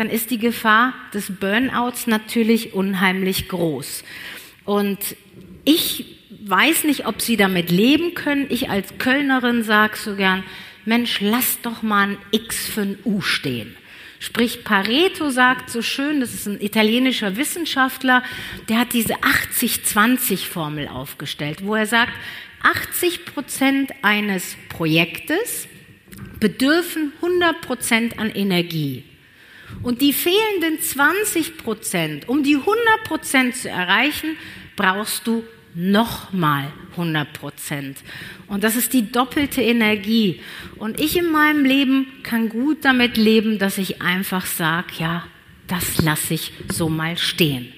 dann 0.00 0.08
ist 0.08 0.30
die 0.30 0.38
Gefahr 0.38 0.94
des 1.12 1.30
Burnouts 1.30 2.06
natürlich 2.06 2.72
unheimlich 2.72 3.50
groß. 3.50 4.02
Und 4.64 4.98
ich 5.66 6.16
weiß 6.42 6.84
nicht, 6.84 7.06
ob 7.06 7.20
Sie 7.20 7.36
damit 7.36 7.70
leben 7.70 8.14
können. 8.14 8.46
Ich 8.48 8.70
als 8.70 8.96
Kölnerin 8.96 9.62
sage 9.62 9.98
so 9.98 10.16
gern, 10.16 10.42
Mensch, 10.86 11.20
lass 11.20 11.60
doch 11.60 11.82
mal 11.82 12.12
ein 12.12 12.18
X 12.30 12.66
für 12.66 12.80
ein 12.80 12.98
U 13.04 13.20
stehen. 13.20 13.76
Sprich, 14.20 14.64
Pareto 14.64 15.28
sagt 15.28 15.68
so 15.68 15.82
schön, 15.82 16.20
das 16.20 16.32
ist 16.32 16.46
ein 16.46 16.62
italienischer 16.62 17.36
Wissenschaftler, 17.36 18.22
der 18.70 18.78
hat 18.78 18.94
diese 18.94 19.16
80-20-Formel 19.16 20.88
aufgestellt, 20.88 21.58
wo 21.62 21.74
er 21.74 21.84
sagt, 21.84 22.14
80 22.62 23.26
Prozent 23.26 23.90
eines 24.00 24.56
Projektes 24.70 25.68
bedürfen 26.38 27.12
100 27.20 27.60
Prozent 27.60 28.18
an 28.18 28.30
Energie. 28.30 29.04
Und 29.82 30.02
die 30.02 30.12
fehlenden 30.12 30.80
20 30.80 31.56
Prozent, 31.56 32.28
um 32.28 32.42
die 32.42 32.56
100 32.56 32.78
Prozent 33.04 33.56
zu 33.56 33.70
erreichen, 33.70 34.36
brauchst 34.76 35.26
du 35.26 35.42
nochmal 35.74 36.72
100 36.92 37.32
Prozent. 37.32 37.98
Und 38.46 38.64
das 38.64 38.76
ist 38.76 38.92
die 38.92 39.10
doppelte 39.10 39.62
Energie. 39.62 40.40
Und 40.76 41.00
ich 41.00 41.16
in 41.16 41.30
meinem 41.30 41.64
Leben 41.64 42.06
kann 42.22 42.48
gut 42.48 42.84
damit 42.84 43.16
leben, 43.16 43.58
dass 43.58 43.78
ich 43.78 44.02
einfach 44.02 44.46
sage, 44.46 44.88
ja, 44.98 45.24
das 45.70 46.02
lasse 46.02 46.34
ich 46.34 46.52
so 46.68 46.88
mal 46.88 47.16
stehen. 47.16 47.72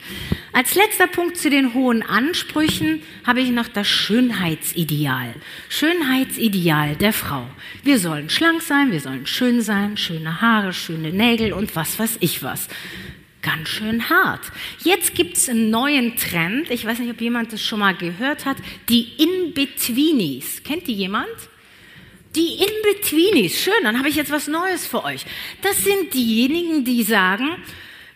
Als 0.52 0.74
letzter 0.74 1.06
Punkt 1.06 1.36
zu 1.36 1.50
den 1.50 1.74
hohen 1.74 2.02
Ansprüchen 2.02 3.02
habe 3.24 3.40
ich 3.40 3.50
noch 3.50 3.68
das 3.68 3.88
Schönheitsideal. 3.88 5.34
Schönheitsideal 5.68 6.96
der 6.96 7.12
Frau. 7.12 7.46
Wir 7.82 7.98
sollen 7.98 8.28
schlank 8.30 8.62
sein, 8.62 8.92
wir 8.92 9.00
sollen 9.00 9.26
schön 9.26 9.62
sein, 9.62 9.96
schöne 9.96 10.40
Haare, 10.40 10.72
schöne 10.72 11.10
Nägel 11.10 11.52
und 11.52 11.74
was 11.74 11.98
weiß 11.98 12.18
ich 12.20 12.42
was. 12.42 12.68
Ganz 13.42 13.68
schön 13.68 14.08
hart. 14.08 14.52
Jetzt 14.84 15.14
gibt 15.14 15.36
es 15.36 15.48
einen 15.48 15.70
neuen 15.70 16.16
Trend. 16.16 16.70
Ich 16.70 16.84
weiß 16.84 17.00
nicht, 17.00 17.10
ob 17.10 17.20
jemand 17.20 17.52
das 17.52 17.60
schon 17.60 17.80
mal 17.80 17.94
gehört 17.94 18.46
hat. 18.46 18.56
Die 18.88 19.08
In-Betweenies. 19.18 20.62
Kennt 20.62 20.86
die 20.86 20.94
jemand? 20.94 21.28
Die 22.34 22.54
In-Betweenies. 22.54 23.60
Schön, 23.60 23.74
dann 23.82 23.98
habe 23.98 24.08
ich 24.08 24.16
jetzt 24.16 24.30
was 24.30 24.48
Neues 24.48 24.86
für 24.86 25.04
euch. 25.04 25.26
Das 25.60 25.84
sind 25.84 26.14
diejenigen, 26.14 26.84
die 26.84 27.02
sagen, 27.02 27.56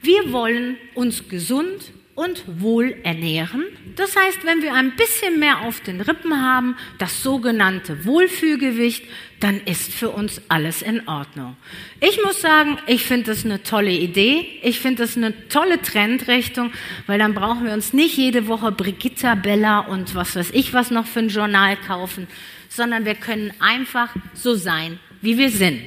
wir 0.01 0.33
wollen 0.33 0.79
uns 0.95 1.29
gesund 1.29 1.93
und 2.15 2.43
wohl 2.63 2.97
ernähren. 3.03 3.65
Das 3.95 4.17
heißt, 4.17 4.47
wenn 4.47 4.63
wir 4.63 4.73
ein 4.73 4.97
bisschen 4.97 5.39
mehr 5.39 5.61
auf 5.61 5.81
den 5.81 6.01
Rippen 6.01 6.43
haben, 6.43 6.77
das 6.97 7.23
sogenannte 7.23 8.07
Wohlfühlgewicht, 8.07 9.05
dann 9.41 9.61
ist 9.61 9.93
für 9.93 10.09
uns 10.09 10.41
alles 10.49 10.81
in 10.81 11.07
Ordnung. 11.09 11.57
Ich 12.01 12.23
muss 12.25 12.41
sagen, 12.41 12.79
ich 12.87 13.05
finde 13.05 13.33
das 13.33 13.45
eine 13.45 13.63
tolle 13.63 13.91
Idee. 13.91 14.49
Ich 14.63 14.81
finde 14.81 15.03
das 15.03 15.19
eine 15.19 15.49
tolle 15.49 15.83
Trendrichtung, 15.83 16.73
weil 17.07 17.19
dann 17.19 17.35
brauchen 17.35 17.67
wir 17.67 17.75
uns 17.75 17.93
nicht 17.93 18.17
jede 18.17 18.47
Woche 18.49 18.73
Brigitta 18.73 19.35
Bella 19.35 19.81
und 19.81 20.15
was 20.15 20.37
weiß 20.37 20.53
ich 20.55 20.73
was 20.73 20.91
noch 20.91 21.07
für 21.07 21.19
ein 21.19 21.29
Journal 21.29 21.77
kaufen, 21.77 22.29
sondern 22.69 23.05
wir 23.05 23.15
können 23.15 23.53
einfach 23.61 24.15
so 24.35 24.55
sein, 24.55 24.99
wie 25.21 25.39
wir 25.39 25.51
sind. 25.51 25.85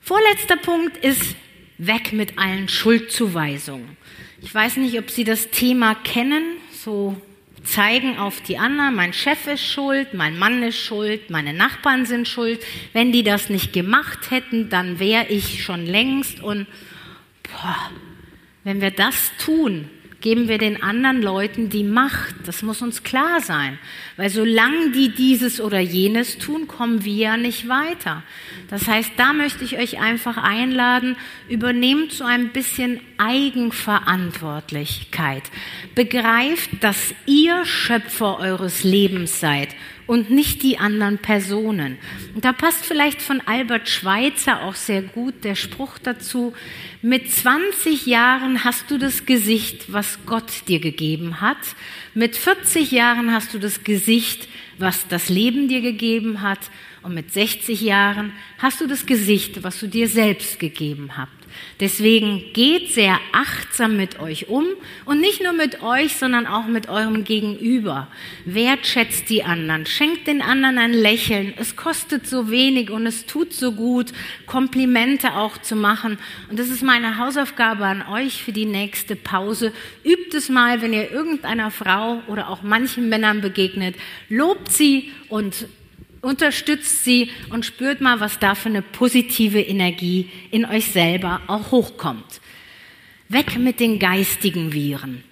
Vorletzter 0.00 0.56
Punkt 0.56 0.96
ist 0.98 1.36
weg 1.78 2.12
mit 2.12 2.38
allen 2.38 2.68
Schuldzuweisungen. 2.68 3.96
Ich 4.42 4.54
weiß 4.54 4.76
nicht, 4.76 4.98
ob 4.98 5.10
Sie 5.10 5.24
das 5.24 5.50
Thema 5.50 5.94
kennen, 5.94 6.42
so 6.72 7.20
zeigen 7.62 8.18
auf 8.18 8.40
die 8.40 8.58
anderen, 8.58 8.94
mein 8.94 9.12
Chef 9.12 9.46
ist 9.46 9.64
schuld, 9.64 10.14
mein 10.14 10.38
Mann 10.38 10.62
ist 10.62 10.78
schuld, 10.78 11.30
meine 11.30 11.52
Nachbarn 11.52 12.06
sind 12.06 12.26
schuld. 12.26 12.60
Wenn 12.92 13.12
die 13.12 13.22
das 13.22 13.50
nicht 13.50 13.72
gemacht 13.72 14.30
hätten, 14.30 14.70
dann 14.70 14.98
wäre 14.98 15.26
ich 15.28 15.62
schon 15.62 15.86
längst 15.86 16.40
und 16.40 16.66
boah, 17.42 17.90
wenn 18.64 18.80
wir 18.80 18.90
das 18.90 19.32
tun, 19.38 19.88
geben 20.20 20.48
wir 20.48 20.58
den 20.58 20.82
anderen 20.82 21.22
Leuten 21.22 21.70
die 21.70 21.84
Macht. 21.84 22.34
Das 22.44 22.62
muss 22.62 22.82
uns 22.82 23.02
klar 23.02 23.40
sein. 23.40 23.78
Weil 24.16 24.28
solange 24.30 24.90
die 24.90 25.14
dieses 25.14 25.60
oder 25.60 25.80
jenes 25.80 26.38
tun, 26.38 26.68
kommen 26.68 27.04
wir 27.04 27.14
ja 27.14 27.36
nicht 27.36 27.68
weiter. 27.68 28.22
Das 28.68 28.86
heißt, 28.86 29.10
da 29.16 29.32
möchte 29.32 29.64
ich 29.64 29.78
euch 29.78 29.98
einfach 30.00 30.36
einladen, 30.36 31.16
übernehmt 31.48 32.12
so 32.12 32.22
ein 32.24 32.50
bisschen 32.50 33.00
Eigenverantwortlichkeit. 33.18 35.42
Begreift, 35.94 36.70
dass 36.80 37.14
ihr 37.26 37.64
Schöpfer 37.64 38.38
eures 38.38 38.84
Lebens 38.84 39.40
seid 39.40 39.70
und 40.10 40.28
nicht 40.28 40.64
die 40.64 40.76
anderen 40.76 41.18
Personen. 41.18 41.96
Und 42.34 42.44
da 42.44 42.52
passt 42.52 42.84
vielleicht 42.84 43.22
von 43.22 43.40
Albert 43.46 43.88
Schweitzer 43.88 44.62
auch 44.62 44.74
sehr 44.74 45.02
gut 45.02 45.44
der 45.44 45.54
Spruch 45.54 45.98
dazu, 45.98 46.52
mit 47.00 47.30
20 47.30 48.06
Jahren 48.06 48.64
hast 48.64 48.90
du 48.90 48.98
das 48.98 49.24
Gesicht, 49.24 49.92
was 49.92 50.18
Gott 50.26 50.66
dir 50.66 50.80
gegeben 50.80 51.40
hat. 51.40 51.58
Mit 52.12 52.36
40 52.36 52.90
Jahren 52.90 53.32
hast 53.32 53.54
du 53.54 53.60
das 53.60 53.84
Gesicht, 53.84 54.48
was 54.78 55.06
das 55.06 55.28
Leben 55.28 55.68
dir 55.68 55.80
gegeben 55.80 56.42
hat. 56.42 56.58
Und 57.04 57.14
mit 57.14 57.32
60 57.32 57.80
Jahren 57.80 58.32
hast 58.58 58.80
du 58.80 58.88
das 58.88 59.06
Gesicht, 59.06 59.62
was 59.62 59.78
du 59.78 59.86
dir 59.86 60.08
selbst 60.08 60.58
gegeben 60.58 61.16
hast. 61.16 61.39
Deswegen 61.80 62.44
geht 62.52 62.92
sehr 62.92 63.18
achtsam 63.32 63.96
mit 63.96 64.20
euch 64.20 64.48
um 64.48 64.66
und 65.06 65.18
nicht 65.18 65.42
nur 65.42 65.54
mit 65.54 65.82
euch, 65.82 66.14
sondern 66.16 66.46
auch 66.46 66.66
mit 66.66 66.90
eurem 66.90 67.24
Gegenüber. 67.24 68.08
Wertschätzt 68.44 69.30
die 69.30 69.44
anderen, 69.44 69.86
schenkt 69.86 70.26
den 70.26 70.42
anderen 70.42 70.76
ein 70.76 70.92
Lächeln. 70.92 71.54
Es 71.56 71.76
kostet 71.76 72.26
so 72.26 72.50
wenig 72.50 72.90
und 72.90 73.06
es 73.06 73.24
tut 73.24 73.54
so 73.54 73.72
gut, 73.72 74.12
Komplimente 74.46 75.36
auch 75.36 75.56
zu 75.56 75.74
machen. 75.74 76.18
Und 76.50 76.58
das 76.58 76.68
ist 76.68 76.82
meine 76.82 77.16
Hausaufgabe 77.16 77.86
an 77.86 78.06
euch 78.06 78.42
für 78.42 78.52
die 78.52 78.66
nächste 78.66 79.16
Pause. 79.16 79.72
Übt 80.04 80.36
es 80.36 80.50
mal, 80.50 80.82
wenn 80.82 80.92
ihr 80.92 81.10
irgendeiner 81.10 81.70
Frau 81.70 82.22
oder 82.26 82.50
auch 82.50 82.62
manchen 82.62 83.08
Männern 83.08 83.40
begegnet, 83.40 83.96
lobt 84.28 84.70
sie 84.70 85.10
und 85.30 85.66
unterstützt 86.20 87.04
sie 87.04 87.30
und 87.50 87.64
spürt 87.64 88.00
mal, 88.00 88.20
was 88.20 88.38
da 88.38 88.54
für 88.54 88.68
eine 88.68 88.82
positive 88.82 89.60
Energie 89.60 90.30
in 90.50 90.64
euch 90.64 90.86
selber 90.86 91.40
auch 91.46 91.70
hochkommt. 91.70 92.40
Weg 93.28 93.58
mit 93.58 93.80
den 93.80 93.98
geistigen 93.98 94.72
Viren. 94.72 95.22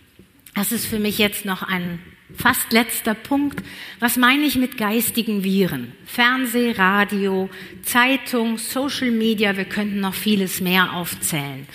Das 0.54 0.72
ist 0.72 0.86
für 0.86 0.98
mich 0.98 1.18
jetzt 1.18 1.44
noch 1.44 1.62
ein 1.62 2.00
fast 2.34 2.72
letzter 2.72 3.14
Punkt. 3.14 3.62
Was 4.00 4.16
meine 4.16 4.44
ich 4.44 4.56
mit 4.56 4.76
geistigen 4.76 5.44
Viren? 5.44 5.92
Fernseh, 6.04 6.72
Radio, 6.72 7.48
Zeitung, 7.82 8.58
Social 8.58 9.10
Media, 9.10 9.56
wir 9.56 9.64
könnten 9.64 10.00
noch 10.00 10.14
vieles 10.14 10.60
mehr 10.60 10.92
aufzählen. 10.92 11.66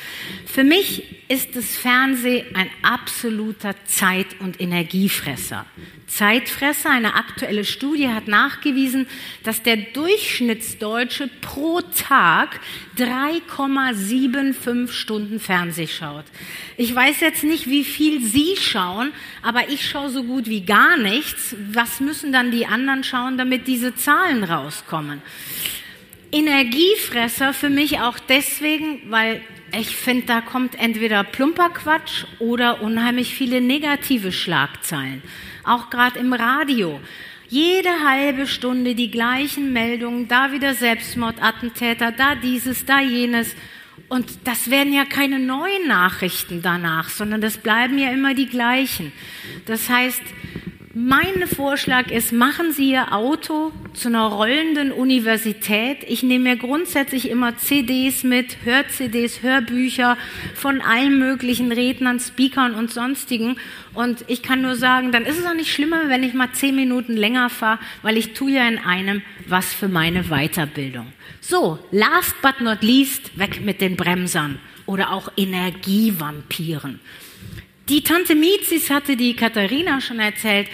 Für 0.45 0.63
mich 0.63 1.03
ist 1.27 1.55
das 1.55 1.75
Fernsehen 1.75 2.45
ein 2.55 2.69
absoluter 2.81 3.75
Zeit- 3.85 4.39
und 4.39 4.59
Energiefresser. 4.59 5.65
Zeitfresser. 6.07 6.89
Eine 6.91 7.15
aktuelle 7.15 7.65
Studie 7.65 8.09
hat 8.09 8.27
nachgewiesen, 8.27 9.07
dass 9.43 9.63
der 9.63 9.77
Durchschnittsdeutsche 9.77 11.29
pro 11.41 11.81
Tag 11.81 12.59
3,75 12.97 14.91
Stunden 14.91 15.39
Fernseh 15.39 15.87
schaut. 15.87 16.25
Ich 16.77 16.93
weiß 16.93 17.21
jetzt 17.21 17.43
nicht, 17.43 17.67
wie 17.67 17.83
viel 17.83 18.21
Sie 18.21 18.55
schauen, 18.59 19.11
aber 19.41 19.69
ich 19.69 19.87
schaue 19.87 20.09
so 20.09 20.23
gut 20.23 20.47
wie 20.47 20.65
gar 20.65 20.97
nichts. 20.97 21.55
Was 21.71 21.99
müssen 21.99 22.31
dann 22.31 22.51
die 22.51 22.65
anderen 22.65 23.03
schauen, 23.03 23.37
damit 23.37 23.67
diese 23.67 23.95
Zahlen 23.95 24.43
rauskommen? 24.43 25.21
Energiefresser 26.33 27.53
für 27.53 27.69
mich 27.69 27.99
auch 27.99 28.17
deswegen, 28.17 29.11
weil 29.11 29.41
ich 29.79 29.95
finde, 29.95 30.25
da 30.25 30.41
kommt 30.41 30.79
entweder 30.79 31.23
plumper 31.23 31.69
Quatsch 31.69 32.25
oder 32.39 32.81
unheimlich 32.81 33.35
viele 33.35 33.61
negative 33.61 34.31
Schlagzeilen. 34.31 35.21
Auch 35.63 35.91
gerade 35.91 36.19
im 36.19 36.33
Radio. 36.33 36.99
Jede 37.49 37.89
halbe 38.03 38.47
Stunde 38.47 38.95
die 38.95 39.11
gleichen 39.11 39.73
Meldungen, 39.73 40.27
da 40.27 40.51
wieder 40.51 40.73
Selbstmordattentäter, 40.73 42.11
da 42.11 42.33
dieses, 42.33 42.85
da 42.85 42.99
jenes. 42.99 43.55
Und 44.09 44.47
das 44.47 44.71
werden 44.71 44.91
ja 44.91 45.05
keine 45.05 45.37
neuen 45.37 45.87
Nachrichten 45.87 46.63
danach, 46.63 47.09
sondern 47.09 47.41
das 47.41 47.57
bleiben 47.57 47.99
ja 47.99 48.09
immer 48.09 48.33
die 48.33 48.47
gleichen. 48.47 49.11
Das 49.67 49.87
heißt, 49.87 50.21
mein 50.95 51.47
Vorschlag 51.47 52.11
ist, 52.11 52.31
machen 52.31 52.71
Sie 52.71 52.91
Ihr 52.91 53.13
Auto 53.13 53.71
zu 53.95 54.09
einer 54.09 54.27
rollenden 54.27 54.91
Universität. 54.91 56.03
Ich 56.07 56.21
nehme 56.21 56.51
mir 56.51 56.55
grundsätzlich 56.55 57.31
immer 57.31 57.57
CDs 57.57 58.23
mit, 58.23 58.57
Hör-CDs, 58.63 59.41
Hörbücher 59.41 60.17
von 60.53 60.81
allen 60.81 61.17
möglichen 61.17 61.71
Rednern, 61.71 62.19
Speakern 62.19 62.75
und 62.75 62.91
sonstigen. 62.91 63.55
Und 63.95 64.23
ich 64.27 64.43
kann 64.43 64.61
nur 64.61 64.75
sagen, 64.75 65.11
dann 65.11 65.25
ist 65.25 65.39
es 65.39 65.47
auch 65.47 65.55
nicht 65.55 65.71
schlimmer, 65.71 66.09
wenn 66.09 66.21
ich 66.21 66.35
mal 66.35 66.51
zehn 66.51 66.75
Minuten 66.75 67.17
länger 67.17 67.49
fahre, 67.49 67.79
weil 68.03 68.15
ich 68.15 68.33
tue 68.33 68.51
ja 68.51 68.67
in 68.67 68.77
einem 68.77 69.23
was 69.47 69.73
für 69.73 69.87
meine 69.87 70.25
Weiterbildung. 70.25 71.07
So, 71.41 71.79
last 71.89 72.39
but 72.43 72.61
not 72.61 72.83
least, 72.83 73.37
weg 73.39 73.61
mit 73.65 73.81
den 73.81 73.95
Bremsern 73.95 74.59
oder 74.85 75.11
auch 75.11 75.31
Energievampiren. 75.37 76.99
Die 77.93 78.01
Tante 78.01 78.33
Mizis 78.33 78.89
hatte 78.89 79.15
die 79.15 79.35
Katharina 79.35 80.01
schon 80.01 80.19
erzählt, 80.19 80.67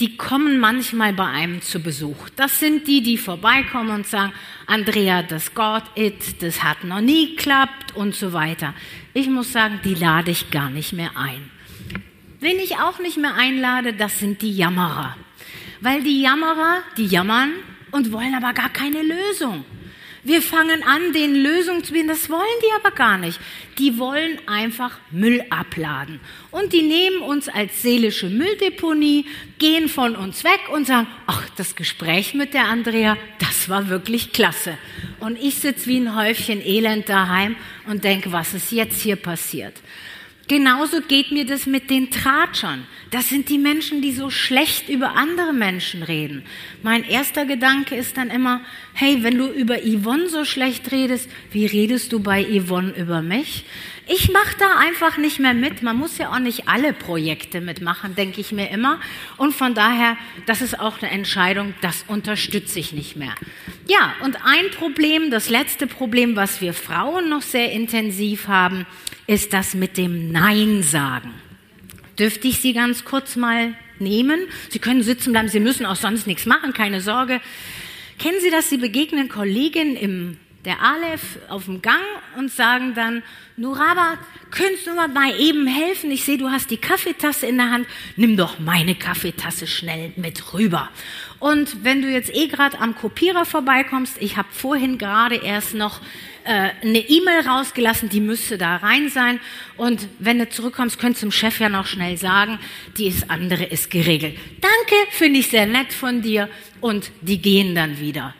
die 0.00 0.18
kommen 0.18 0.60
manchmal 0.60 1.14
bei 1.14 1.24
einem 1.24 1.62
zu 1.62 1.80
Besuch. 1.80 2.28
Das 2.36 2.60
sind 2.60 2.86
die, 2.86 3.02
die 3.02 3.16
vorbeikommen 3.16 3.88
und 3.88 4.06
sagen, 4.06 4.34
Andrea, 4.66 5.22
das 5.22 5.54
got 5.54 5.84
it, 5.94 6.42
das 6.42 6.62
hat 6.62 6.84
noch 6.84 7.00
nie 7.00 7.36
geklappt 7.36 7.96
und 7.96 8.14
so 8.14 8.34
weiter. 8.34 8.74
Ich 9.14 9.30
muss 9.30 9.50
sagen, 9.50 9.80
die 9.82 9.94
lade 9.94 10.30
ich 10.30 10.50
gar 10.50 10.68
nicht 10.68 10.92
mehr 10.92 11.12
ein. 11.16 11.50
Wen 12.40 12.58
ich 12.58 12.76
auch 12.76 12.98
nicht 12.98 13.16
mehr 13.16 13.32
einlade, 13.32 13.94
das 13.94 14.18
sind 14.18 14.42
die 14.42 14.54
Jammerer. 14.54 15.16
Weil 15.80 16.02
die 16.02 16.20
Jammerer, 16.20 16.82
die 16.98 17.06
jammern 17.06 17.52
und 17.92 18.12
wollen 18.12 18.34
aber 18.34 18.52
gar 18.52 18.68
keine 18.68 19.00
Lösung. 19.00 19.64
Wir 20.28 20.42
fangen 20.42 20.82
an, 20.82 21.14
den 21.14 21.34
Lösungen 21.34 21.82
zu 21.82 21.94
bieten. 21.94 22.08
Das 22.08 22.28
wollen 22.28 22.42
die 22.62 22.74
aber 22.78 22.94
gar 22.94 23.16
nicht. 23.16 23.40
Die 23.78 23.98
wollen 23.98 24.38
einfach 24.46 24.98
Müll 25.10 25.42
abladen. 25.48 26.20
Und 26.50 26.74
die 26.74 26.82
nehmen 26.82 27.22
uns 27.22 27.48
als 27.48 27.80
seelische 27.80 28.28
Mülldeponie, 28.28 29.24
gehen 29.58 29.88
von 29.88 30.14
uns 30.16 30.44
weg 30.44 30.60
und 30.70 30.86
sagen, 30.86 31.06
ach, 31.26 31.48
das 31.56 31.76
Gespräch 31.76 32.34
mit 32.34 32.52
der 32.52 32.66
Andrea, 32.66 33.16
das 33.38 33.70
war 33.70 33.88
wirklich 33.88 34.34
klasse. 34.34 34.76
Und 35.18 35.42
ich 35.42 35.54
sitze 35.54 35.86
wie 35.86 35.96
ein 35.96 36.14
Häufchen 36.14 36.60
Elend 36.60 37.08
daheim 37.08 37.56
und 37.86 38.04
denke, 38.04 38.30
was 38.30 38.52
ist 38.52 38.70
jetzt 38.70 39.00
hier 39.00 39.16
passiert? 39.16 39.80
Genauso 40.48 41.02
geht 41.02 41.30
mir 41.30 41.44
das 41.44 41.66
mit 41.66 41.90
den 41.90 42.10
Tratschern. 42.10 42.86
Das 43.10 43.28
sind 43.28 43.50
die 43.50 43.58
Menschen, 43.58 44.00
die 44.00 44.12
so 44.12 44.30
schlecht 44.30 44.88
über 44.88 45.14
andere 45.14 45.52
Menschen 45.52 46.02
reden. 46.02 46.42
Mein 46.82 47.04
erster 47.04 47.44
Gedanke 47.44 47.94
ist 47.94 48.16
dann 48.16 48.30
immer, 48.30 48.62
hey, 48.94 49.22
wenn 49.22 49.36
du 49.36 49.48
über 49.48 49.76
Yvonne 49.76 50.28
so 50.28 50.46
schlecht 50.46 50.90
redest, 50.90 51.28
wie 51.52 51.66
redest 51.66 52.12
du 52.12 52.20
bei 52.20 52.42
Yvonne 52.42 52.94
über 52.96 53.20
mich? 53.20 53.66
Ich 54.10 54.32
mache 54.32 54.56
da 54.58 54.78
einfach 54.78 55.18
nicht 55.18 55.38
mehr 55.38 55.52
mit. 55.52 55.82
Man 55.82 55.98
muss 55.98 56.16
ja 56.16 56.32
auch 56.32 56.38
nicht 56.38 56.66
alle 56.66 56.94
Projekte 56.94 57.60
mitmachen, 57.60 58.14
denke 58.14 58.40
ich 58.40 58.52
mir 58.52 58.70
immer. 58.70 59.00
Und 59.36 59.54
von 59.54 59.74
daher, 59.74 60.16
das 60.46 60.62
ist 60.62 60.80
auch 60.80 61.02
eine 61.02 61.10
Entscheidung, 61.10 61.74
das 61.82 62.06
unterstütze 62.08 62.78
ich 62.78 62.94
nicht 62.94 63.16
mehr. 63.16 63.34
Ja, 63.86 64.14
und 64.24 64.36
ein 64.46 64.70
Problem, 64.74 65.30
das 65.30 65.50
letzte 65.50 65.86
Problem, 65.86 66.36
was 66.36 66.62
wir 66.62 66.72
Frauen 66.72 67.28
noch 67.28 67.42
sehr 67.42 67.70
intensiv 67.70 68.48
haben, 68.48 68.86
ist 69.26 69.52
das 69.52 69.74
mit 69.74 69.98
dem 69.98 70.32
Nein 70.32 70.82
sagen. 70.82 71.34
Dürfte 72.18 72.48
ich 72.48 72.60
Sie 72.60 72.72
ganz 72.72 73.04
kurz 73.04 73.36
mal 73.36 73.74
nehmen? 73.98 74.40
Sie 74.70 74.78
können 74.78 75.02
sitzen 75.02 75.32
bleiben, 75.32 75.48
Sie 75.48 75.60
müssen 75.60 75.84
auch 75.84 75.96
sonst 75.96 76.26
nichts 76.26 76.46
machen, 76.46 76.72
keine 76.72 77.02
Sorge. 77.02 77.42
Kennen 78.18 78.40
Sie 78.40 78.50
das? 78.50 78.70
Sie 78.70 78.78
begegnen 78.78 79.28
Kolleginnen 79.28 79.96
im 79.96 80.38
der 80.68 80.82
Aleph 80.82 81.38
auf 81.48 81.64
dem 81.64 81.80
Gang 81.80 82.02
und 82.36 82.52
sagen 82.52 82.92
dann, 82.94 83.22
Nuraba, 83.56 84.18
könntest 84.50 84.86
du 84.86 84.92
mir 84.92 85.08
mal 85.08 85.32
eben 85.40 85.66
helfen? 85.66 86.10
Ich 86.10 86.24
sehe, 86.24 86.36
du 86.36 86.50
hast 86.50 86.70
die 86.70 86.76
Kaffeetasse 86.76 87.46
in 87.46 87.56
der 87.56 87.70
Hand. 87.70 87.86
Nimm 88.16 88.36
doch 88.36 88.58
meine 88.58 88.94
Kaffeetasse 88.94 89.66
schnell 89.66 90.12
mit 90.16 90.52
rüber. 90.52 90.90
Und 91.38 91.84
wenn 91.84 92.02
du 92.02 92.08
jetzt 92.08 92.34
eh 92.34 92.48
gerade 92.48 92.78
am 92.80 92.94
Kopierer 92.94 93.46
vorbeikommst, 93.46 94.18
ich 94.20 94.36
habe 94.36 94.48
vorhin 94.50 94.98
gerade 94.98 95.36
erst 95.36 95.74
noch 95.74 96.02
äh, 96.44 96.70
eine 96.82 96.98
E-Mail 96.98 97.48
rausgelassen, 97.48 98.10
die 98.10 98.20
müsste 98.20 98.58
da 98.58 98.76
rein 98.76 99.08
sein. 99.08 99.40
Und 99.78 100.06
wenn 100.18 100.38
du 100.38 100.50
zurückkommst, 100.50 100.98
könntest 100.98 101.22
du 101.22 101.28
dem 101.28 101.32
Chef 101.32 101.60
ja 101.60 101.70
noch 101.70 101.86
schnell 101.86 102.18
sagen, 102.18 102.58
die 102.98 103.14
andere 103.28 103.64
ist 103.64 103.90
geregelt. 103.90 104.36
Danke, 104.60 105.10
finde 105.12 105.40
ich 105.40 105.48
sehr 105.48 105.66
nett 105.66 105.94
von 105.94 106.20
dir. 106.20 106.50
Und 106.82 107.10
die 107.22 107.40
gehen 107.40 107.74
dann 107.74 107.98
wieder. 107.98 108.34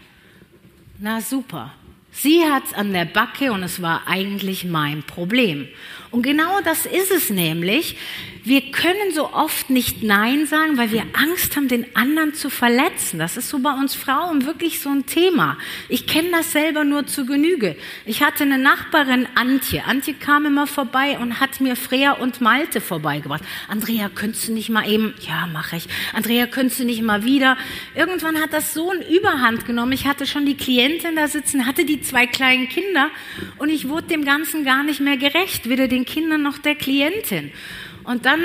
Na 0.99 1.23
super. 1.23 1.73
Sie 2.21 2.45
hat's 2.45 2.75
an 2.75 2.93
der 2.93 3.05
Backe 3.05 3.53
und 3.53 3.63
es 3.63 3.81
war 3.81 4.09
eigentlich 4.09 4.65
mein 4.65 5.05
Problem. 5.05 5.69
Und 6.11 6.23
genau 6.23 6.61
das 6.65 6.85
ist 6.85 7.13
es 7.13 7.31
nämlich. 7.31 7.97
Wir 8.49 8.63
können 8.63 9.13
so 9.13 9.31
oft 9.35 9.69
nicht 9.69 10.03
Nein 10.03 10.47
sagen, 10.47 10.79
weil 10.79 10.91
wir 10.91 11.03
Angst 11.13 11.55
haben, 11.55 11.69
den 11.69 11.95
anderen 11.95 12.33
zu 12.33 12.49
verletzen. 12.49 13.19
Das 13.19 13.37
ist 13.37 13.51
so 13.51 13.59
bei 13.59 13.73
uns 13.73 13.95
Frauen 13.95 14.47
wirklich 14.47 14.81
so 14.81 14.89
ein 14.89 15.05
Thema. 15.05 15.59
Ich 15.91 16.07
kenne 16.07 16.31
das 16.31 16.53
selber 16.53 16.83
nur 16.85 17.07
zu 17.07 17.27
Genüge. 17.27 17.77
Ich 18.07 18.23
hatte 18.23 18.45
eine 18.45 18.57
Nachbarin, 18.57 19.29
Antje. 19.35 19.85
Antje 19.85 20.15
kam 20.15 20.47
immer 20.47 20.67
vorbei 20.67 21.19
und 21.19 21.41
hat 21.41 21.61
mir 21.61 21.77
Freya 21.77 22.13
und 22.13 22.41
Malte 22.41 22.81
vorbeigebracht. 22.81 23.45
Andrea, 23.69 24.09
könntest 24.09 24.49
du 24.49 24.55
nicht 24.55 24.71
mal 24.71 24.89
eben, 24.89 25.13
ja, 25.29 25.47
mache 25.47 25.77
ich. 25.77 25.87
Andrea, 26.15 26.47
könntest 26.47 26.81
du 26.81 26.85
nicht 26.87 27.03
mal 27.03 27.27
wieder? 27.27 27.59
Irgendwann 27.95 28.41
hat 28.41 28.55
das 28.55 28.73
so 28.73 28.91
ein 28.91 29.03
Überhand 29.15 29.67
genommen. 29.67 29.93
Ich 29.93 30.07
hatte 30.07 30.27
schon 30.27 30.47
die 30.47 30.57
Klientin 30.57 31.17
da 31.17 31.29
sitzen, 31.29 31.67
hatte 31.67 31.85
die 31.85 32.01
zwei 32.01 32.27
kleinen 32.27 32.71
Kinder 32.71 33.11
und 33.59 33.69
ich 33.69 33.91
wurde 33.91 34.07
dem 34.07 34.25
Ganzen 34.25 34.65
gar 34.65 34.85
nicht 34.85 35.01
mehr 35.01 35.19
gerecht. 35.19 35.69
Weder 35.69 35.87
den 35.87 36.07
Kindern 36.07 36.41
noch 36.41 36.57
der 36.57 36.77
Klientin. 36.77 37.53
Und 38.09 38.25
dann 38.25 38.41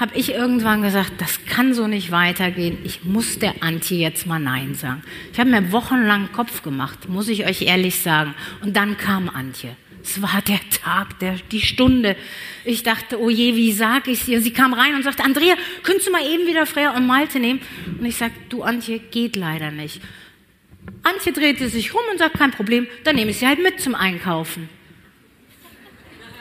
habe 0.00 0.16
ich 0.16 0.32
irgendwann 0.32 0.80
gesagt, 0.80 1.12
das 1.18 1.44
kann 1.44 1.74
so 1.74 1.86
nicht 1.86 2.10
weitergehen. 2.12 2.78
Ich 2.82 3.04
muss 3.04 3.38
der 3.38 3.62
Anti 3.62 4.00
jetzt 4.00 4.26
mal 4.26 4.38
Nein 4.38 4.74
sagen. 4.74 5.02
Ich 5.34 5.38
habe 5.38 5.50
mir 5.50 5.70
wochenlang 5.70 6.32
Kopf 6.32 6.62
gemacht, 6.62 7.10
muss 7.10 7.28
ich 7.28 7.44
euch 7.44 7.60
ehrlich 7.60 7.96
sagen. 7.98 8.34
Und 8.62 8.74
dann 8.74 8.96
kam 8.96 9.28
Antje. 9.28 9.76
Es 10.02 10.22
war 10.22 10.40
der 10.40 10.60
Tag, 10.82 11.18
der, 11.18 11.34
die 11.50 11.60
Stunde. 11.60 12.16
Ich 12.64 12.84
dachte, 12.84 13.20
oh 13.20 13.28
je, 13.28 13.54
wie 13.54 13.72
sag 13.72 14.08
ich 14.08 14.26
ihr? 14.28 14.40
Sie 14.40 14.50
kam 14.50 14.72
rein 14.72 14.94
und 14.94 15.02
sagte, 15.02 15.24
Andrea, 15.24 15.56
könntest 15.82 16.08
du 16.08 16.12
mal 16.12 16.26
eben 16.26 16.46
wieder 16.46 16.64
Freya 16.64 16.96
und 16.96 17.06
Malte 17.06 17.38
nehmen? 17.38 17.60
Und 17.98 18.06
ich 18.06 18.16
sagte, 18.16 18.40
du 18.48 18.62
Antje, 18.62 18.98
geht 18.98 19.36
leider 19.36 19.70
nicht. 19.70 20.00
Antje 21.02 21.34
drehte 21.34 21.68
sich 21.68 21.92
rum 21.92 22.02
und 22.10 22.18
sagt, 22.18 22.38
kein 22.38 22.50
Problem, 22.50 22.86
dann 23.04 23.16
nehme 23.16 23.32
ich 23.32 23.38
sie 23.40 23.46
halt 23.46 23.62
mit 23.62 23.78
zum 23.78 23.94
Einkaufen. 23.94 24.70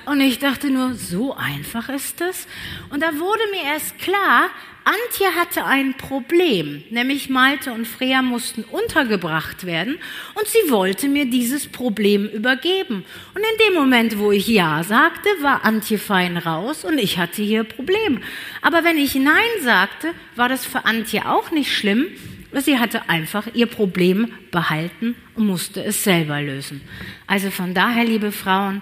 Und 0.05 0.21
ich 0.21 0.39
dachte 0.39 0.69
nur, 0.69 0.95
so 0.95 1.35
einfach 1.35 1.89
ist 1.89 2.21
es. 2.21 2.47
Und 2.89 3.01
da 3.01 3.13
wurde 3.19 3.41
mir 3.51 3.63
erst 3.71 3.97
klar, 3.99 4.49
Antje 4.83 5.27
hatte 5.39 5.63
ein 5.65 5.93
Problem, 5.93 6.83
nämlich 6.89 7.29
Malte 7.29 7.71
und 7.71 7.87
Freya 7.87 8.23
mussten 8.23 8.63
untergebracht 8.63 9.63
werden 9.63 9.99
und 10.33 10.47
sie 10.47 10.71
wollte 10.71 11.07
mir 11.07 11.29
dieses 11.29 11.67
Problem 11.67 12.27
übergeben. 12.27 13.05
Und 13.35 13.41
in 13.41 13.67
dem 13.67 13.75
Moment, 13.75 14.17
wo 14.17 14.31
ich 14.31 14.47
Ja 14.47 14.83
sagte, 14.83 15.29
war 15.41 15.65
Antje 15.65 15.99
fein 15.99 16.35
raus 16.35 16.83
und 16.83 16.97
ich 16.97 17.19
hatte 17.19 17.43
hier 17.43 17.63
Problem. 17.63 18.23
Aber 18.63 18.83
wenn 18.83 18.97
ich 18.97 19.13
Nein 19.13 19.35
sagte, 19.61 20.15
war 20.35 20.49
das 20.49 20.65
für 20.65 20.83
Antje 20.83 21.29
auch 21.29 21.51
nicht 21.51 21.71
schlimm, 21.71 22.07
Sie 22.53 22.77
hatte 22.77 23.07
einfach 23.09 23.47
ihr 23.53 23.65
Problem 23.65 24.33
behalten 24.51 25.15
und 25.35 25.47
musste 25.47 25.83
es 25.83 26.03
selber 26.03 26.41
lösen. 26.41 26.81
Also 27.25 27.49
von 27.49 27.73
daher, 27.73 28.03
liebe 28.03 28.33
Frauen, 28.33 28.81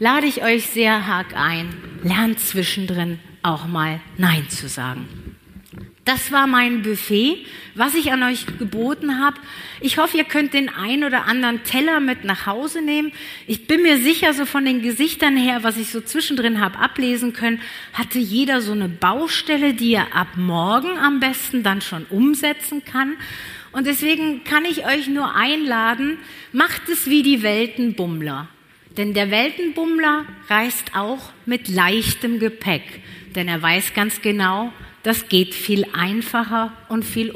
lade 0.00 0.26
ich 0.26 0.42
euch 0.42 0.66
sehr 0.66 0.94
arg 0.94 1.36
ein, 1.36 1.68
lernt 2.02 2.40
zwischendrin 2.40 3.20
auch 3.42 3.66
mal 3.68 4.00
Nein 4.16 4.48
zu 4.48 4.68
sagen. 4.68 5.06
Das 6.06 6.32
war 6.32 6.46
mein 6.46 6.82
Buffet, 6.82 7.44
was 7.74 7.94
ich 7.94 8.10
an 8.10 8.22
euch 8.22 8.46
geboten 8.58 9.20
habe. 9.20 9.36
Ich 9.80 9.98
hoffe, 9.98 10.16
ihr 10.16 10.24
könnt 10.24 10.54
den 10.54 10.70
ein 10.70 11.04
oder 11.04 11.26
anderen 11.26 11.62
Teller 11.62 12.00
mit 12.00 12.24
nach 12.24 12.46
Hause 12.46 12.80
nehmen. 12.80 13.12
Ich 13.46 13.66
bin 13.66 13.82
mir 13.82 13.98
sicher, 13.98 14.32
so 14.32 14.46
von 14.46 14.64
den 14.64 14.80
Gesichtern 14.80 15.36
her, 15.36 15.62
was 15.62 15.76
ich 15.76 15.90
so 15.90 16.00
zwischendrin 16.00 16.60
habe 16.60 16.78
ablesen 16.78 17.34
können, 17.34 17.60
hatte 17.92 18.18
jeder 18.18 18.62
so 18.62 18.72
eine 18.72 18.88
Baustelle, 18.88 19.74
die 19.74 19.92
er 19.92 20.16
ab 20.16 20.28
morgen 20.36 20.98
am 20.98 21.20
besten 21.20 21.62
dann 21.62 21.82
schon 21.82 22.06
umsetzen 22.06 22.82
kann. 22.84 23.16
Und 23.70 23.86
deswegen 23.86 24.42
kann 24.42 24.64
ich 24.64 24.86
euch 24.86 25.06
nur 25.06 25.36
einladen, 25.36 26.18
macht 26.52 26.88
es 26.88 27.08
wie 27.08 27.22
die 27.22 27.42
Weltenbummler. 27.42 28.48
Denn 28.96 29.14
der 29.14 29.30
Weltenbummler 29.30 30.26
reist 30.48 30.92
auch 30.94 31.30
mit 31.46 31.68
leichtem 31.68 32.38
Gepäck, 32.38 33.02
denn 33.36 33.46
er 33.46 33.62
weiß 33.62 33.94
ganz 33.94 34.20
genau, 34.20 34.72
das 35.02 35.28
geht 35.28 35.54
viel 35.54 35.86
einfacher 35.92 36.72
und 36.88 37.04
viel, 37.04 37.32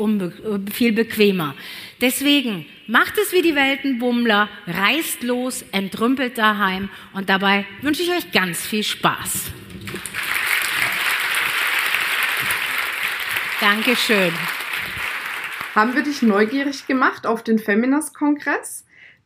viel 0.72 0.92
bequemer. 0.92 1.54
Deswegen 2.00 2.66
macht 2.86 3.16
es 3.18 3.32
wie 3.32 3.40
die 3.40 3.54
Weltenbummler, 3.54 4.48
reist 4.66 5.22
los, 5.22 5.64
entrümpelt 5.72 6.36
daheim 6.36 6.90
und 7.12 7.28
dabei 7.28 7.64
wünsche 7.80 8.02
ich 8.02 8.10
euch 8.10 8.32
ganz 8.32 8.66
viel 8.66 8.82
Spaß. 8.82 9.52
Dankeschön. 13.60 14.32
Haben 15.74 15.94
wir 15.94 16.02
dich 16.02 16.20
neugierig 16.20 16.86
gemacht 16.86 17.26
auf 17.26 17.42
den 17.42 17.58
Feminist-Kongress? 17.58 18.83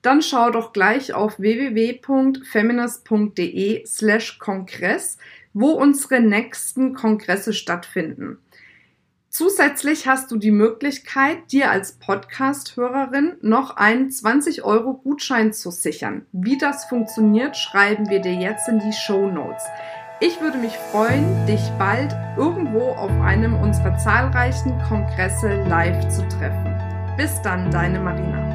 Dann 0.09 0.23
schau 0.23 0.49
doch 0.49 0.73
gleich 0.73 1.13
auf 1.13 1.39
www.feminist.de 1.39 3.85
slash 3.85 4.39
Kongress, 4.39 5.19
wo 5.53 5.73
unsere 5.73 6.21
nächsten 6.21 6.95
Kongresse 6.95 7.53
stattfinden. 7.53 8.39
Zusätzlich 9.29 10.07
hast 10.07 10.31
du 10.31 10.39
die 10.39 10.51
Möglichkeit, 10.51 11.53
dir 11.53 11.71
als 11.71 11.99
Podcast-Hörerin 11.99 13.37
noch 13.43 13.77
einen 13.77 14.11
20 14.11 14.65
Euro 14.65 14.95
Gutschein 14.95 15.53
zu 15.53 15.71
sichern. 15.71 16.25
Wie 16.33 16.57
das 16.57 16.87
funktioniert, 16.87 17.59
schreiben 17.59 18.09
wir 18.09 18.21
dir 18.21 18.33
jetzt 18.33 18.67
in 18.67 18.79
die 18.79 18.95
Show 18.95 19.29
Notes. 19.29 19.63
Ich 20.21 20.41
würde 20.41 20.57
mich 20.57 20.79
freuen, 20.91 21.45
dich 21.45 21.61
bald 21.79 22.17
irgendwo 22.39 22.93
auf 22.93 23.13
einem 23.21 23.61
unserer 23.61 23.99
zahlreichen 23.99 24.73
Kongresse 24.89 25.65
live 25.65 26.09
zu 26.09 26.27
treffen. 26.29 26.75
Bis 27.19 27.43
dann, 27.43 27.71
deine 27.71 28.01
Marina. 28.01 28.48